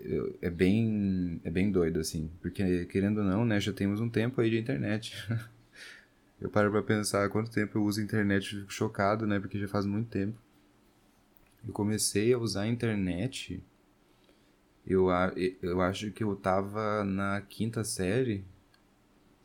Eu, 0.00 0.36
é 0.42 0.50
bem 0.50 1.40
é 1.44 1.50
bem 1.50 1.70
doido 1.70 2.00
assim, 2.00 2.30
porque 2.40 2.86
querendo 2.86 3.18
ou 3.18 3.24
não, 3.24 3.44
né, 3.44 3.60
já 3.60 3.72
temos 3.72 4.00
um 4.00 4.08
tempo 4.08 4.40
aí 4.40 4.50
de 4.50 4.58
internet. 4.58 5.14
eu 6.40 6.50
paro 6.50 6.70
para 6.70 6.82
pensar 6.82 7.28
quanto 7.28 7.50
tempo 7.50 7.78
eu 7.78 7.84
uso 7.84 8.00
internet, 8.00 8.56
fico 8.56 8.72
chocado, 8.72 9.26
né, 9.26 9.38
porque 9.38 9.58
já 9.58 9.68
faz 9.68 9.86
muito 9.86 10.08
tempo. 10.08 10.38
Eu 11.66 11.72
comecei 11.72 12.32
a 12.32 12.38
usar 12.38 12.62
a 12.62 12.66
internet 12.66 13.62
eu, 14.86 15.06
eu 15.62 15.80
acho 15.80 16.10
que 16.10 16.24
eu 16.24 16.34
tava 16.34 17.04
na 17.04 17.40
quinta 17.42 17.84
série. 17.84 18.44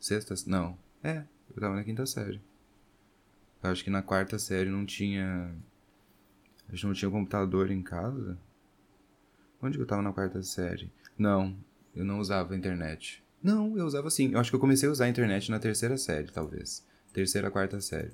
Sexta. 0.00 0.34
Não. 0.46 0.76
É, 1.02 1.22
eu 1.54 1.60
tava 1.60 1.76
na 1.76 1.84
quinta 1.84 2.04
série. 2.04 2.40
Eu 3.62 3.70
acho 3.70 3.84
que 3.84 3.90
na 3.90 4.02
quarta 4.02 4.38
série 4.38 4.70
não 4.70 4.84
tinha. 4.84 5.54
A 6.68 6.72
gente 6.72 6.86
não 6.86 6.92
tinha 6.92 7.10
computador 7.10 7.70
em 7.70 7.82
casa. 7.82 8.38
Onde 9.62 9.78
eu 9.78 9.86
tava 9.86 10.02
na 10.02 10.12
quarta 10.12 10.42
série? 10.42 10.90
Não, 11.18 11.56
eu 11.94 12.04
não 12.04 12.18
usava 12.18 12.56
internet. 12.56 13.22
Não, 13.42 13.76
eu 13.76 13.86
usava 13.86 14.10
sim. 14.10 14.32
Eu 14.32 14.40
acho 14.40 14.50
que 14.50 14.56
eu 14.56 14.60
comecei 14.60 14.88
a 14.88 14.92
usar 14.92 15.04
a 15.06 15.08
internet 15.08 15.50
na 15.50 15.58
terceira 15.58 15.96
série, 15.96 16.30
talvez. 16.30 16.84
Terceira, 17.12 17.50
quarta 17.50 17.80
série. 17.80 18.12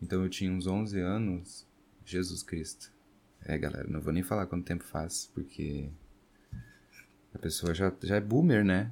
Então 0.00 0.22
eu 0.22 0.28
tinha 0.28 0.50
uns 0.50 0.66
11 0.66 1.00
anos. 1.00 1.66
Jesus 2.04 2.42
Cristo. 2.42 2.92
É, 3.44 3.58
galera, 3.58 3.86
não 3.88 4.00
vou 4.00 4.12
nem 4.12 4.22
falar 4.22 4.46
quanto 4.46 4.64
tempo 4.64 4.84
faz, 4.84 5.30
porque 5.34 5.88
a 7.34 7.38
pessoa 7.38 7.74
já, 7.74 7.92
já 8.02 8.16
é 8.16 8.20
boomer, 8.20 8.64
né? 8.64 8.90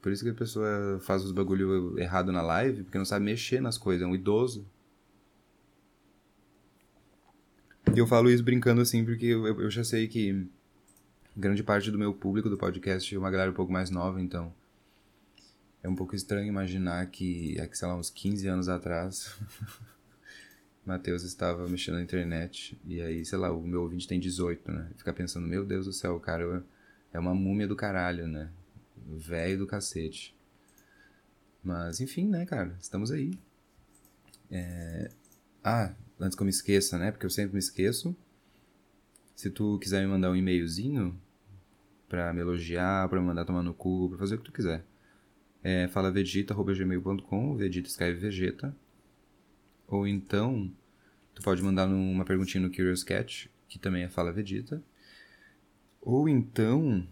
Por 0.00 0.12
isso 0.12 0.24
que 0.24 0.30
a 0.30 0.34
pessoa 0.34 1.00
faz 1.02 1.24
os 1.24 1.32
bagulho 1.32 1.98
errado 1.98 2.32
na 2.32 2.40
live, 2.40 2.84
porque 2.84 2.96
não 2.96 3.04
sabe 3.04 3.24
mexer 3.24 3.60
nas 3.60 3.76
coisas, 3.76 4.02
é 4.02 4.06
um 4.06 4.14
idoso. 4.14 4.66
E 7.94 7.98
eu 7.98 8.06
falo 8.06 8.30
isso 8.30 8.42
brincando 8.42 8.80
assim, 8.80 9.04
porque 9.04 9.26
eu, 9.26 9.46
eu 9.46 9.70
já 9.70 9.82
sei 9.82 10.06
que 10.06 10.46
grande 11.36 11.62
parte 11.62 11.90
do 11.90 11.98
meu 11.98 12.14
público 12.14 12.48
do 12.48 12.56
podcast 12.56 13.12
é 13.12 13.18
uma 13.18 13.30
galera 13.30 13.50
um 13.50 13.54
pouco 13.54 13.72
mais 13.72 13.90
nova, 13.90 14.20
então 14.20 14.54
é 15.82 15.88
um 15.88 15.96
pouco 15.96 16.14
estranho 16.14 16.46
imaginar 16.46 17.04
que, 17.06 17.58
é 17.58 17.68
sei 17.72 17.88
lá, 17.88 17.96
uns 17.96 18.08
15 18.10 18.46
anos 18.46 18.68
atrás, 18.68 19.36
Matheus 20.86 21.24
estava 21.24 21.66
mexendo 21.66 21.96
na 21.96 22.02
internet, 22.02 22.78
e 22.86 23.00
aí, 23.00 23.24
sei 23.24 23.38
lá, 23.38 23.50
o 23.52 23.62
meu 23.62 23.82
ouvinte 23.82 24.06
tem 24.06 24.20
18, 24.20 24.70
né? 24.70 24.90
Fica 24.96 25.12
pensando, 25.12 25.46
meu 25.46 25.64
Deus 25.64 25.86
do 25.86 25.92
céu, 25.92 26.16
o 26.16 26.20
cara 26.20 26.64
é 27.12 27.18
uma 27.18 27.34
múmia 27.34 27.66
do 27.66 27.74
caralho, 27.74 28.28
né? 28.28 28.50
Velho 29.06 29.58
do 29.58 29.66
cacete. 29.66 30.36
Mas, 31.62 32.00
enfim, 32.00 32.28
né, 32.28 32.46
cara? 32.46 32.76
Estamos 32.80 33.10
aí. 33.10 33.32
É... 34.50 35.10
Ah, 35.62 35.92
antes 36.20 36.36
que 36.36 36.42
eu 36.42 36.44
me 36.44 36.50
esqueça, 36.50 36.98
né? 36.98 37.10
Porque 37.10 37.26
eu 37.26 37.30
sempre 37.30 37.54
me 37.54 37.58
esqueço. 37.58 38.14
Se 39.34 39.50
tu 39.50 39.78
quiser 39.78 40.02
me 40.02 40.08
mandar 40.08 40.30
um 40.30 40.36
e-mailzinho 40.36 41.18
pra 42.08 42.32
me 42.32 42.40
elogiar, 42.40 43.08
pra 43.08 43.20
me 43.20 43.26
mandar 43.26 43.44
tomar 43.44 43.62
no 43.62 43.72
cu, 43.72 44.08
pra 44.10 44.18
fazer 44.18 44.34
o 44.34 44.38
que 44.38 44.44
tu 44.44 44.52
quiser. 44.52 44.84
É 45.62 45.88
falavegeta.gmail.com, 45.88 47.56
Vegeta 47.56 47.88
escreve 47.88 48.18
Vegeta. 48.18 48.76
Ou 49.86 50.06
então, 50.06 50.70
tu 51.34 51.42
pode 51.42 51.62
mandar 51.62 51.88
uma 51.88 52.24
perguntinha 52.24 52.62
no 52.62 52.70
Curious 52.70 53.02
Cat, 53.02 53.50
que 53.68 53.78
também 53.78 54.02
é 54.02 54.08
Fala 54.08 54.32
Vegeta. 54.32 54.82
Ou 56.00 56.28
então, 56.28 57.06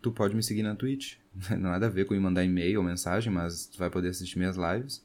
tu 0.00 0.12
pode 0.12 0.34
me 0.34 0.42
seguir 0.42 0.62
na 0.62 0.74
Twitch. 0.74 1.16
Não 1.50 1.70
nada 1.70 1.86
a 1.86 1.90
ver 1.90 2.04
com 2.04 2.14
me 2.14 2.20
mandar 2.20 2.44
e-mail 2.44 2.80
ou 2.80 2.84
mensagem, 2.84 3.32
mas 3.32 3.66
tu 3.66 3.78
vai 3.78 3.90
poder 3.90 4.08
assistir 4.08 4.38
minhas 4.38 4.56
lives. 4.56 5.04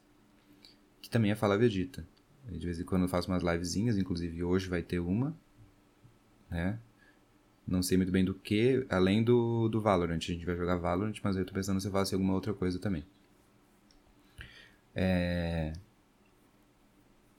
Que 1.02 1.10
também 1.10 1.32
é 1.32 1.36
Fala 1.36 1.58
Vegeta. 1.58 2.06
De 2.52 2.66
vez 2.66 2.80
em 2.80 2.84
quando 2.84 3.04
eu 3.04 3.08
faço 3.08 3.30
umas 3.30 3.44
livezinhas, 3.44 3.98
inclusive 3.98 4.44
hoje 4.44 4.68
vai 4.68 4.82
ter 4.82 5.00
uma. 5.00 5.36
Né? 6.50 6.80
Não 7.68 7.84
sei 7.84 7.98
muito 7.98 8.12
bem 8.12 8.26
do 8.26 8.34
que, 8.34 8.86
além 8.90 9.24
do, 9.24 9.70
do 9.70 9.80
Valorant. 9.80 10.18
A 10.18 10.20
gente 10.20 10.46
vai 10.46 10.56
jogar 10.56 10.78
Valorant, 10.78 11.16
mas 11.24 11.36
eu 11.36 11.46
tô 11.46 11.54
pensando 11.54 11.80
se 11.80 11.88
eu 11.88 11.92
faço 11.92 12.16
alguma 12.16 12.34
outra 12.34 12.54
coisa 12.54 12.80
também. 12.80 13.06
É... 14.96 15.74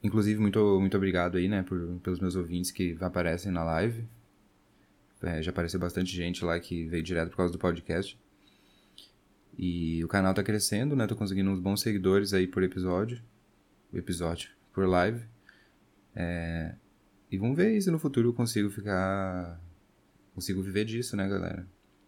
Inclusive, 0.03 0.40
muito, 0.40 0.81
muito 0.81 0.96
obrigado 0.96 1.37
aí, 1.37 1.49
né, 1.49 1.62
por, 1.62 1.99
pelos 2.03 2.20
meus 2.20 2.37
ouvintes 2.37 2.70
que 2.70 2.96
aparecem 3.01 3.53
na 3.53 3.64
live. 3.64 4.09
É, 5.23 5.42
já 5.42 5.51
apareceu 5.51 5.79
bastante 5.79 6.11
gente 6.11 6.44
lá 6.44 6.59
que 6.59 6.87
veio 6.87 7.03
direto 7.03 7.31
por 7.31 7.37
causa 7.37 7.53
do 7.53 7.59
podcast. 7.59 8.18
E 9.59 10.03
o 10.03 10.09
canal 10.09 10.33
tá 10.33 10.42
crescendo, 10.42 10.96
né? 10.96 11.07
Tô 11.07 11.14
conseguindo 11.14 11.51
uns 11.51 11.61
bons 11.61 11.83
seguidores 11.83 12.33
aí 12.33 12.46
por 12.46 12.62
episódio. 12.62 13.20
Episódio. 13.92 14.60
Por 14.72 14.87
live. 14.87 15.22
É... 16.14 16.74
E 17.30 17.38
vamos 17.38 17.56
ver 17.56 17.80
se 17.80 17.90
no 17.90 17.98
futuro 17.98 18.30
eu 18.30 18.35
consigo 18.35 18.70
ficar. 18.70 19.61
Consigo 20.35 20.62
viver 20.62 20.85
disso, 20.85 21.16
né, 21.16 21.28
galera? 21.28 21.66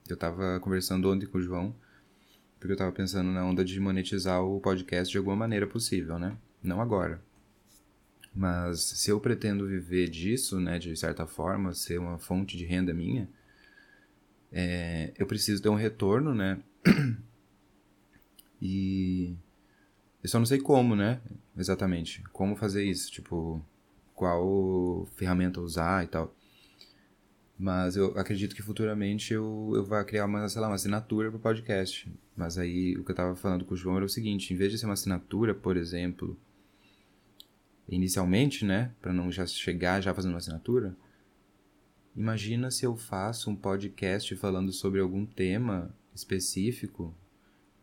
Eu 0.09 0.16
tava 0.16 0.59
conversando 0.61 1.11
ontem 1.11 1.27
com 1.27 1.38
o 1.38 1.42
João. 1.42 1.75
Porque 2.59 2.72
eu 2.72 2.77
tava 2.77 2.92
pensando 2.92 3.31
na 3.31 3.44
onda 3.44 3.64
de 3.64 3.79
monetizar 3.81 4.42
o 4.42 4.61
podcast 4.61 5.11
de 5.11 5.18
alguma 5.18 5.37
maneira 5.37 5.66
possível, 5.66 6.18
né? 6.18 6.37
Não 6.62 6.81
agora. 6.81 7.20
Mas 8.35 8.81
se 8.81 9.11
eu 9.11 9.20
pretendo 9.20 9.66
viver 9.66 10.09
disso, 10.09 10.59
né, 10.61 10.79
de 10.79 10.96
certa 10.96 11.27
forma, 11.27 11.75
ser 11.75 11.98
uma 11.98 12.18
fonte 12.18 12.57
de 12.57 12.64
renda 12.64 12.94
minha, 12.94 13.29
é, 14.51 15.12
eu 15.18 15.27
preciso 15.27 15.62
ter 15.62 15.68
um 15.68 15.75
retorno, 15.75 16.35
né? 16.35 16.62
e 18.61 19.37
eu 20.22 20.29
só 20.29 20.38
não 20.38 20.46
sei 20.46 20.61
como, 20.61 20.94
né? 20.96 21.20
Exatamente. 21.57 22.23
Como 22.33 22.57
fazer 22.57 22.85
isso, 22.85 23.11
tipo, 23.11 23.65
qual 24.15 25.07
ferramenta 25.17 25.61
usar 25.61 26.05
e 26.05 26.09
tal. 26.09 26.35
Mas 27.59 27.97
eu 27.97 28.19
acredito 28.19 28.57
que 28.57 28.62
futuramente 28.62 29.33
eu, 29.33 29.73
eu 29.75 29.85
vá 29.85 30.03
criar 30.05 30.27
uma, 30.27 30.49
sei 30.49 30.61
lá, 30.61 30.69
uma 30.69 30.75
assinatura 30.75 31.29
para 31.31 31.37
o 31.37 31.41
podcast. 31.41 32.12
Mas 32.37 32.59
aí 32.59 32.97
o 32.97 33.05
que 33.05 33.11
eu 33.11 33.15
estava 33.15 33.37
falando 33.37 33.65
com 33.65 33.75
o 33.75 33.77
João 33.77 33.97
era 33.97 34.05
o 34.05 34.09
seguinte, 34.09 34.53
em 34.53 34.57
vez 34.57 34.73
de 34.73 34.79
ser 34.79 34.87
uma 34.87 34.95
assinatura, 34.95 35.55
por 35.55 35.77
exemplo, 35.77 36.37
inicialmente, 37.88 38.65
né, 38.65 38.93
para 39.01 39.12
não 39.12 39.31
já 39.31 39.47
chegar 39.47 40.01
já 40.01 40.15
fazendo 40.15 40.33
uma 40.33 40.38
assinatura, 40.38 40.97
imagina 42.17 42.71
se 42.71 42.85
eu 42.85 42.97
faço 42.97 43.51
um 43.51 43.57
podcast 43.57 44.35
falando 44.37 44.73
sobre 44.73 45.01
algum 45.01 45.27
tema 45.27 45.95
específico 46.15 47.15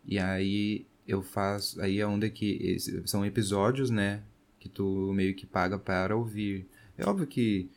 e 0.06 0.18
aí 0.18 0.86
eu 1.10 1.24
faço, 1.24 1.82
aí 1.82 2.00
é 2.00 2.06
onde 2.06 2.28
é 2.28 2.30
que 2.30 2.78
são 3.06 3.26
episódios, 3.26 3.89
né, 3.89 4.22
que 4.60 4.69
tu 4.69 5.12
meio 5.13 5.34
que 5.36 5.45
paga 5.45 5.80
para 5.80 6.15
ouvir. 6.15 6.67
É 6.98 7.06
óbvio 7.06 7.26
que 7.26 7.69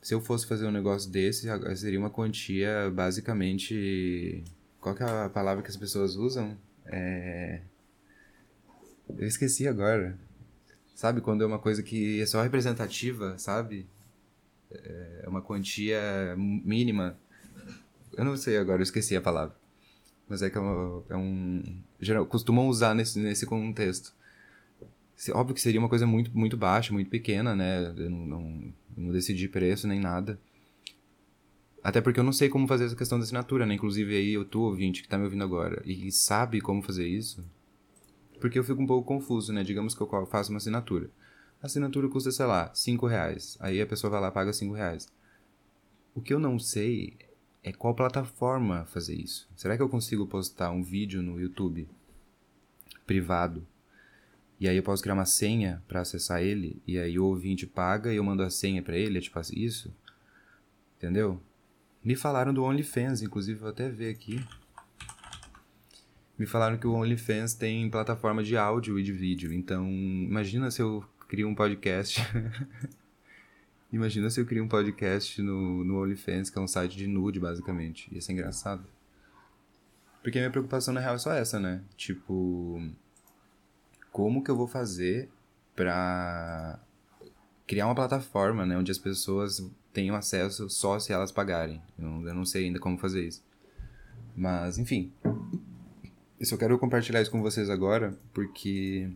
se 0.00 0.14
eu 0.14 0.20
fosse 0.20 0.46
fazer 0.46 0.66
um 0.66 0.70
negócio 0.70 1.10
desse, 1.10 1.48
seria 1.76 1.98
uma 1.98 2.10
quantia 2.10 2.90
basicamente. 2.90 4.44
Qual 4.80 4.94
que 4.94 5.02
é 5.02 5.06
a 5.06 5.28
palavra 5.28 5.62
que 5.62 5.70
as 5.70 5.76
pessoas 5.76 6.16
usam? 6.16 6.56
É. 6.86 7.60
Eu 9.16 9.26
esqueci 9.26 9.66
agora. 9.66 10.18
Sabe? 10.94 11.20
Quando 11.20 11.42
é 11.42 11.46
uma 11.46 11.58
coisa 11.58 11.82
que 11.82 12.20
é 12.20 12.26
só 12.26 12.42
representativa, 12.42 13.38
sabe? 13.38 13.86
É 14.70 15.24
uma 15.28 15.40
quantia 15.40 16.34
mínima. 16.36 17.16
Eu 18.16 18.24
não 18.24 18.36
sei 18.36 18.58
agora, 18.58 18.80
eu 18.80 18.84
esqueci 18.84 19.16
a 19.16 19.20
palavra. 19.20 19.61
Mas 20.28 20.42
é 20.42 20.50
que 20.50 20.56
é, 20.56 20.60
uma, 20.60 21.02
é 21.08 21.16
um. 21.16 21.62
Geral, 22.00 22.26
costumam 22.26 22.68
usar 22.68 22.94
nesse, 22.94 23.18
nesse 23.18 23.46
contexto. 23.46 24.14
Óbvio 25.32 25.54
que 25.54 25.60
seria 25.60 25.78
uma 25.78 25.88
coisa 25.88 26.06
muito, 26.06 26.36
muito 26.36 26.56
baixa, 26.56 26.92
muito 26.92 27.10
pequena, 27.10 27.54
né? 27.54 27.94
Eu 27.96 28.10
não, 28.10 28.26
não, 28.26 28.74
não 28.96 29.12
decidi 29.12 29.48
preço 29.48 29.86
nem 29.86 30.00
nada. 30.00 30.38
Até 31.82 32.00
porque 32.00 32.20
eu 32.20 32.24
não 32.24 32.32
sei 32.32 32.48
como 32.48 32.68
fazer 32.68 32.84
essa 32.84 32.96
questão 32.96 33.18
da 33.18 33.24
assinatura, 33.24 33.66
né? 33.66 33.74
Inclusive 33.74 34.16
aí 34.16 34.32
eu 34.32 34.44
tô 34.44 34.62
ouvinte 34.62 35.02
que 35.02 35.08
tá 35.08 35.18
me 35.18 35.24
ouvindo 35.24 35.42
agora 35.42 35.82
e 35.84 36.10
sabe 36.12 36.60
como 36.60 36.80
fazer 36.80 37.06
isso, 37.06 37.44
porque 38.40 38.58
eu 38.58 38.64
fico 38.64 38.80
um 38.80 38.86
pouco 38.86 39.06
confuso, 39.06 39.52
né? 39.52 39.64
Digamos 39.64 39.94
que 39.94 40.00
eu 40.00 40.26
faço 40.26 40.50
uma 40.50 40.58
assinatura. 40.58 41.10
A 41.60 41.66
assinatura 41.66 42.08
custa, 42.08 42.30
sei 42.30 42.46
lá, 42.46 42.72
5 42.74 43.06
reais. 43.06 43.56
Aí 43.60 43.80
a 43.80 43.86
pessoa 43.86 44.10
vai 44.10 44.20
lá 44.20 44.28
e 44.28 44.32
paga 44.32 44.52
5 44.52 44.74
reais. 44.74 45.08
O 46.14 46.20
que 46.20 46.34
eu 46.34 46.38
não 46.38 46.58
sei 46.58 47.16
é 47.62 47.72
qual 47.72 47.94
plataforma 47.94 48.84
fazer 48.86 49.14
isso. 49.14 49.48
Será 49.54 49.76
que 49.76 49.82
eu 49.82 49.88
consigo 49.88 50.26
postar 50.26 50.70
um 50.70 50.82
vídeo 50.82 51.22
no 51.22 51.40
YouTube 51.40 51.88
privado 53.06 53.66
e 54.58 54.68
aí 54.68 54.76
eu 54.76 54.82
posso 54.82 55.02
criar 55.02 55.14
uma 55.14 55.26
senha 55.26 55.82
para 55.86 56.00
acessar 56.00 56.42
ele 56.42 56.80
e 56.86 56.98
aí 56.98 57.18
o 57.18 57.24
ouvinte 57.24 57.66
paga 57.66 58.12
e 58.12 58.16
eu 58.16 58.24
mando 58.24 58.42
a 58.42 58.50
senha 58.50 58.82
para 58.82 58.96
ele, 58.96 59.18
é 59.18 59.20
tipo 59.20 59.40
isso? 59.52 59.94
Entendeu? 60.96 61.40
Me 62.02 62.16
falaram 62.16 62.52
do 62.52 62.64
OnlyFans, 62.64 63.22
inclusive 63.22 63.58
vou 63.58 63.70
até 63.70 63.88
ver 63.88 64.10
aqui. 64.10 64.44
Me 66.38 66.46
falaram 66.46 66.76
que 66.76 66.86
o 66.86 66.94
OnlyFans 66.94 67.54
tem 67.54 67.88
plataforma 67.88 68.42
de 68.42 68.56
áudio 68.56 68.98
e 68.98 69.02
de 69.02 69.12
vídeo. 69.12 69.52
Então, 69.52 69.88
imagina 69.88 70.70
se 70.70 70.82
eu 70.82 71.04
crio 71.28 71.48
um 71.48 71.54
podcast. 71.54 72.20
imagina 73.92 74.30
se 74.30 74.40
eu 74.40 74.46
crio 74.46 74.64
um 74.64 74.68
podcast 74.68 75.40
no, 75.42 75.84
no 75.84 76.02
OnlyFans, 76.02 76.50
que 76.50 76.58
é 76.58 76.62
um 76.62 76.66
site 76.66 76.96
de 76.96 77.06
nude, 77.06 77.38
basicamente. 77.38 78.12
Ia 78.12 78.20
ser 78.20 78.32
engraçado. 78.32 78.84
Porque 80.22 80.38
a 80.38 80.42
minha 80.42 80.50
preocupação, 80.50 80.94
na 80.94 81.00
real, 81.00 81.16
é 81.16 81.18
só 81.18 81.32
essa, 81.32 81.60
né? 81.60 81.82
Tipo, 81.96 82.80
como 84.10 84.42
que 84.42 84.50
eu 84.50 84.56
vou 84.56 84.66
fazer 84.66 85.28
pra 85.74 86.78
criar 87.66 87.86
uma 87.86 87.94
plataforma, 87.94 88.64
né? 88.64 88.76
Onde 88.78 88.90
as 88.92 88.98
pessoas 88.98 89.68
tenham 89.92 90.16
acesso 90.16 90.70
só 90.70 90.98
se 90.98 91.12
elas 91.12 91.32
pagarem. 91.32 91.82
Eu, 91.98 92.28
eu 92.28 92.34
não 92.34 92.44
sei 92.44 92.66
ainda 92.66 92.78
como 92.78 92.98
fazer 92.98 93.26
isso. 93.26 93.42
Mas, 94.36 94.78
enfim. 94.78 95.12
Eu 96.38 96.46
só 96.46 96.56
quero 96.56 96.78
compartilhar 96.78 97.20
isso 97.20 97.30
com 97.30 97.42
vocês 97.42 97.70
agora, 97.70 98.18
porque 98.32 99.10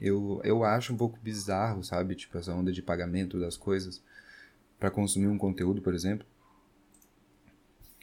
eu, 0.00 0.40
eu 0.44 0.64
acho 0.64 0.92
um 0.92 0.96
pouco 0.96 1.18
bizarro, 1.20 1.82
sabe? 1.82 2.14
Tipo, 2.14 2.38
essa 2.38 2.52
onda 2.52 2.72
de 2.72 2.82
pagamento 2.82 3.38
das 3.38 3.56
coisas 3.56 4.02
para 4.78 4.90
consumir 4.90 5.26
um 5.26 5.38
conteúdo, 5.38 5.82
por 5.82 5.94
exemplo. 5.94 6.26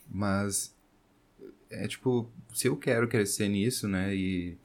Mas 0.09 0.75
é 1.69 1.87
tipo, 1.87 2.29
se 2.53 2.67
eu 2.67 2.77
quero 2.77 3.07
crescer 3.07 3.47
nisso, 3.47 3.87
né, 3.87 4.15
e 4.15 4.57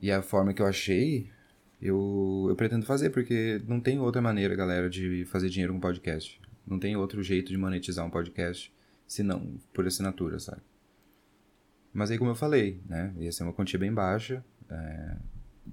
e 0.00 0.10
a 0.10 0.22
forma 0.22 0.52
que 0.52 0.60
eu 0.60 0.66
achei, 0.66 1.30
eu, 1.80 2.46
eu 2.48 2.56
pretendo 2.56 2.84
fazer, 2.84 3.10
porque 3.10 3.62
não 3.66 3.80
tem 3.80 3.98
outra 3.98 4.20
maneira, 4.20 4.54
galera, 4.54 4.90
de 4.90 5.24
fazer 5.24 5.48
dinheiro 5.48 5.72
com 5.72 5.80
podcast. 5.80 6.40
Não 6.66 6.78
tem 6.78 6.96
outro 6.96 7.22
jeito 7.22 7.48
de 7.50 7.56
monetizar 7.56 8.04
um 8.04 8.10
podcast, 8.10 8.72
senão 9.06 9.58
por 9.72 9.86
assinatura, 9.86 10.38
sabe? 10.38 10.60
Mas 11.92 12.10
aí, 12.10 12.18
como 12.18 12.30
eu 12.30 12.34
falei, 12.34 12.80
né, 12.86 13.12
ia 13.18 13.32
ser 13.32 13.44
uma 13.44 13.52
quantia 13.54 13.78
bem 13.78 13.92
baixa, 13.92 14.44
é, 14.68 15.16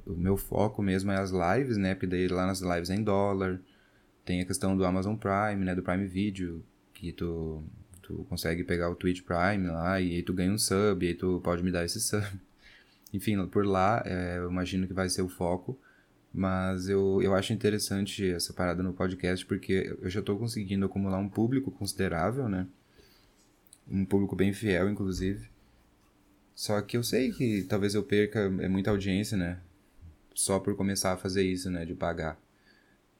o 0.05 0.13
meu 0.13 0.37
foco 0.37 0.81
mesmo 0.81 1.11
é 1.11 1.17
as 1.17 1.31
lives, 1.31 1.77
né, 1.77 1.93
porque 1.93 2.07
daí 2.07 2.27
lá 2.27 2.45
nas 2.45 2.61
lives 2.61 2.89
é 2.89 2.95
em 2.95 3.03
dólar, 3.03 3.59
tem 4.25 4.41
a 4.41 4.45
questão 4.45 4.75
do 4.75 4.85
Amazon 4.85 5.15
Prime, 5.15 5.63
né, 5.63 5.75
do 5.75 5.83
Prime 5.83 6.05
Video, 6.07 6.63
que 6.93 7.11
tu, 7.11 7.63
tu 8.01 8.25
consegue 8.29 8.63
pegar 8.63 8.89
o 8.89 8.95
Twitch 8.95 9.21
Prime 9.23 9.67
lá 9.67 9.99
e 9.99 10.15
aí 10.15 10.23
tu 10.23 10.33
ganha 10.33 10.51
um 10.51 10.57
sub, 10.57 11.05
e 11.05 11.09
aí 11.09 11.15
tu 11.15 11.41
pode 11.43 11.63
me 11.63 11.71
dar 11.71 11.85
esse 11.85 11.99
sub. 12.01 12.25
Enfim, 13.13 13.45
por 13.47 13.65
lá, 13.65 14.01
é, 14.05 14.37
eu 14.37 14.49
imagino 14.49 14.87
que 14.87 14.93
vai 14.93 15.07
ser 15.07 15.21
o 15.21 15.29
foco. 15.29 15.79
Mas 16.33 16.89
eu, 16.89 17.21
eu 17.21 17.35
acho 17.35 17.53
interessante 17.53 18.27
essa 18.27 18.51
parada 18.53 18.81
no 18.81 18.91
podcast 18.91 19.45
porque 19.45 19.95
eu 20.01 20.09
já 20.09 20.19
estou 20.19 20.35
conseguindo 20.39 20.83
acumular 20.83 21.19
um 21.19 21.29
público 21.29 21.69
considerável, 21.69 22.49
né? 22.49 22.65
Um 23.87 24.03
público 24.03 24.35
bem 24.35 24.51
fiel, 24.51 24.89
inclusive. 24.89 25.47
Só 26.55 26.81
que 26.81 26.97
eu 26.97 27.03
sei 27.03 27.31
que 27.31 27.63
talvez 27.63 27.93
eu 27.93 28.01
perca 28.01 28.39
é 28.39 28.67
muita 28.67 28.89
audiência, 28.89 29.37
né? 29.37 29.59
Só 30.33 30.59
por 30.59 30.75
começar 30.75 31.13
a 31.13 31.17
fazer 31.17 31.43
isso, 31.43 31.69
né? 31.69 31.85
De 31.85 31.93
pagar. 31.93 32.39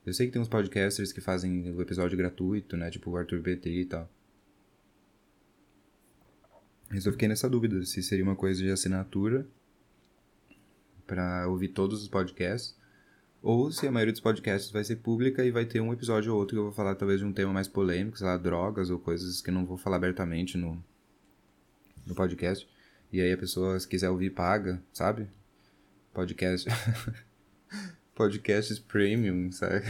Eu 0.06 0.14
sei 0.14 0.28
que 0.28 0.34
tem 0.34 0.42
uns 0.42 0.50
podcasters 0.50 1.14
que 1.14 1.22
fazem 1.22 1.72
o 1.72 1.82
episódio 1.82 2.18
gratuito, 2.18 2.76
né? 2.76 2.90
Tipo 2.90 3.12
o 3.12 3.18
Arthur 3.18 3.42
Petri 3.42 3.82
e 3.82 3.86
tal. 3.86 4.10
Mas 6.90 7.06
eu 7.06 7.12
fiquei 7.12 7.28
nessa 7.28 7.50
dúvida 7.50 7.84
se 7.86 8.04
seria 8.04 8.24
uma 8.24 8.36
coisa 8.36 8.62
de 8.62 8.70
assinatura 8.70 9.48
para 11.08 11.48
ouvir 11.48 11.70
todos 11.70 12.02
os 12.02 12.08
podcasts, 12.08 12.78
ou 13.42 13.72
se 13.72 13.88
a 13.88 13.92
maioria 13.92 14.14
dos 14.14 14.22
podcasts 14.22 14.72
vai 14.72 14.84
ser 14.84 14.98
pública 14.98 15.44
e 15.44 15.52
vai 15.52 15.66
ter 15.66 15.82
um 15.82 15.92
episódio 15.92 16.32
ou 16.32 16.40
outro 16.40 16.56
que 16.56 16.60
eu 16.60 16.64
vou 16.64 16.72
falar 16.72 16.96
talvez 16.96 17.20
de 17.20 17.26
um 17.26 17.34
tema 17.34 17.52
mais 17.52 17.68
polêmico, 17.68 18.18
sei 18.18 18.28
lá, 18.28 18.38
drogas 18.38 18.90
ou 18.90 19.00
coisas 19.00 19.42
que 19.42 19.50
eu 19.50 19.54
não 19.54 19.66
vou 19.66 19.78
falar 19.78 19.98
abertamente 19.98 20.58
no, 20.58 20.82
no 22.06 22.16
podcast. 22.16 22.68
E 23.12 23.20
aí 23.20 23.34
a 23.34 23.38
pessoa, 23.38 23.80
se 23.80 23.88
quiser 23.88 24.10
ouvir, 24.10 24.30
paga, 24.30 24.82
sabe? 24.94 25.28
Podcast. 26.14 26.70
Podcasts 28.16 28.78
premium, 28.78 29.52
sabe? 29.52 29.84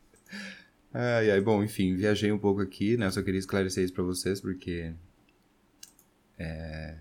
ai, 0.92 1.30
ai, 1.30 1.40
bom, 1.40 1.62
enfim, 1.62 1.94
viajei 1.94 2.32
um 2.32 2.38
pouco 2.38 2.62
aqui, 2.62 2.96
né? 2.96 3.10
Só 3.10 3.22
queria 3.22 3.38
esclarecer 3.38 3.84
isso 3.84 3.92
pra 3.92 4.02
vocês, 4.02 4.40
porque. 4.40 4.94
É, 6.38 6.98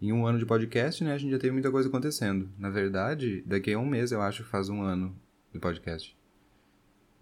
em 0.00 0.12
um 0.12 0.26
ano 0.26 0.38
de 0.38 0.46
podcast, 0.46 1.02
né, 1.02 1.12
a 1.12 1.18
gente 1.18 1.30
já 1.30 1.38
teve 1.38 1.52
muita 1.52 1.70
coisa 1.70 1.88
acontecendo. 1.88 2.48
Na 2.58 2.70
verdade, 2.70 3.42
daqui 3.46 3.72
a 3.72 3.78
um 3.78 3.86
mês 3.86 4.12
eu 4.12 4.22
acho 4.22 4.44
que 4.44 4.50
faz 4.50 4.68
um 4.68 4.82
ano 4.82 5.16
de 5.52 5.58
podcast. 5.58 6.16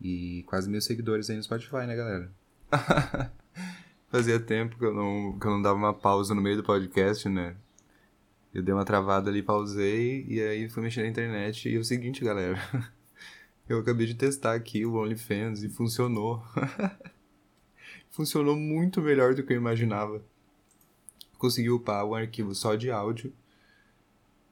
E 0.00 0.42
quase 0.46 0.68
mil 0.68 0.80
seguidores 0.80 1.30
aí 1.30 1.36
no 1.36 1.42
Spotify, 1.42 1.86
né, 1.86 1.96
galera? 1.96 2.30
Fazia 4.08 4.38
tempo 4.38 4.76
que 4.76 4.84
eu, 4.84 4.94
não, 4.94 5.38
que 5.38 5.46
eu 5.46 5.50
não 5.50 5.62
dava 5.62 5.78
uma 5.78 5.94
pausa 5.94 6.34
no 6.34 6.42
meio 6.42 6.56
do 6.56 6.62
podcast, 6.62 7.28
né? 7.28 7.56
Eu 8.56 8.62
dei 8.62 8.72
uma 8.72 8.84
travada 8.84 9.30
ali, 9.30 9.42
pausei, 9.42 10.24
e 10.28 10.40
aí 10.40 10.68
fui 10.68 10.82
mexer 10.82 11.02
na 11.02 11.08
internet. 11.08 11.68
E 11.68 11.76
é 11.76 11.78
o 11.78 11.84
seguinte, 11.84 12.24
galera. 12.24 12.58
Eu 13.68 13.80
acabei 13.80 14.06
de 14.06 14.14
testar 14.14 14.54
aqui 14.54 14.86
o 14.86 14.94
OnlyFans 14.94 15.62
e 15.64 15.68
funcionou. 15.68 16.40
funcionou 18.10 18.56
muito 18.56 19.02
melhor 19.02 19.34
do 19.34 19.42
que 19.42 19.52
eu 19.52 19.56
imaginava 19.56 20.22
consegui 21.38 21.70
upar 21.70 22.04
um 22.04 22.14
arquivo 22.14 22.54
só 22.54 22.74
de 22.74 22.90
áudio 22.90 23.32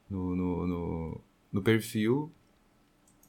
no, 0.09 0.37
no, 0.37 0.67
no, 0.67 1.21
no 1.53 1.62
perfil. 1.62 2.31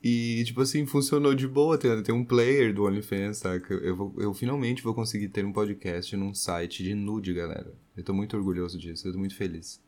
E, 0.04 0.44
tipo 0.46 0.62
assim, 0.62 0.86
funcionou 0.86 1.34
de 1.34 1.48
boa. 1.48 1.78
Tem, 1.78 2.04
tem 2.04 2.14
um 2.14 2.24
player 2.24 2.74
do 2.74 2.84
OnlyFans, 2.84 3.38
saca? 3.38 3.74
Eu, 3.74 3.96
vou, 3.96 4.14
eu 4.18 4.34
finalmente 4.34 4.84
vou 4.84 4.94
conseguir 4.94 5.30
ter 5.30 5.44
um 5.44 5.52
podcast 5.52 6.16
num 6.16 6.34
site 6.34 6.84
de 6.84 6.94
nude, 6.94 7.34
galera. 7.34 7.74
Eu 7.98 8.04
tô 8.04 8.14
muito 8.14 8.38
orgulhoso 8.38 8.78
disso, 8.78 9.08
eu 9.08 9.14
tô 9.14 9.18
muito 9.18 9.36
feliz. 9.36 9.82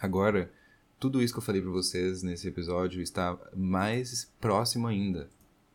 Agora, 0.00 0.52
tudo 0.98 1.22
isso 1.22 1.32
que 1.32 1.38
eu 1.38 1.44
falei 1.44 1.60
pra 1.60 1.70
vocês 1.70 2.22
nesse 2.22 2.48
episódio 2.48 3.02
está 3.02 3.38
mais 3.54 4.30
próximo 4.40 4.86
ainda. 4.86 5.28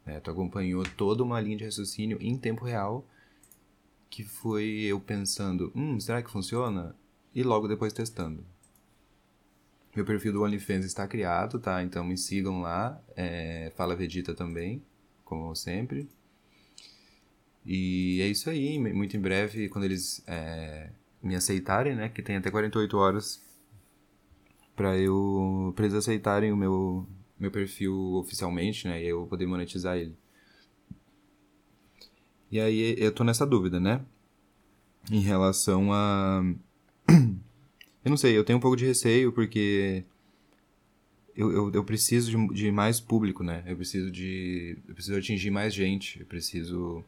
É, 0.06 0.20
tu 0.20 0.32
acompanhou 0.32 0.84
toda 0.98 1.24
uma 1.24 1.40
linha 1.40 1.58
de 1.58 1.66
raciocínio 1.66 2.18
em 2.20 2.38
tempo 2.38 2.66
real 2.66 3.06
que 4.10 4.24
foi 4.24 4.82
eu 4.82 5.00
pensando, 5.00 5.72
hum, 5.74 6.00
será 6.00 6.22
que 6.22 6.30
funciona? 6.30 6.96
E 7.34 7.44
logo 7.44 7.68
depois 7.68 7.94
testando. 7.94 8.44
Meu 9.96 10.06
perfil 10.06 10.34
do 10.34 10.44
OnlyFans 10.44 10.86
está 10.86 11.08
criado, 11.08 11.60
tá? 11.60 11.82
Então 11.82 12.04
me 12.04 12.18
sigam 12.18 12.62
lá. 12.62 13.02
É, 13.16 13.72
Fala 13.76 13.96
Vegeta 13.96 14.34
também, 14.34 14.84
como 15.24 15.56
sempre. 15.56 16.10
E 17.66 18.20
é 18.22 18.28
isso 18.28 18.50
aí. 18.50 18.78
Muito 18.80 19.16
em 19.16 19.20
breve, 19.20 19.70
quando 19.70 19.86
eles 19.86 20.24
é, 20.28 20.90
me 21.22 21.36
aceitarem, 21.36 21.96
né? 21.96 22.10
Que 22.10 22.22
tem 22.22 22.36
até 22.36 22.50
48 22.52 22.98
horas 22.98 23.42
para 24.82 24.98
eu 24.98 25.72
pra 25.76 25.86
eles 25.86 25.96
aceitarem 25.96 26.52
o 26.52 26.58
meu, 26.58 27.08
meu 27.40 27.52
perfil 27.52 28.16
oficialmente, 28.16 28.88
né? 28.88 29.04
E 29.04 29.08
eu 29.08 29.28
poder 29.28 29.46
monetizar 29.46 29.96
ele. 29.96 30.16
E 32.52 32.60
aí 32.60 32.96
eu 32.98 33.12
tô 33.12 33.24
nessa 33.24 33.46
dúvida, 33.46 33.80
né? 33.80 34.04
Em 35.12 35.20
relação 35.20 35.94
a. 35.94 36.44
eu 38.04 38.10
não 38.10 38.18
sei, 38.18 38.36
eu 38.36 38.44
tenho 38.44 38.58
um 38.58 38.62
pouco 38.62 38.76
de 38.76 38.88
receio 38.88 39.32
porque. 39.32 40.04
Eu, 41.36 41.52
eu, 41.52 41.72
eu 41.74 41.84
preciso 41.84 42.32
de, 42.32 42.54
de, 42.56 42.72
mais 42.72 43.00
público, 43.00 43.44
né? 43.44 43.64
Eu 43.68 43.76
preciso 43.76 44.10
de. 44.10 44.80
Eu 44.88 44.96
preciso 44.96 45.18
atingir 45.18 45.52
mais 45.52 45.76
gente. 45.76 46.20
Eu 46.22 46.26
preciso 46.26 47.04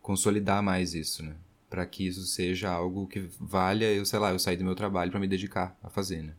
consolidar 0.00 0.62
mais 0.62 0.94
isso, 0.94 1.24
né? 1.24 1.34
Para 1.68 1.84
que 1.84 2.06
isso 2.06 2.22
seja 2.26 2.70
algo 2.70 3.08
que 3.08 3.28
valha 3.40 3.92
eu, 3.92 4.06
sei 4.06 4.20
lá, 4.20 4.30
eu 4.30 4.38
sair 4.38 4.56
do 4.56 4.64
meu 4.64 4.76
trabalho 4.76 5.10
para 5.10 5.20
me 5.20 5.26
dedicar 5.26 5.76
a 5.82 5.90
fazer, 5.90 6.22
né? 6.22 6.34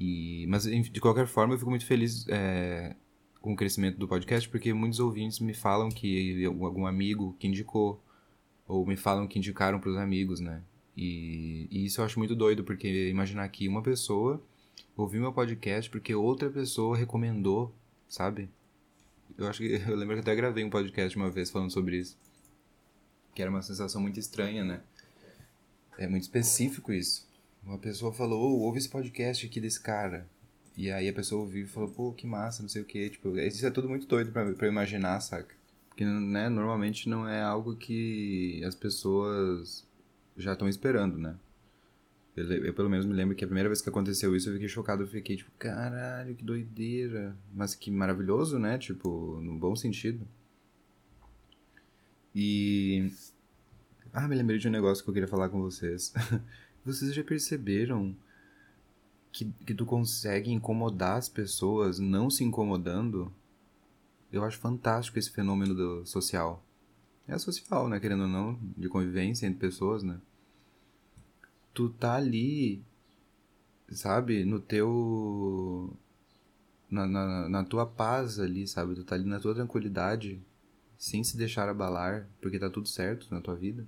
E, 0.00 0.46
mas 0.48 0.64
de 0.64 0.98
qualquer 0.98 1.26
forma 1.26 1.52
eu 1.52 1.58
fico 1.58 1.68
muito 1.68 1.84
feliz 1.84 2.24
é, 2.26 2.96
com 3.38 3.52
o 3.52 3.56
crescimento 3.56 3.98
do 3.98 4.08
podcast, 4.08 4.48
porque 4.48 4.72
muitos 4.72 4.98
ouvintes 4.98 5.38
me 5.40 5.52
falam 5.52 5.90
que 5.90 6.42
algum 6.46 6.86
amigo 6.86 7.36
que 7.38 7.46
indicou, 7.46 8.02
ou 8.66 8.86
me 8.86 8.96
falam 8.96 9.28
que 9.28 9.38
indicaram 9.38 9.78
para 9.78 9.90
os 9.90 9.98
amigos, 9.98 10.40
né? 10.40 10.62
E, 10.96 11.68
e, 11.70 11.84
isso 11.84 12.00
eu 12.00 12.06
acho 12.06 12.18
muito 12.18 12.34
doido, 12.34 12.64
porque 12.64 13.10
imaginar 13.10 13.46
que 13.50 13.68
uma 13.68 13.82
pessoa 13.82 14.42
ouviu 14.96 15.20
meu 15.20 15.34
podcast 15.34 15.90
porque 15.90 16.14
outra 16.14 16.48
pessoa 16.48 16.96
recomendou, 16.96 17.70
sabe? 18.08 18.48
Eu 19.36 19.46
acho 19.48 19.60
que 19.60 19.74
eu 19.86 19.96
lembro 19.96 20.14
que 20.14 20.20
até 20.20 20.34
gravei 20.34 20.64
um 20.64 20.70
podcast 20.70 21.14
uma 21.14 21.30
vez 21.30 21.50
falando 21.50 21.70
sobre 21.70 21.98
isso. 21.98 22.16
Que 23.34 23.42
era 23.42 23.50
uma 23.50 23.60
sensação 23.60 24.00
muito 24.00 24.18
estranha, 24.18 24.64
né? 24.64 24.80
É 25.98 26.08
muito 26.08 26.22
específico 26.22 26.90
isso. 26.90 27.29
Uma 27.64 27.78
pessoa 27.78 28.12
falou, 28.12 28.40
oh, 28.40 28.60
ouve 28.62 28.78
esse 28.78 28.88
podcast 28.88 29.46
aqui 29.46 29.60
desse 29.60 29.80
cara. 29.80 30.26
E 30.76 30.90
aí 30.90 31.08
a 31.08 31.12
pessoa 31.12 31.42
ouviu 31.42 31.64
e 31.64 31.68
falou, 31.68 31.90
pô, 31.90 32.12
que 32.12 32.26
massa, 32.26 32.62
não 32.62 32.68
sei 32.68 32.82
o 32.82 32.84
que. 32.84 33.10
Tipo, 33.10 33.36
isso 33.38 33.66
é 33.66 33.70
tudo 33.70 33.88
muito 33.88 34.06
doido 34.06 34.32
pra, 34.32 34.50
pra 34.52 34.68
imaginar, 34.68 35.20
saca? 35.20 35.54
Porque, 35.88 36.04
né, 36.04 36.48
normalmente 36.48 37.08
não 37.08 37.28
é 37.28 37.42
algo 37.42 37.76
que 37.76 38.62
as 38.64 38.74
pessoas 38.74 39.86
já 40.36 40.54
estão 40.54 40.68
esperando, 40.68 41.18
né? 41.18 41.36
Eu, 42.36 42.44
eu, 42.64 42.72
pelo 42.72 42.88
menos 42.88 43.04
me 43.04 43.12
lembro 43.12 43.34
que 43.34 43.44
a 43.44 43.46
primeira 43.46 43.68
vez 43.68 43.82
que 43.82 43.88
aconteceu 43.88 44.34
isso 44.34 44.48
eu 44.48 44.54
fiquei 44.54 44.68
chocado, 44.68 45.02
eu 45.02 45.08
fiquei 45.08 45.36
tipo, 45.36 45.50
caralho, 45.58 46.34
que 46.34 46.44
doideira. 46.44 47.36
Mas 47.52 47.74
que 47.74 47.90
maravilhoso, 47.90 48.58
né? 48.58 48.78
Tipo, 48.78 49.40
no 49.42 49.58
bom 49.58 49.76
sentido. 49.76 50.26
E. 52.34 53.12
Ah, 54.12 54.26
me 54.26 54.34
lembrei 54.34 54.58
de 54.58 54.68
um 54.68 54.70
negócio 54.70 55.04
que 55.04 55.10
eu 55.10 55.14
queria 55.14 55.28
falar 55.28 55.48
com 55.48 55.60
vocês. 55.60 56.12
vocês 56.84 57.14
já 57.14 57.22
perceberam 57.22 58.16
que, 59.32 59.44
que 59.66 59.74
tu 59.74 59.84
consegue 59.84 60.50
incomodar 60.50 61.16
as 61.16 61.28
pessoas 61.28 61.98
não 61.98 62.30
se 62.30 62.42
incomodando, 62.44 63.32
eu 64.32 64.44
acho 64.44 64.58
fantástico 64.58 65.18
esse 65.18 65.30
fenômeno 65.30 65.74
do 65.74 66.06
social. 66.06 66.64
É 67.26 67.38
social, 67.38 67.88
né? 67.88 68.00
Querendo 68.00 68.22
ou 68.22 68.28
não, 68.28 68.58
de 68.76 68.88
convivência 68.88 69.46
entre 69.46 69.60
pessoas, 69.60 70.02
né? 70.02 70.20
Tu 71.72 71.88
tá 71.90 72.16
ali, 72.16 72.82
sabe, 73.88 74.44
no 74.44 74.58
teu. 74.58 75.96
Na, 76.90 77.06
na, 77.06 77.48
na 77.48 77.64
tua 77.64 77.86
paz 77.86 78.40
ali, 78.40 78.66
sabe? 78.66 78.96
Tu 78.96 79.04
tá 79.04 79.14
ali 79.14 79.24
na 79.24 79.38
tua 79.38 79.54
tranquilidade 79.54 80.42
sem 80.98 81.22
se 81.22 81.36
deixar 81.36 81.68
abalar, 81.68 82.28
porque 82.40 82.58
tá 82.58 82.68
tudo 82.68 82.88
certo 82.88 83.32
na 83.32 83.40
tua 83.40 83.54
vida. 83.54 83.86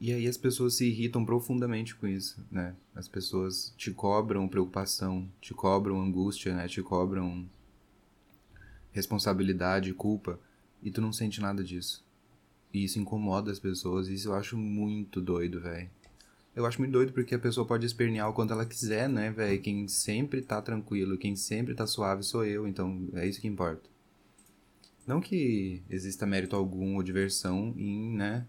E 0.00 0.12
aí 0.12 0.28
as 0.28 0.36
pessoas 0.36 0.74
se 0.74 0.86
irritam 0.86 1.24
profundamente 1.24 1.96
com 1.96 2.06
isso, 2.06 2.44
né? 2.50 2.74
As 2.94 3.08
pessoas 3.08 3.74
te 3.76 3.90
cobram 3.90 4.46
preocupação, 4.46 5.28
te 5.40 5.52
cobram 5.52 6.00
angústia, 6.00 6.54
né? 6.54 6.68
Te 6.68 6.80
cobram 6.82 7.48
responsabilidade, 8.92 9.92
culpa, 9.92 10.38
e 10.82 10.90
tu 10.90 11.00
não 11.00 11.12
sente 11.12 11.40
nada 11.40 11.64
disso. 11.64 12.04
E 12.72 12.84
isso 12.84 12.98
incomoda 12.98 13.50
as 13.50 13.58
pessoas, 13.58 14.08
e 14.08 14.14
isso 14.14 14.28
eu 14.28 14.34
acho 14.34 14.56
muito 14.56 15.20
doido, 15.20 15.60
velho. 15.60 15.90
Eu 16.54 16.66
acho 16.66 16.80
muito 16.80 16.92
doido 16.92 17.12
porque 17.12 17.34
a 17.34 17.38
pessoa 17.38 17.66
pode 17.66 17.86
espernear 17.86 18.28
o 18.28 18.32
quanto 18.32 18.52
ela 18.52 18.66
quiser, 18.66 19.08
né, 19.08 19.30
velho? 19.30 19.60
Quem 19.60 19.88
sempre 19.88 20.42
tá 20.42 20.60
tranquilo, 20.60 21.18
quem 21.18 21.34
sempre 21.34 21.74
tá 21.74 21.86
suave 21.86 22.22
sou 22.22 22.44
eu, 22.44 22.66
então 22.66 23.08
é 23.14 23.26
isso 23.26 23.40
que 23.40 23.48
importa. 23.48 23.88
Não 25.06 25.20
que 25.20 25.82
exista 25.88 26.26
mérito 26.26 26.54
algum 26.54 26.96
ou 26.96 27.02
diversão 27.02 27.72
em, 27.76 28.14
né, 28.14 28.46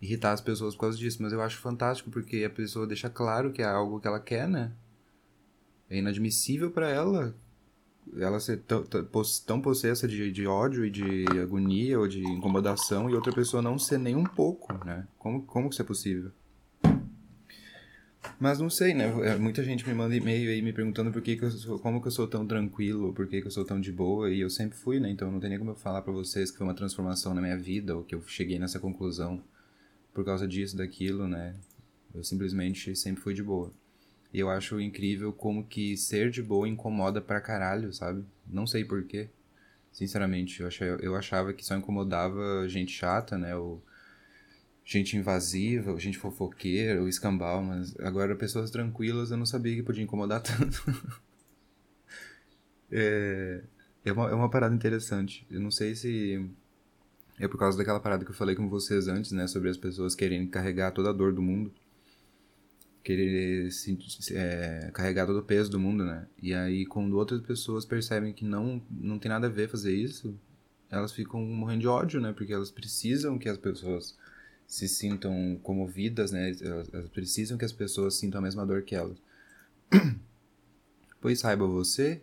irritar 0.00 0.32
as 0.32 0.40
pessoas 0.40 0.74
por 0.74 0.82
causa 0.82 0.98
disso, 0.98 1.22
mas 1.22 1.32
eu 1.32 1.40
acho 1.40 1.58
fantástico 1.58 2.10
porque 2.10 2.44
a 2.44 2.50
pessoa 2.50 2.86
deixa 2.86 3.08
claro 3.08 3.52
que 3.52 3.62
é 3.62 3.66
algo 3.66 4.00
que 4.00 4.06
ela 4.06 4.20
quer, 4.20 4.48
né? 4.48 4.72
É 5.88 5.98
inadmissível 5.98 6.70
para 6.70 6.88
ela 6.88 7.34
ela 8.18 8.38
ser 8.38 8.58
tão, 8.58 8.84
tão 8.84 9.60
possessa 9.60 10.06
de, 10.06 10.30
de 10.30 10.46
ódio 10.46 10.84
e 10.84 10.90
de 10.90 11.24
agonia 11.42 11.98
ou 11.98 12.06
de 12.06 12.24
incomodação 12.24 13.10
e 13.10 13.14
outra 13.14 13.32
pessoa 13.32 13.60
não 13.60 13.78
ser 13.78 13.98
nem 13.98 14.14
um 14.14 14.24
pouco, 14.24 14.72
né? 14.84 15.06
Como, 15.18 15.42
como 15.42 15.68
isso 15.68 15.82
é 15.82 15.84
possível? 15.84 16.30
Mas 18.38 18.58
não 18.58 18.68
sei, 18.68 18.92
né? 18.92 19.04
É, 19.24 19.36
muita 19.36 19.62
gente 19.64 19.86
me 19.86 19.94
manda 19.94 20.14
e-mail 20.14 20.50
aí 20.50 20.60
me 20.60 20.72
perguntando 20.72 21.10
por 21.10 21.22
que, 21.22 21.36
que 21.36 21.44
eu 21.44 21.50
sou, 21.50 21.78
como 21.78 22.00
que 22.00 22.08
eu 22.08 22.12
sou 22.12 22.26
tão 22.26 22.46
tranquilo, 22.46 23.12
por 23.12 23.26
que, 23.26 23.40
que 23.40 23.46
eu 23.46 23.50
sou 23.50 23.64
tão 23.64 23.80
de 23.80 23.90
boa, 23.90 24.30
e 24.30 24.40
eu 24.40 24.50
sempre 24.50 24.76
fui, 24.76 25.00
né? 25.00 25.10
Então 25.10 25.30
não 25.30 25.40
tem 25.40 25.50
nem 25.50 25.58
como 25.58 25.70
eu 25.70 25.76
falar 25.76 26.02
para 26.02 26.12
vocês 26.12 26.50
que 26.50 26.58
foi 26.58 26.66
uma 26.66 26.74
transformação 26.74 27.34
na 27.34 27.40
minha 27.40 27.56
vida, 27.56 27.96
ou 27.96 28.04
que 28.04 28.14
eu 28.14 28.22
cheguei 28.26 28.58
nessa 28.58 28.78
conclusão 28.78 29.42
por 30.16 30.24
causa 30.24 30.48
disso, 30.48 30.74
daquilo, 30.74 31.28
né? 31.28 31.54
Eu 32.14 32.24
simplesmente 32.24 32.96
sempre 32.96 33.22
fui 33.22 33.34
de 33.34 33.42
boa. 33.42 33.70
E 34.32 34.40
eu 34.40 34.48
acho 34.48 34.80
incrível 34.80 35.30
como 35.30 35.66
que 35.66 35.94
ser 35.94 36.30
de 36.30 36.42
boa 36.42 36.66
incomoda 36.66 37.20
pra 37.20 37.38
caralho, 37.38 37.92
sabe? 37.92 38.24
Não 38.46 38.66
sei 38.66 38.82
porquê. 38.82 39.28
Sinceramente, 39.92 40.62
eu 40.62 40.68
achava, 40.68 41.02
eu 41.02 41.14
achava 41.14 41.52
que 41.52 41.62
só 41.62 41.76
incomodava 41.76 42.66
gente 42.66 42.92
chata, 42.92 43.36
né? 43.36 43.54
Ou 43.54 43.84
gente 44.82 45.18
invasiva, 45.18 45.92
ou 45.92 46.00
gente 46.00 46.16
fofoqueira, 46.16 47.02
ou 47.02 47.08
escambau, 47.08 47.62
mas 47.62 47.94
agora 48.00 48.34
pessoas 48.34 48.70
tranquilas 48.70 49.30
eu 49.30 49.36
não 49.36 49.44
sabia 49.44 49.76
que 49.76 49.82
podia 49.82 50.02
incomodar 50.02 50.40
tanto. 50.40 50.82
é, 52.90 53.62
é, 54.02 54.12
uma, 54.12 54.30
é 54.30 54.34
uma 54.34 54.48
parada 54.48 54.74
interessante. 54.74 55.46
Eu 55.50 55.60
não 55.60 55.70
sei 55.70 55.94
se 55.94 56.50
é 57.38 57.46
por 57.46 57.58
causa 57.58 57.76
daquela 57.76 58.00
parada 58.00 58.24
que 58.24 58.30
eu 58.30 58.34
falei 58.34 58.54
com 58.54 58.68
vocês 58.68 59.08
antes, 59.08 59.32
né? 59.32 59.46
Sobre 59.46 59.68
as 59.68 59.76
pessoas 59.76 60.14
querendo 60.14 60.48
carregar 60.48 60.92
toda 60.92 61.10
a 61.10 61.12
dor 61.12 61.32
do 61.32 61.42
mundo. 61.42 61.72
Querer 63.02 63.70
se, 63.70 63.96
é, 64.32 64.90
carregar 64.92 65.26
todo 65.26 65.38
o 65.38 65.42
peso 65.42 65.70
do 65.70 65.78
mundo, 65.78 66.04
né? 66.04 66.26
E 66.42 66.54
aí, 66.54 66.86
quando 66.86 67.16
outras 67.16 67.40
pessoas 67.42 67.84
percebem 67.84 68.32
que 68.32 68.44
não, 68.44 68.82
não 68.90 69.18
tem 69.18 69.28
nada 69.28 69.46
a 69.46 69.50
ver 69.50 69.68
fazer 69.68 69.94
isso, 69.94 70.34
elas 70.90 71.12
ficam 71.12 71.40
morrendo 71.44 71.80
de 71.80 71.88
ódio, 71.88 72.20
né? 72.20 72.32
Porque 72.32 72.52
elas 72.52 72.70
precisam 72.70 73.38
que 73.38 73.48
as 73.48 73.58
pessoas 73.58 74.16
se 74.66 74.88
sintam 74.88 75.58
comovidas, 75.62 76.32
né? 76.32 76.52
Elas, 76.60 76.88
elas 76.92 77.08
precisam 77.10 77.58
que 77.58 77.64
as 77.64 77.72
pessoas 77.72 78.14
sintam 78.14 78.38
a 78.38 78.42
mesma 78.42 78.66
dor 78.66 78.82
que 78.82 78.94
elas. 78.94 79.18
pois 81.20 81.38
saiba 81.38 81.66
você, 81.66 82.20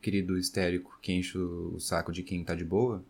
querido 0.00 0.38
histérico 0.38 0.98
que 1.00 1.12
enche 1.12 1.38
o 1.38 1.80
saco 1.80 2.12
de 2.12 2.22
quem 2.22 2.44
tá 2.44 2.54
de 2.54 2.64
boa, 2.64 3.04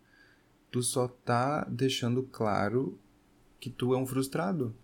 tu 0.73 0.81
só 0.81 1.07
tá 1.07 1.63
deixando 1.65 2.23
claro 2.23 2.97
que 3.59 3.69
tu 3.69 3.93
é 3.93 3.97
um 3.97 4.07
frustrado, 4.07 4.75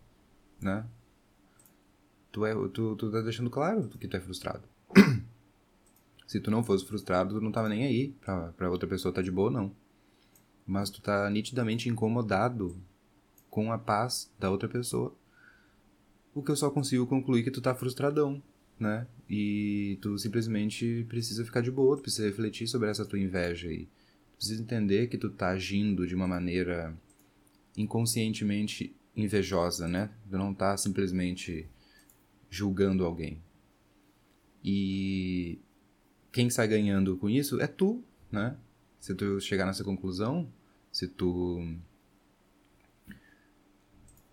né? 0.62 0.86
Tu, 2.32 2.46
é, 2.46 2.54
tu, 2.70 2.96
tu 2.96 3.12
tá 3.12 3.22
deixando 3.22 3.50
claro 3.50 3.90
que 3.90 4.08
tu 4.08 4.16
é 4.16 4.20
frustrado. 4.20 4.62
Se 6.28 6.40
tu 6.40 6.52
não 6.52 6.64
fosse 6.64 6.86
frustrado, 6.86 7.34
tu 7.34 7.42
não 7.42 7.52
tava 7.52 7.68
nem 7.68 7.88
aí 7.88 8.10
pra, 8.22 8.52
pra 8.52 8.70
outra 8.70 8.88
pessoa 8.88 9.12
tá 9.12 9.20
de 9.20 9.32
boa, 9.32 9.50
não. 9.50 9.76
Mas 10.64 10.92
tu 10.92 11.02
tá 11.02 11.28
nitidamente 11.28 11.90
incomodado 11.90 12.78
com 13.50 13.72
a 13.72 13.78
paz 13.80 14.32
da 14.38 14.52
outra 14.52 14.70
pessoa. 14.70 15.16
O 16.36 16.44
que 16.44 16.52
eu 16.52 16.56
só 16.56 16.70
consigo 16.70 17.08
concluir 17.08 17.44
que 17.44 17.50
tu 17.50 17.62
tá 17.62 17.74
frustradão, 17.74 18.44
né? 18.80 19.08
E 19.28 19.98
tu 20.04 20.20
simplesmente 20.20 21.04
precisa 21.10 21.44
ficar 21.44 21.62
de 21.62 21.72
boa, 21.72 21.98
tu 21.98 22.04
precisa 22.04 22.28
refletir 22.28 22.68
sobre 22.68 22.92
essa 22.92 23.08
tua 23.08 23.18
inveja 23.18 23.70
aí. 23.70 23.90
Precisa 24.40 24.62
entender 24.62 25.08
que 25.08 25.18
tu 25.18 25.30
tá 25.30 25.50
agindo 25.50 26.08
de 26.08 26.16
uma 26.16 26.26
maneira 26.26 26.98
inconscientemente 27.76 28.96
invejosa, 29.14 29.86
né? 29.86 30.10
Tu 30.30 30.38
não 30.38 30.54
tá 30.54 30.78
simplesmente 30.78 31.70
julgando 32.50 33.04
alguém. 33.04 33.44
E 34.64 35.60
quem 36.32 36.50
sai 36.50 36.70
ganhando 36.70 37.18
com 37.18 37.30
isso 37.30 37.60
é 37.60 37.68
tu, 37.68 38.02
né? 38.32 38.56
Se 38.98 39.14
tu 39.14 39.42
chegar 39.42 39.66
nessa 39.66 39.84
conclusão, 39.84 40.50
se 40.90 41.06
tu 41.06 41.76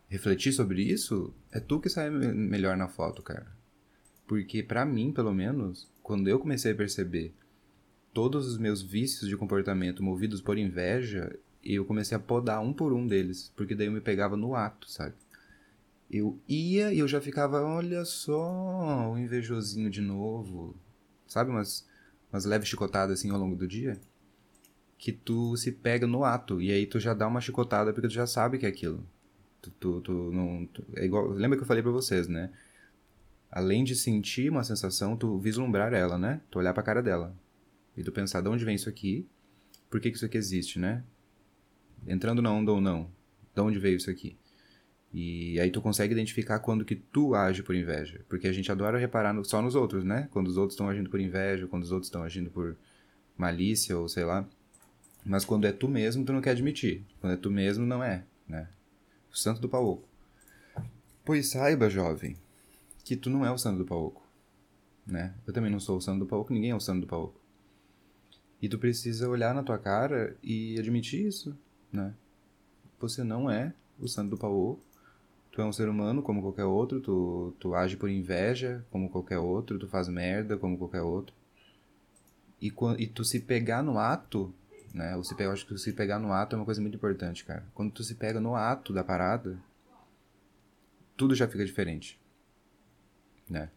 refletir 0.08 0.52
sobre 0.52 0.84
isso, 0.84 1.34
é 1.50 1.58
tu 1.58 1.80
que 1.80 1.88
sai 1.88 2.10
melhor 2.10 2.76
na 2.76 2.86
foto, 2.86 3.22
cara. 3.22 3.56
Porque 4.24 4.62
para 4.62 4.86
mim, 4.86 5.12
pelo 5.12 5.34
menos, 5.34 5.90
quando 6.00 6.28
eu 6.28 6.38
comecei 6.38 6.70
a 6.70 6.76
perceber 6.76 7.34
todos 8.16 8.46
os 8.46 8.56
meus 8.56 8.80
vícios 8.80 9.28
de 9.28 9.36
comportamento 9.36 10.02
movidos 10.02 10.40
por 10.40 10.56
inveja, 10.56 11.38
eu 11.62 11.84
comecei 11.84 12.16
a 12.16 12.18
podar 12.18 12.62
um 12.62 12.72
por 12.72 12.94
um 12.94 13.06
deles, 13.06 13.52
porque 13.54 13.74
daí 13.74 13.88
eu 13.88 13.92
me 13.92 14.00
pegava 14.00 14.38
no 14.38 14.54
ato, 14.54 14.90
sabe? 14.90 15.12
Eu 16.10 16.38
ia 16.48 16.94
e 16.94 16.98
eu 16.98 17.06
já 17.06 17.20
ficava, 17.20 17.62
olha 17.62 18.06
só, 18.06 19.12
o 19.12 19.18
invejosinho 19.18 19.90
de 19.90 20.00
novo. 20.00 20.74
Sabe 21.26 21.50
umas, 21.50 21.86
umas 22.32 22.46
leves 22.46 22.70
chicotadas 22.70 23.18
assim 23.18 23.30
ao 23.30 23.38
longo 23.38 23.54
do 23.54 23.68
dia? 23.68 24.00
Que 24.96 25.12
tu 25.12 25.54
se 25.54 25.70
pega 25.70 26.06
no 26.06 26.24
ato, 26.24 26.62
e 26.62 26.72
aí 26.72 26.86
tu 26.86 26.98
já 26.98 27.12
dá 27.12 27.26
uma 27.26 27.42
chicotada 27.42 27.92
porque 27.92 28.08
tu 28.08 28.14
já 28.14 28.26
sabe 28.26 28.56
que 28.56 28.64
é 28.64 28.70
aquilo. 28.70 29.04
Tu, 29.60 29.70
tu, 29.72 30.00
tu 30.00 30.12
não. 30.32 30.64
Tu, 30.72 30.82
é 30.96 31.04
igual, 31.04 31.28
lembra 31.28 31.58
que 31.58 31.64
eu 31.64 31.68
falei 31.68 31.82
para 31.82 31.92
vocês, 31.92 32.28
né? 32.28 32.50
Além 33.50 33.84
de 33.84 33.94
sentir 33.94 34.48
uma 34.48 34.64
sensação, 34.64 35.18
tu 35.18 35.38
vislumbrar 35.38 35.92
ela, 35.92 36.16
né? 36.16 36.40
Tu 36.50 36.58
olhar 36.58 36.72
pra 36.72 36.82
cara 36.82 37.02
dela. 37.02 37.36
E 37.96 38.02
tu 38.02 38.12
pensar, 38.12 38.40
de 38.40 38.48
onde 38.48 38.64
vem 38.64 38.74
isso 38.74 38.88
aqui? 38.88 39.26
Por 39.90 40.00
que, 40.00 40.10
que 40.10 40.16
isso 40.16 40.26
aqui 40.26 40.36
existe, 40.36 40.78
né? 40.78 41.02
Entrando 42.06 42.42
na 42.42 42.52
onda 42.52 42.72
ou 42.72 42.80
não. 42.80 43.10
De 43.54 43.60
onde 43.60 43.78
veio 43.78 43.96
isso 43.96 44.10
aqui? 44.10 44.36
E 45.12 45.58
aí 45.60 45.70
tu 45.70 45.80
consegue 45.80 46.12
identificar 46.12 46.58
quando 46.58 46.84
que 46.84 46.96
tu 46.96 47.34
age 47.34 47.62
por 47.62 47.74
inveja. 47.74 48.24
Porque 48.28 48.46
a 48.46 48.52
gente 48.52 48.70
adora 48.70 48.98
reparar 48.98 49.32
no, 49.32 49.44
só 49.44 49.62
nos 49.62 49.74
outros, 49.74 50.04
né? 50.04 50.28
Quando 50.30 50.48
os 50.48 50.56
outros 50.56 50.74
estão 50.74 50.88
agindo 50.88 51.08
por 51.08 51.20
inveja, 51.20 51.66
quando 51.66 51.84
os 51.84 51.92
outros 51.92 52.08
estão 52.08 52.22
agindo 52.22 52.50
por 52.50 52.76
malícia 53.36 53.96
ou 53.96 54.08
sei 54.08 54.24
lá. 54.24 54.46
Mas 55.24 55.44
quando 55.44 55.66
é 55.66 55.72
tu 55.72 55.88
mesmo, 55.88 56.24
tu 56.24 56.32
não 56.32 56.40
quer 56.40 56.50
admitir. 56.50 57.04
Quando 57.20 57.32
é 57.32 57.36
tu 57.36 57.50
mesmo, 57.50 57.86
não 57.86 58.02
é, 58.04 58.24
né? 58.46 58.68
o 59.36 59.38
santo 59.38 59.60
do 59.60 59.68
pau 59.68 59.86
oco. 59.86 60.08
Pois 61.22 61.50
saiba, 61.50 61.90
jovem, 61.90 62.36
que 63.04 63.14
tu 63.14 63.28
não 63.28 63.44
é 63.44 63.50
o 63.50 63.58
santo 63.58 63.78
do 63.78 63.84
pau 63.84 64.06
oco, 64.06 64.26
né? 65.06 65.34
Eu 65.46 65.52
também 65.52 65.70
não 65.70 65.78
sou 65.78 65.98
o 65.98 66.00
santo 66.00 66.20
do 66.20 66.26
pau 66.26 66.40
oco, 66.40 66.54
ninguém 66.54 66.70
é 66.70 66.74
o 66.74 66.80
santo 66.80 67.02
do 67.02 67.06
pau 67.06 67.24
oco. 67.24 67.40
E 68.66 68.68
tu 68.68 68.80
precisa 68.80 69.28
olhar 69.28 69.54
na 69.54 69.62
tua 69.62 69.78
cara 69.78 70.36
e 70.42 70.76
admitir 70.76 71.24
isso, 71.24 71.56
né? 71.92 72.12
Você 72.98 73.22
não 73.22 73.48
é 73.48 73.72
o 73.96 74.08
santo 74.08 74.30
do 74.30 74.36
pau 74.36 74.52
oco. 74.52 74.82
Tu 75.52 75.62
é 75.62 75.64
um 75.64 75.72
ser 75.72 75.88
humano 75.88 76.20
como 76.20 76.42
qualquer 76.42 76.64
outro, 76.64 77.00
tu, 77.00 77.54
tu 77.60 77.76
age 77.76 77.96
por 77.96 78.10
inveja 78.10 78.84
como 78.90 79.08
qualquer 79.08 79.38
outro, 79.38 79.78
tu 79.78 79.86
faz 79.86 80.08
merda 80.08 80.56
como 80.56 80.76
qualquer 80.76 81.02
outro. 81.02 81.32
E, 82.60 82.72
e 82.98 83.06
tu 83.06 83.24
se 83.24 83.38
pegar 83.38 83.84
no 83.84 84.00
ato 84.00 84.52
né? 84.92 85.14
Você 85.16 85.32
pega, 85.32 85.50
eu 85.50 85.52
acho 85.52 85.64
que 85.64 85.78
se 85.78 85.92
pegar 85.92 86.18
no 86.18 86.32
ato 86.32 86.56
é 86.56 86.58
uma 86.58 86.64
coisa 86.64 86.80
muito 86.80 86.96
importante, 86.96 87.44
cara. 87.44 87.64
Quando 87.72 87.92
tu 87.92 88.02
se 88.02 88.16
pega 88.16 88.40
no 88.40 88.56
ato 88.56 88.92
da 88.92 89.04
parada, 89.04 89.56
tudo 91.16 91.36
já 91.36 91.46
fica 91.46 91.64
diferente, 91.64 92.18
né? 93.48 93.70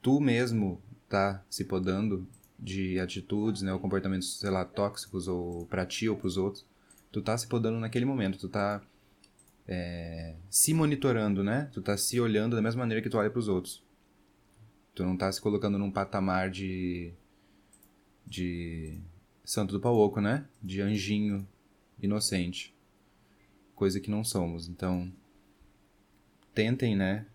Tu 0.00 0.18
mesmo 0.18 0.80
tá 1.10 1.44
se 1.50 1.66
podando 1.66 2.26
de 2.62 3.00
atitudes, 3.00 3.60
né, 3.62 3.72
ou 3.72 3.80
comportamentos, 3.80 4.38
sei 4.38 4.48
lá, 4.48 4.64
tóxicos 4.64 5.26
ou 5.26 5.66
para 5.66 5.84
ti 5.84 6.08
ou 6.08 6.16
pros 6.16 6.36
outros. 6.36 6.64
Tu 7.10 7.20
tá 7.20 7.36
se 7.36 7.46
podando 7.48 7.80
naquele 7.80 8.04
momento, 8.04 8.38
tu 8.38 8.48
tá 8.48 8.80
é, 9.66 10.36
se 10.48 10.72
monitorando, 10.72 11.42
né? 11.42 11.68
Tu 11.72 11.82
tá 11.82 11.96
se 11.96 12.20
olhando 12.20 12.54
da 12.54 12.62
mesma 12.62 12.80
maneira 12.80 13.02
que 13.02 13.10
tu 13.10 13.18
olha 13.18 13.30
pros 13.30 13.48
outros. 13.48 13.82
Tu 14.94 15.04
não 15.04 15.16
tá 15.16 15.30
se 15.32 15.40
colocando 15.40 15.76
num 15.76 15.90
patamar 15.90 16.50
de 16.50 17.12
de 18.24 19.00
santo 19.44 19.72
do 19.72 19.80
pau 19.80 19.96
oco, 19.96 20.20
né? 20.20 20.46
De 20.62 20.80
anjinho 20.80 21.46
inocente. 22.00 22.74
Coisa 23.74 24.00
que 24.00 24.10
não 24.10 24.22
somos. 24.22 24.68
Então, 24.68 25.12
tentem, 26.54 26.94
né? 26.94 27.26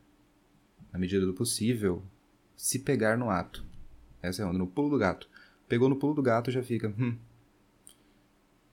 Na 0.91 0.97
medida 0.97 1.25
do 1.25 1.33
possível, 1.33 2.01
se 2.55 2.79
pegar 2.79 3.17
no 3.17 3.29
ato. 3.29 3.65
Essa 4.21 4.41
é 4.41 4.45
a 4.45 4.49
onda, 4.49 4.57
no 4.57 4.67
pulo 4.67 4.89
do 4.89 4.97
gato. 4.97 5.29
Pegou 5.67 5.89
no 5.89 5.95
pulo 5.95 6.13
do 6.13 6.21
gato 6.21 6.51
já 6.51 6.63
fica. 6.63 6.93
Hum. 6.97 7.17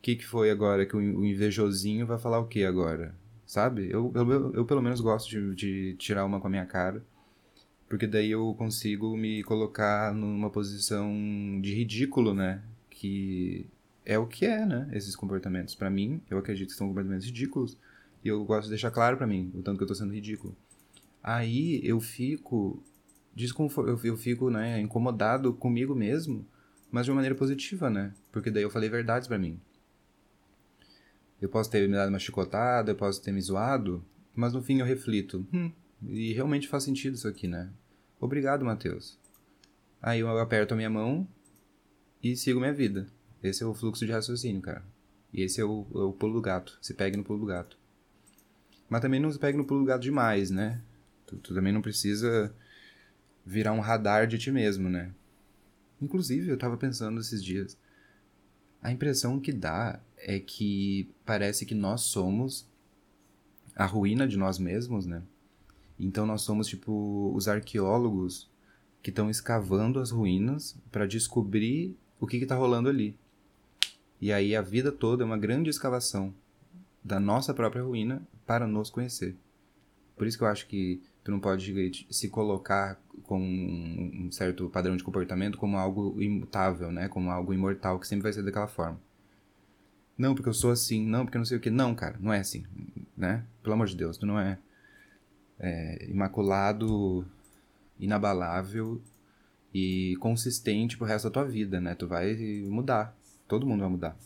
Que, 0.01 0.17
que 0.17 0.27
foi 0.27 0.51
agora? 0.51 0.85
Que 0.87 0.97
o 0.97 1.25
invejosinho 1.25 2.07
vai 2.07 2.19
falar 2.19 2.39
o 2.39 2.47
que 2.47 2.65
agora? 2.65 3.15
Sabe? 3.47 3.89
Eu, 3.91 4.13
eu, 4.15 4.53
eu, 4.55 4.65
pelo 4.65 4.83
menos 4.83 5.01
gosto 5.01 5.29
de, 5.29 5.55
de 5.55 5.95
tirar 5.95 6.25
uma 6.25 6.41
com 6.41 6.47
a 6.47 6.51
minha 6.51 6.67
cara. 6.67 7.05
Porque 7.89 8.07
daí 8.07 8.31
eu 8.31 8.55
consigo 8.57 9.17
me 9.17 9.43
colocar 9.43 10.15
numa 10.15 10.51
posição 10.51 11.11
de 11.61 11.75
ridículo, 11.75 12.35
né? 12.35 12.63
Que 12.91 13.67
é 14.05 14.19
o 14.19 14.27
que 14.27 14.45
é, 14.47 14.65
né? 14.65 14.89
Esses 14.93 15.17
comportamentos. 15.17 15.75
para 15.75 15.91
mim, 15.91 16.21
eu 16.31 16.39
acredito 16.39 16.71
que 16.71 16.77
são 16.77 16.89
comportamentos 16.89 17.27
ridículos. 17.27 17.77
E 18.25 18.29
eu 18.29 18.45
gosto 18.45 18.65
de 18.65 18.71
deixar 18.71 18.91
claro 18.91 19.17
para 19.17 19.27
mim 19.27 19.53
o 19.55 19.63
tanto 19.63 19.79
que 19.79 19.85
eu 19.85 19.89
tô 19.89 19.95
sendo 19.95 20.13
ridículo. 20.15 20.57
Aí 21.23 21.81
eu 21.83 22.01
fico 22.01 22.83
desconfort... 23.35 23.89
eu 24.05 24.17
fico, 24.17 24.51
né, 24.51 24.81
incomodado 24.81 25.53
comigo 25.53 25.95
mesmo, 25.95 26.47
mas 26.91 27.05
de 27.05 27.11
uma 27.11 27.17
maneira 27.17 27.35
positiva, 27.35 27.91
né? 27.91 28.15
Porque 28.31 28.51
daí 28.51 28.63
eu 28.63 28.71
falei 28.71 28.89
verdades 28.89 29.27
para 29.27 29.39
mim. 29.39 29.61
Eu 31.41 31.49
posso 31.49 31.71
ter 31.71 31.87
me 31.89 31.95
dado 31.95 32.09
uma 32.09 32.19
chicotada, 32.19 32.93
eu 32.93 32.97
posso 32.97 33.21
ter 33.23 33.33
me 33.33 33.41
zoado, 33.41 34.05
mas 34.35 34.53
no 34.53 34.63
fim 34.63 34.79
eu 34.79 34.87
reflito. 34.87 35.47
Hum, 35.53 35.71
e 36.03 36.33
realmente 36.33 36.69
faz 36.69 36.85
sentido 36.85 37.15
isso 37.15 37.29
aqui, 37.29 37.49
né? 37.49 37.71
Obrigado, 38.21 38.65
Matheus. 38.65 39.19
Aí 40.01 40.21
eu 40.21 40.39
aperto 40.39 40.75
a 40.75 40.77
minha 40.77 40.91
mão 40.91 41.27
e 42.23 42.37
sigo 42.37 42.61
minha 42.61 42.73
vida. 42.73 43.07
Esse 43.43 43.63
é 43.63 43.67
o 43.67 43.75
fluxo 43.75 44.07
de 44.07 44.13
raciocínio, 44.13 44.63
cara. 44.63 44.85
E 45.33 45.43
esse 45.43 45.61
é 45.61 45.65
o, 45.65 45.87
é 45.95 45.99
o 45.99 46.13
pulo 46.13 46.35
do 46.35 46.41
gato. 46.41 46.79
Se 46.81 46.95
pegue 46.95 47.17
no 47.17 47.25
pulo 47.25 47.41
do 47.41 47.47
gato. 47.47 47.77
Mas 48.89 49.01
também 49.01 49.21
não 49.21 49.31
se 49.31 49.39
pegue 49.39 49.59
no 49.59 49.65
pulo 49.65 49.81
do 49.81 49.87
gato 49.87 50.03
demais, 50.03 50.51
né? 50.51 50.81
Tu, 51.27 51.37
tu 51.37 51.55
também 51.55 51.73
não 51.73 51.83
precisa 51.83 52.55
virar 53.45 53.73
um 53.73 53.81
radar 53.81 54.27
de 54.27 54.39
ti 54.39 54.51
mesmo, 54.51 54.89
né? 54.89 55.13
Inclusive, 56.01 56.49
eu 56.49 56.59
tava 56.59 56.77
pensando 56.77 57.21
esses 57.21 57.43
dias. 57.43 57.77
A 58.83 58.93
impressão 58.93 59.41
que 59.41 59.53
dá 59.53 60.01
é 60.17 60.39
que 60.39 61.09
parece 61.25 61.65
que 61.65 61.75
nós 61.75 62.03
somos 62.03 62.67
a 63.75 63.87
ruína 63.87 64.27
de 64.27 64.37
nós 64.37 64.59
mesmos, 64.59 65.07
né? 65.07 65.23
Então 65.99 66.27
nós 66.27 66.43
somos 66.43 66.67
tipo 66.67 67.33
os 67.35 67.49
arqueólogos 67.49 68.51
que 69.03 69.11
estão 69.11 69.31
escavando 69.31 70.01
as 70.01 70.11
ruínas 70.11 70.77
para 70.91 71.07
descobrir 71.07 71.97
o 72.19 72.27
que 72.27 72.37
está 72.37 72.57
rolando 72.57 72.89
ali. 72.89 73.17
E 74.21 74.33
aí 74.33 74.57
a 74.57 74.63
vida 74.63 74.91
toda 74.91 75.23
é 75.23 75.27
uma 75.27 75.39
grande 75.39 75.71
escavação 75.71 76.35
da 77.03 77.21
nossa 77.21 77.53
própria 77.53 77.83
ruína 77.83 78.27
para 78.47 78.67
nos 78.67 78.91
conhecer. 78.91 79.37
Por 80.17 80.27
isso 80.27 80.39
que 80.39 80.45
eu 80.45 80.49
acho 80.49 80.67
que 80.67 81.03
tu 81.23 81.31
não 81.31 81.41
pode 81.41 82.07
se 82.11 82.29
colocar 82.29 82.99
com 83.23 83.41
um 83.41 84.31
certo 84.31 84.69
padrão 84.69 84.97
de 84.97 85.05
comportamento 85.05 85.57
como 85.59 85.77
algo 85.77 86.21
imutável, 86.21 86.93
né? 86.93 87.09
Como 87.09 87.31
algo 87.31 87.55
imortal 87.55 87.99
que 87.99 88.07
sempre 88.07 88.25
vai 88.25 88.33
ser 88.33 88.43
daquela 88.43 88.67
forma. 88.67 89.01
Não, 90.17 90.35
porque 90.35 90.49
eu 90.49 90.55
sou 90.55 90.71
assim. 90.71 91.07
Não, 91.07 91.25
porque 91.25 91.39
não 91.39 91.45
sei 91.45 91.57
o 91.59 91.61
que. 91.61 91.71
Não, 91.71 91.95
cara, 91.95 92.17
não 92.21 92.33
é 92.33 92.41
assim, 92.41 92.65
né? 93.17 93.45
Pelo 93.63 93.75
amor 93.75 93.87
de 93.87 93.97
Deus, 93.97 94.17
tu 94.17 94.27
não 94.27 94.39
é, 94.39 94.59
é 95.59 96.07
imaculado, 96.11 97.27
inabalável 97.99 99.01
e 99.73 100.17
consistente 100.21 100.97
pro 100.97 101.07
resto 101.07 101.25
da 101.25 101.33
tua 101.33 101.45
vida, 101.45 101.81
né? 101.81 101.95
Tu 101.95 102.07
vai 102.07 102.37
mudar. 102.69 103.17
Todo 103.49 103.67
mundo 103.67 103.81
vai 103.81 103.89
mudar. 103.89 104.17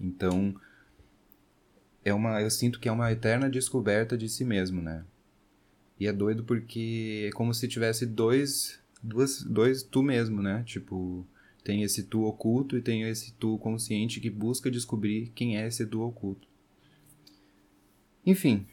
Então, 0.00 0.54
é 2.04 2.14
uma, 2.14 2.40
eu 2.40 2.50
sinto 2.50 2.80
que 2.80 2.88
é 2.88 2.92
uma 2.92 3.12
eterna 3.12 3.50
descoberta 3.50 4.16
de 4.16 4.28
si 4.28 4.44
mesmo, 4.44 4.80
né? 4.80 5.04
E 5.98 6.06
é 6.06 6.12
doido 6.12 6.44
porque 6.44 7.26
é 7.28 7.32
como 7.32 7.52
se 7.52 7.66
tivesse 7.66 8.06
dois, 8.06 8.78
duas, 9.02 9.42
dois 9.42 9.82
tu 9.82 10.02
mesmo, 10.02 10.40
né? 10.40 10.62
Tipo, 10.64 11.26
tem 11.64 11.82
esse 11.82 12.04
tu 12.04 12.24
oculto 12.24 12.76
e 12.76 12.82
tem 12.82 13.02
esse 13.02 13.32
tu 13.32 13.58
consciente 13.58 14.20
que 14.20 14.30
busca 14.30 14.70
descobrir 14.70 15.32
quem 15.34 15.58
é 15.58 15.66
esse 15.66 15.84
tu 15.84 16.00
oculto. 16.02 16.46
Enfim, 18.24 18.66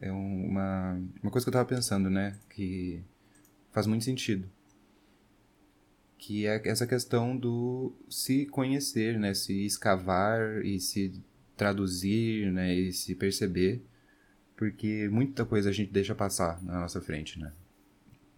é 0.00 0.12
uma, 0.12 1.00
uma 1.22 1.30
coisa 1.30 1.44
que 1.44 1.48
eu 1.48 1.52
tava 1.52 1.68
pensando, 1.68 2.10
né? 2.10 2.38
Que 2.50 3.02
faz 3.72 3.86
muito 3.86 4.04
sentido. 4.04 4.48
Que 6.18 6.46
é 6.46 6.60
essa 6.68 6.86
questão 6.86 7.36
do 7.36 7.92
se 8.08 8.46
conhecer, 8.46 9.18
né? 9.18 9.32
Se 9.32 9.64
escavar 9.64 10.64
e 10.64 10.78
se 10.78 11.22
traduzir, 11.56 12.52
né? 12.52 12.74
E 12.74 12.92
se 12.92 13.14
perceber 13.14 13.82
porque 14.56 15.08
muita 15.08 15.44
coisa 15.44 15.70
a 15.70 15.72
gente 15.72 15.92
deixa 15.92 16.14
passar 16.14 16.62
na 16.62 16.80
nossa 16.80 17.00
frente, 17.00 17.38
né? 17.38 17.52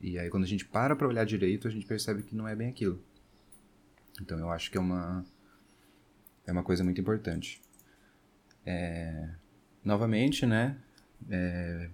E 0.00 0.18
aí 0.18 0.28
quando 0.30 0.44
a 0.44 0.48
gente 0.48 0.64
para 0.64 0.94
pra 0.96 1.08
olhar 1.08 1.24
direito, 1.24 1.68
a 1.68 1.70
gente 1.70 1.86
percebe 1.86 2.22
que 2.22 2.34
não 2.34 2.46
é 2.46 2.54
bem 2.54 2.68
aquilo. 2.68 3.02
Então 4.20 4.38
eu 4.38 4.50
acho 4.50 4.70
que 4.70 4.76
é 4.76 4.80
uma 4.80 5.24
é 6.46 6.52
uma 6.52 6.62
coisa 6.62 6.82
muito 6.82 7.00
importante. 7.00 7.60
É, 8.64 9.30
novamente, 9.84 10.44
né? 10.46 10.78
É, 11.30 11.90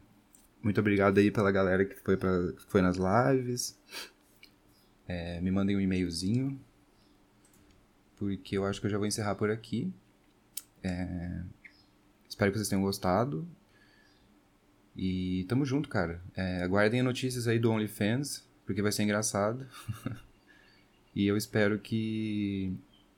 muito 0.63 0.81
obrigado 0.81 1.19
aí 1.19 1.31
pela 1.31 1.53
galera 1.53 1.85
que 1.85 1.97
foi, 1.97 2.17
pra, 2.17 2.53
que 2.53 2.63
foi 2.69 2.81
nas 2.81 2.97
lives. 2.97 3.79
É, 5.07 5.41
me 5.41 5.51
mandem 5.51 5.77
um 5.77 5.81
e-mailzinho. 5.81 6.59
Porque 8.17 8.57
eu 8.57 8.65
acho 8.65 8.81
que 8.81 8.87
eu 8.87 8.91
já 8.91 8.97
vou 8.97 9.07
encerrar 9.07 9.35
por 9.35 9.51
aqui. 9.51 9.93
É, 10.83 11.43
espero 12.29 12.51
que 12.51 12.59
vocês 12.59 12.69
tenham 12.69 12.83
gostado. 12.83 13.47
E 14.97 15.45
tamo 15.49 15.65
junto, 15.65 15.89
cara. 15.89 16.21
É, 16.37 16.63
aguardem 16.63 17.03
notícias 17.03 17.49
aí 17.49 17.59
do 17.59 17.71
OnlyFans, 17.71 18.45
porque 18.65 18.83
vai 18.83 18.93
ser 18.93 19.03
engraçado. 19.03 19.67
e 21.15 21.27
eu 21.27 21.37
espero 21.37 21.79
que. 21.79 22.77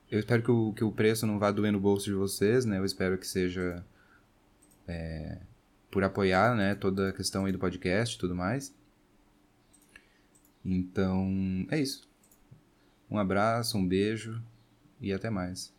Eu 0.09 0.19
espero 0.19 0.41
que 0.41 0.51
o, 0.51 0.73
que 0.73 0.83
o 0.83 0.91
preço 0.91 1.27
não 1.27 1.37
vá 1.37 1.51
doer 1.51 1.71
no 1.71 1.79
bolso 1.79 2.05
de 2.05 2.13
vocês, 2.13 2.65
né? 2.65 2.79
Eu 2.79 2.85
espero 2.85 3.17
que 3.17 3.27
seja. 3.27 3.85
É, 4.87 5.39
por 5.91 6.03
apoiar, 6.03 6.55
né? 6.55 6.75
Toda 6.75 7.09
a 7.09 7.13
questão 7.13 7.45
aí 7.45 7.51
do 7.51 7.59
podcast 7.59 8.15
e 8.15 8.19
tudo 8.19 8.35
mais. 8.35 8.73
Então, 10.65 11.65
é 11.69 11.79
isso. 11.79 12.07
Um 13.09 13.17
abraço, 13.17 13.77
um 13.77 13.87
beijo 13.87 14.41
e 14.99 15.13
até 15.13 15.29
mais. 15.29 15.76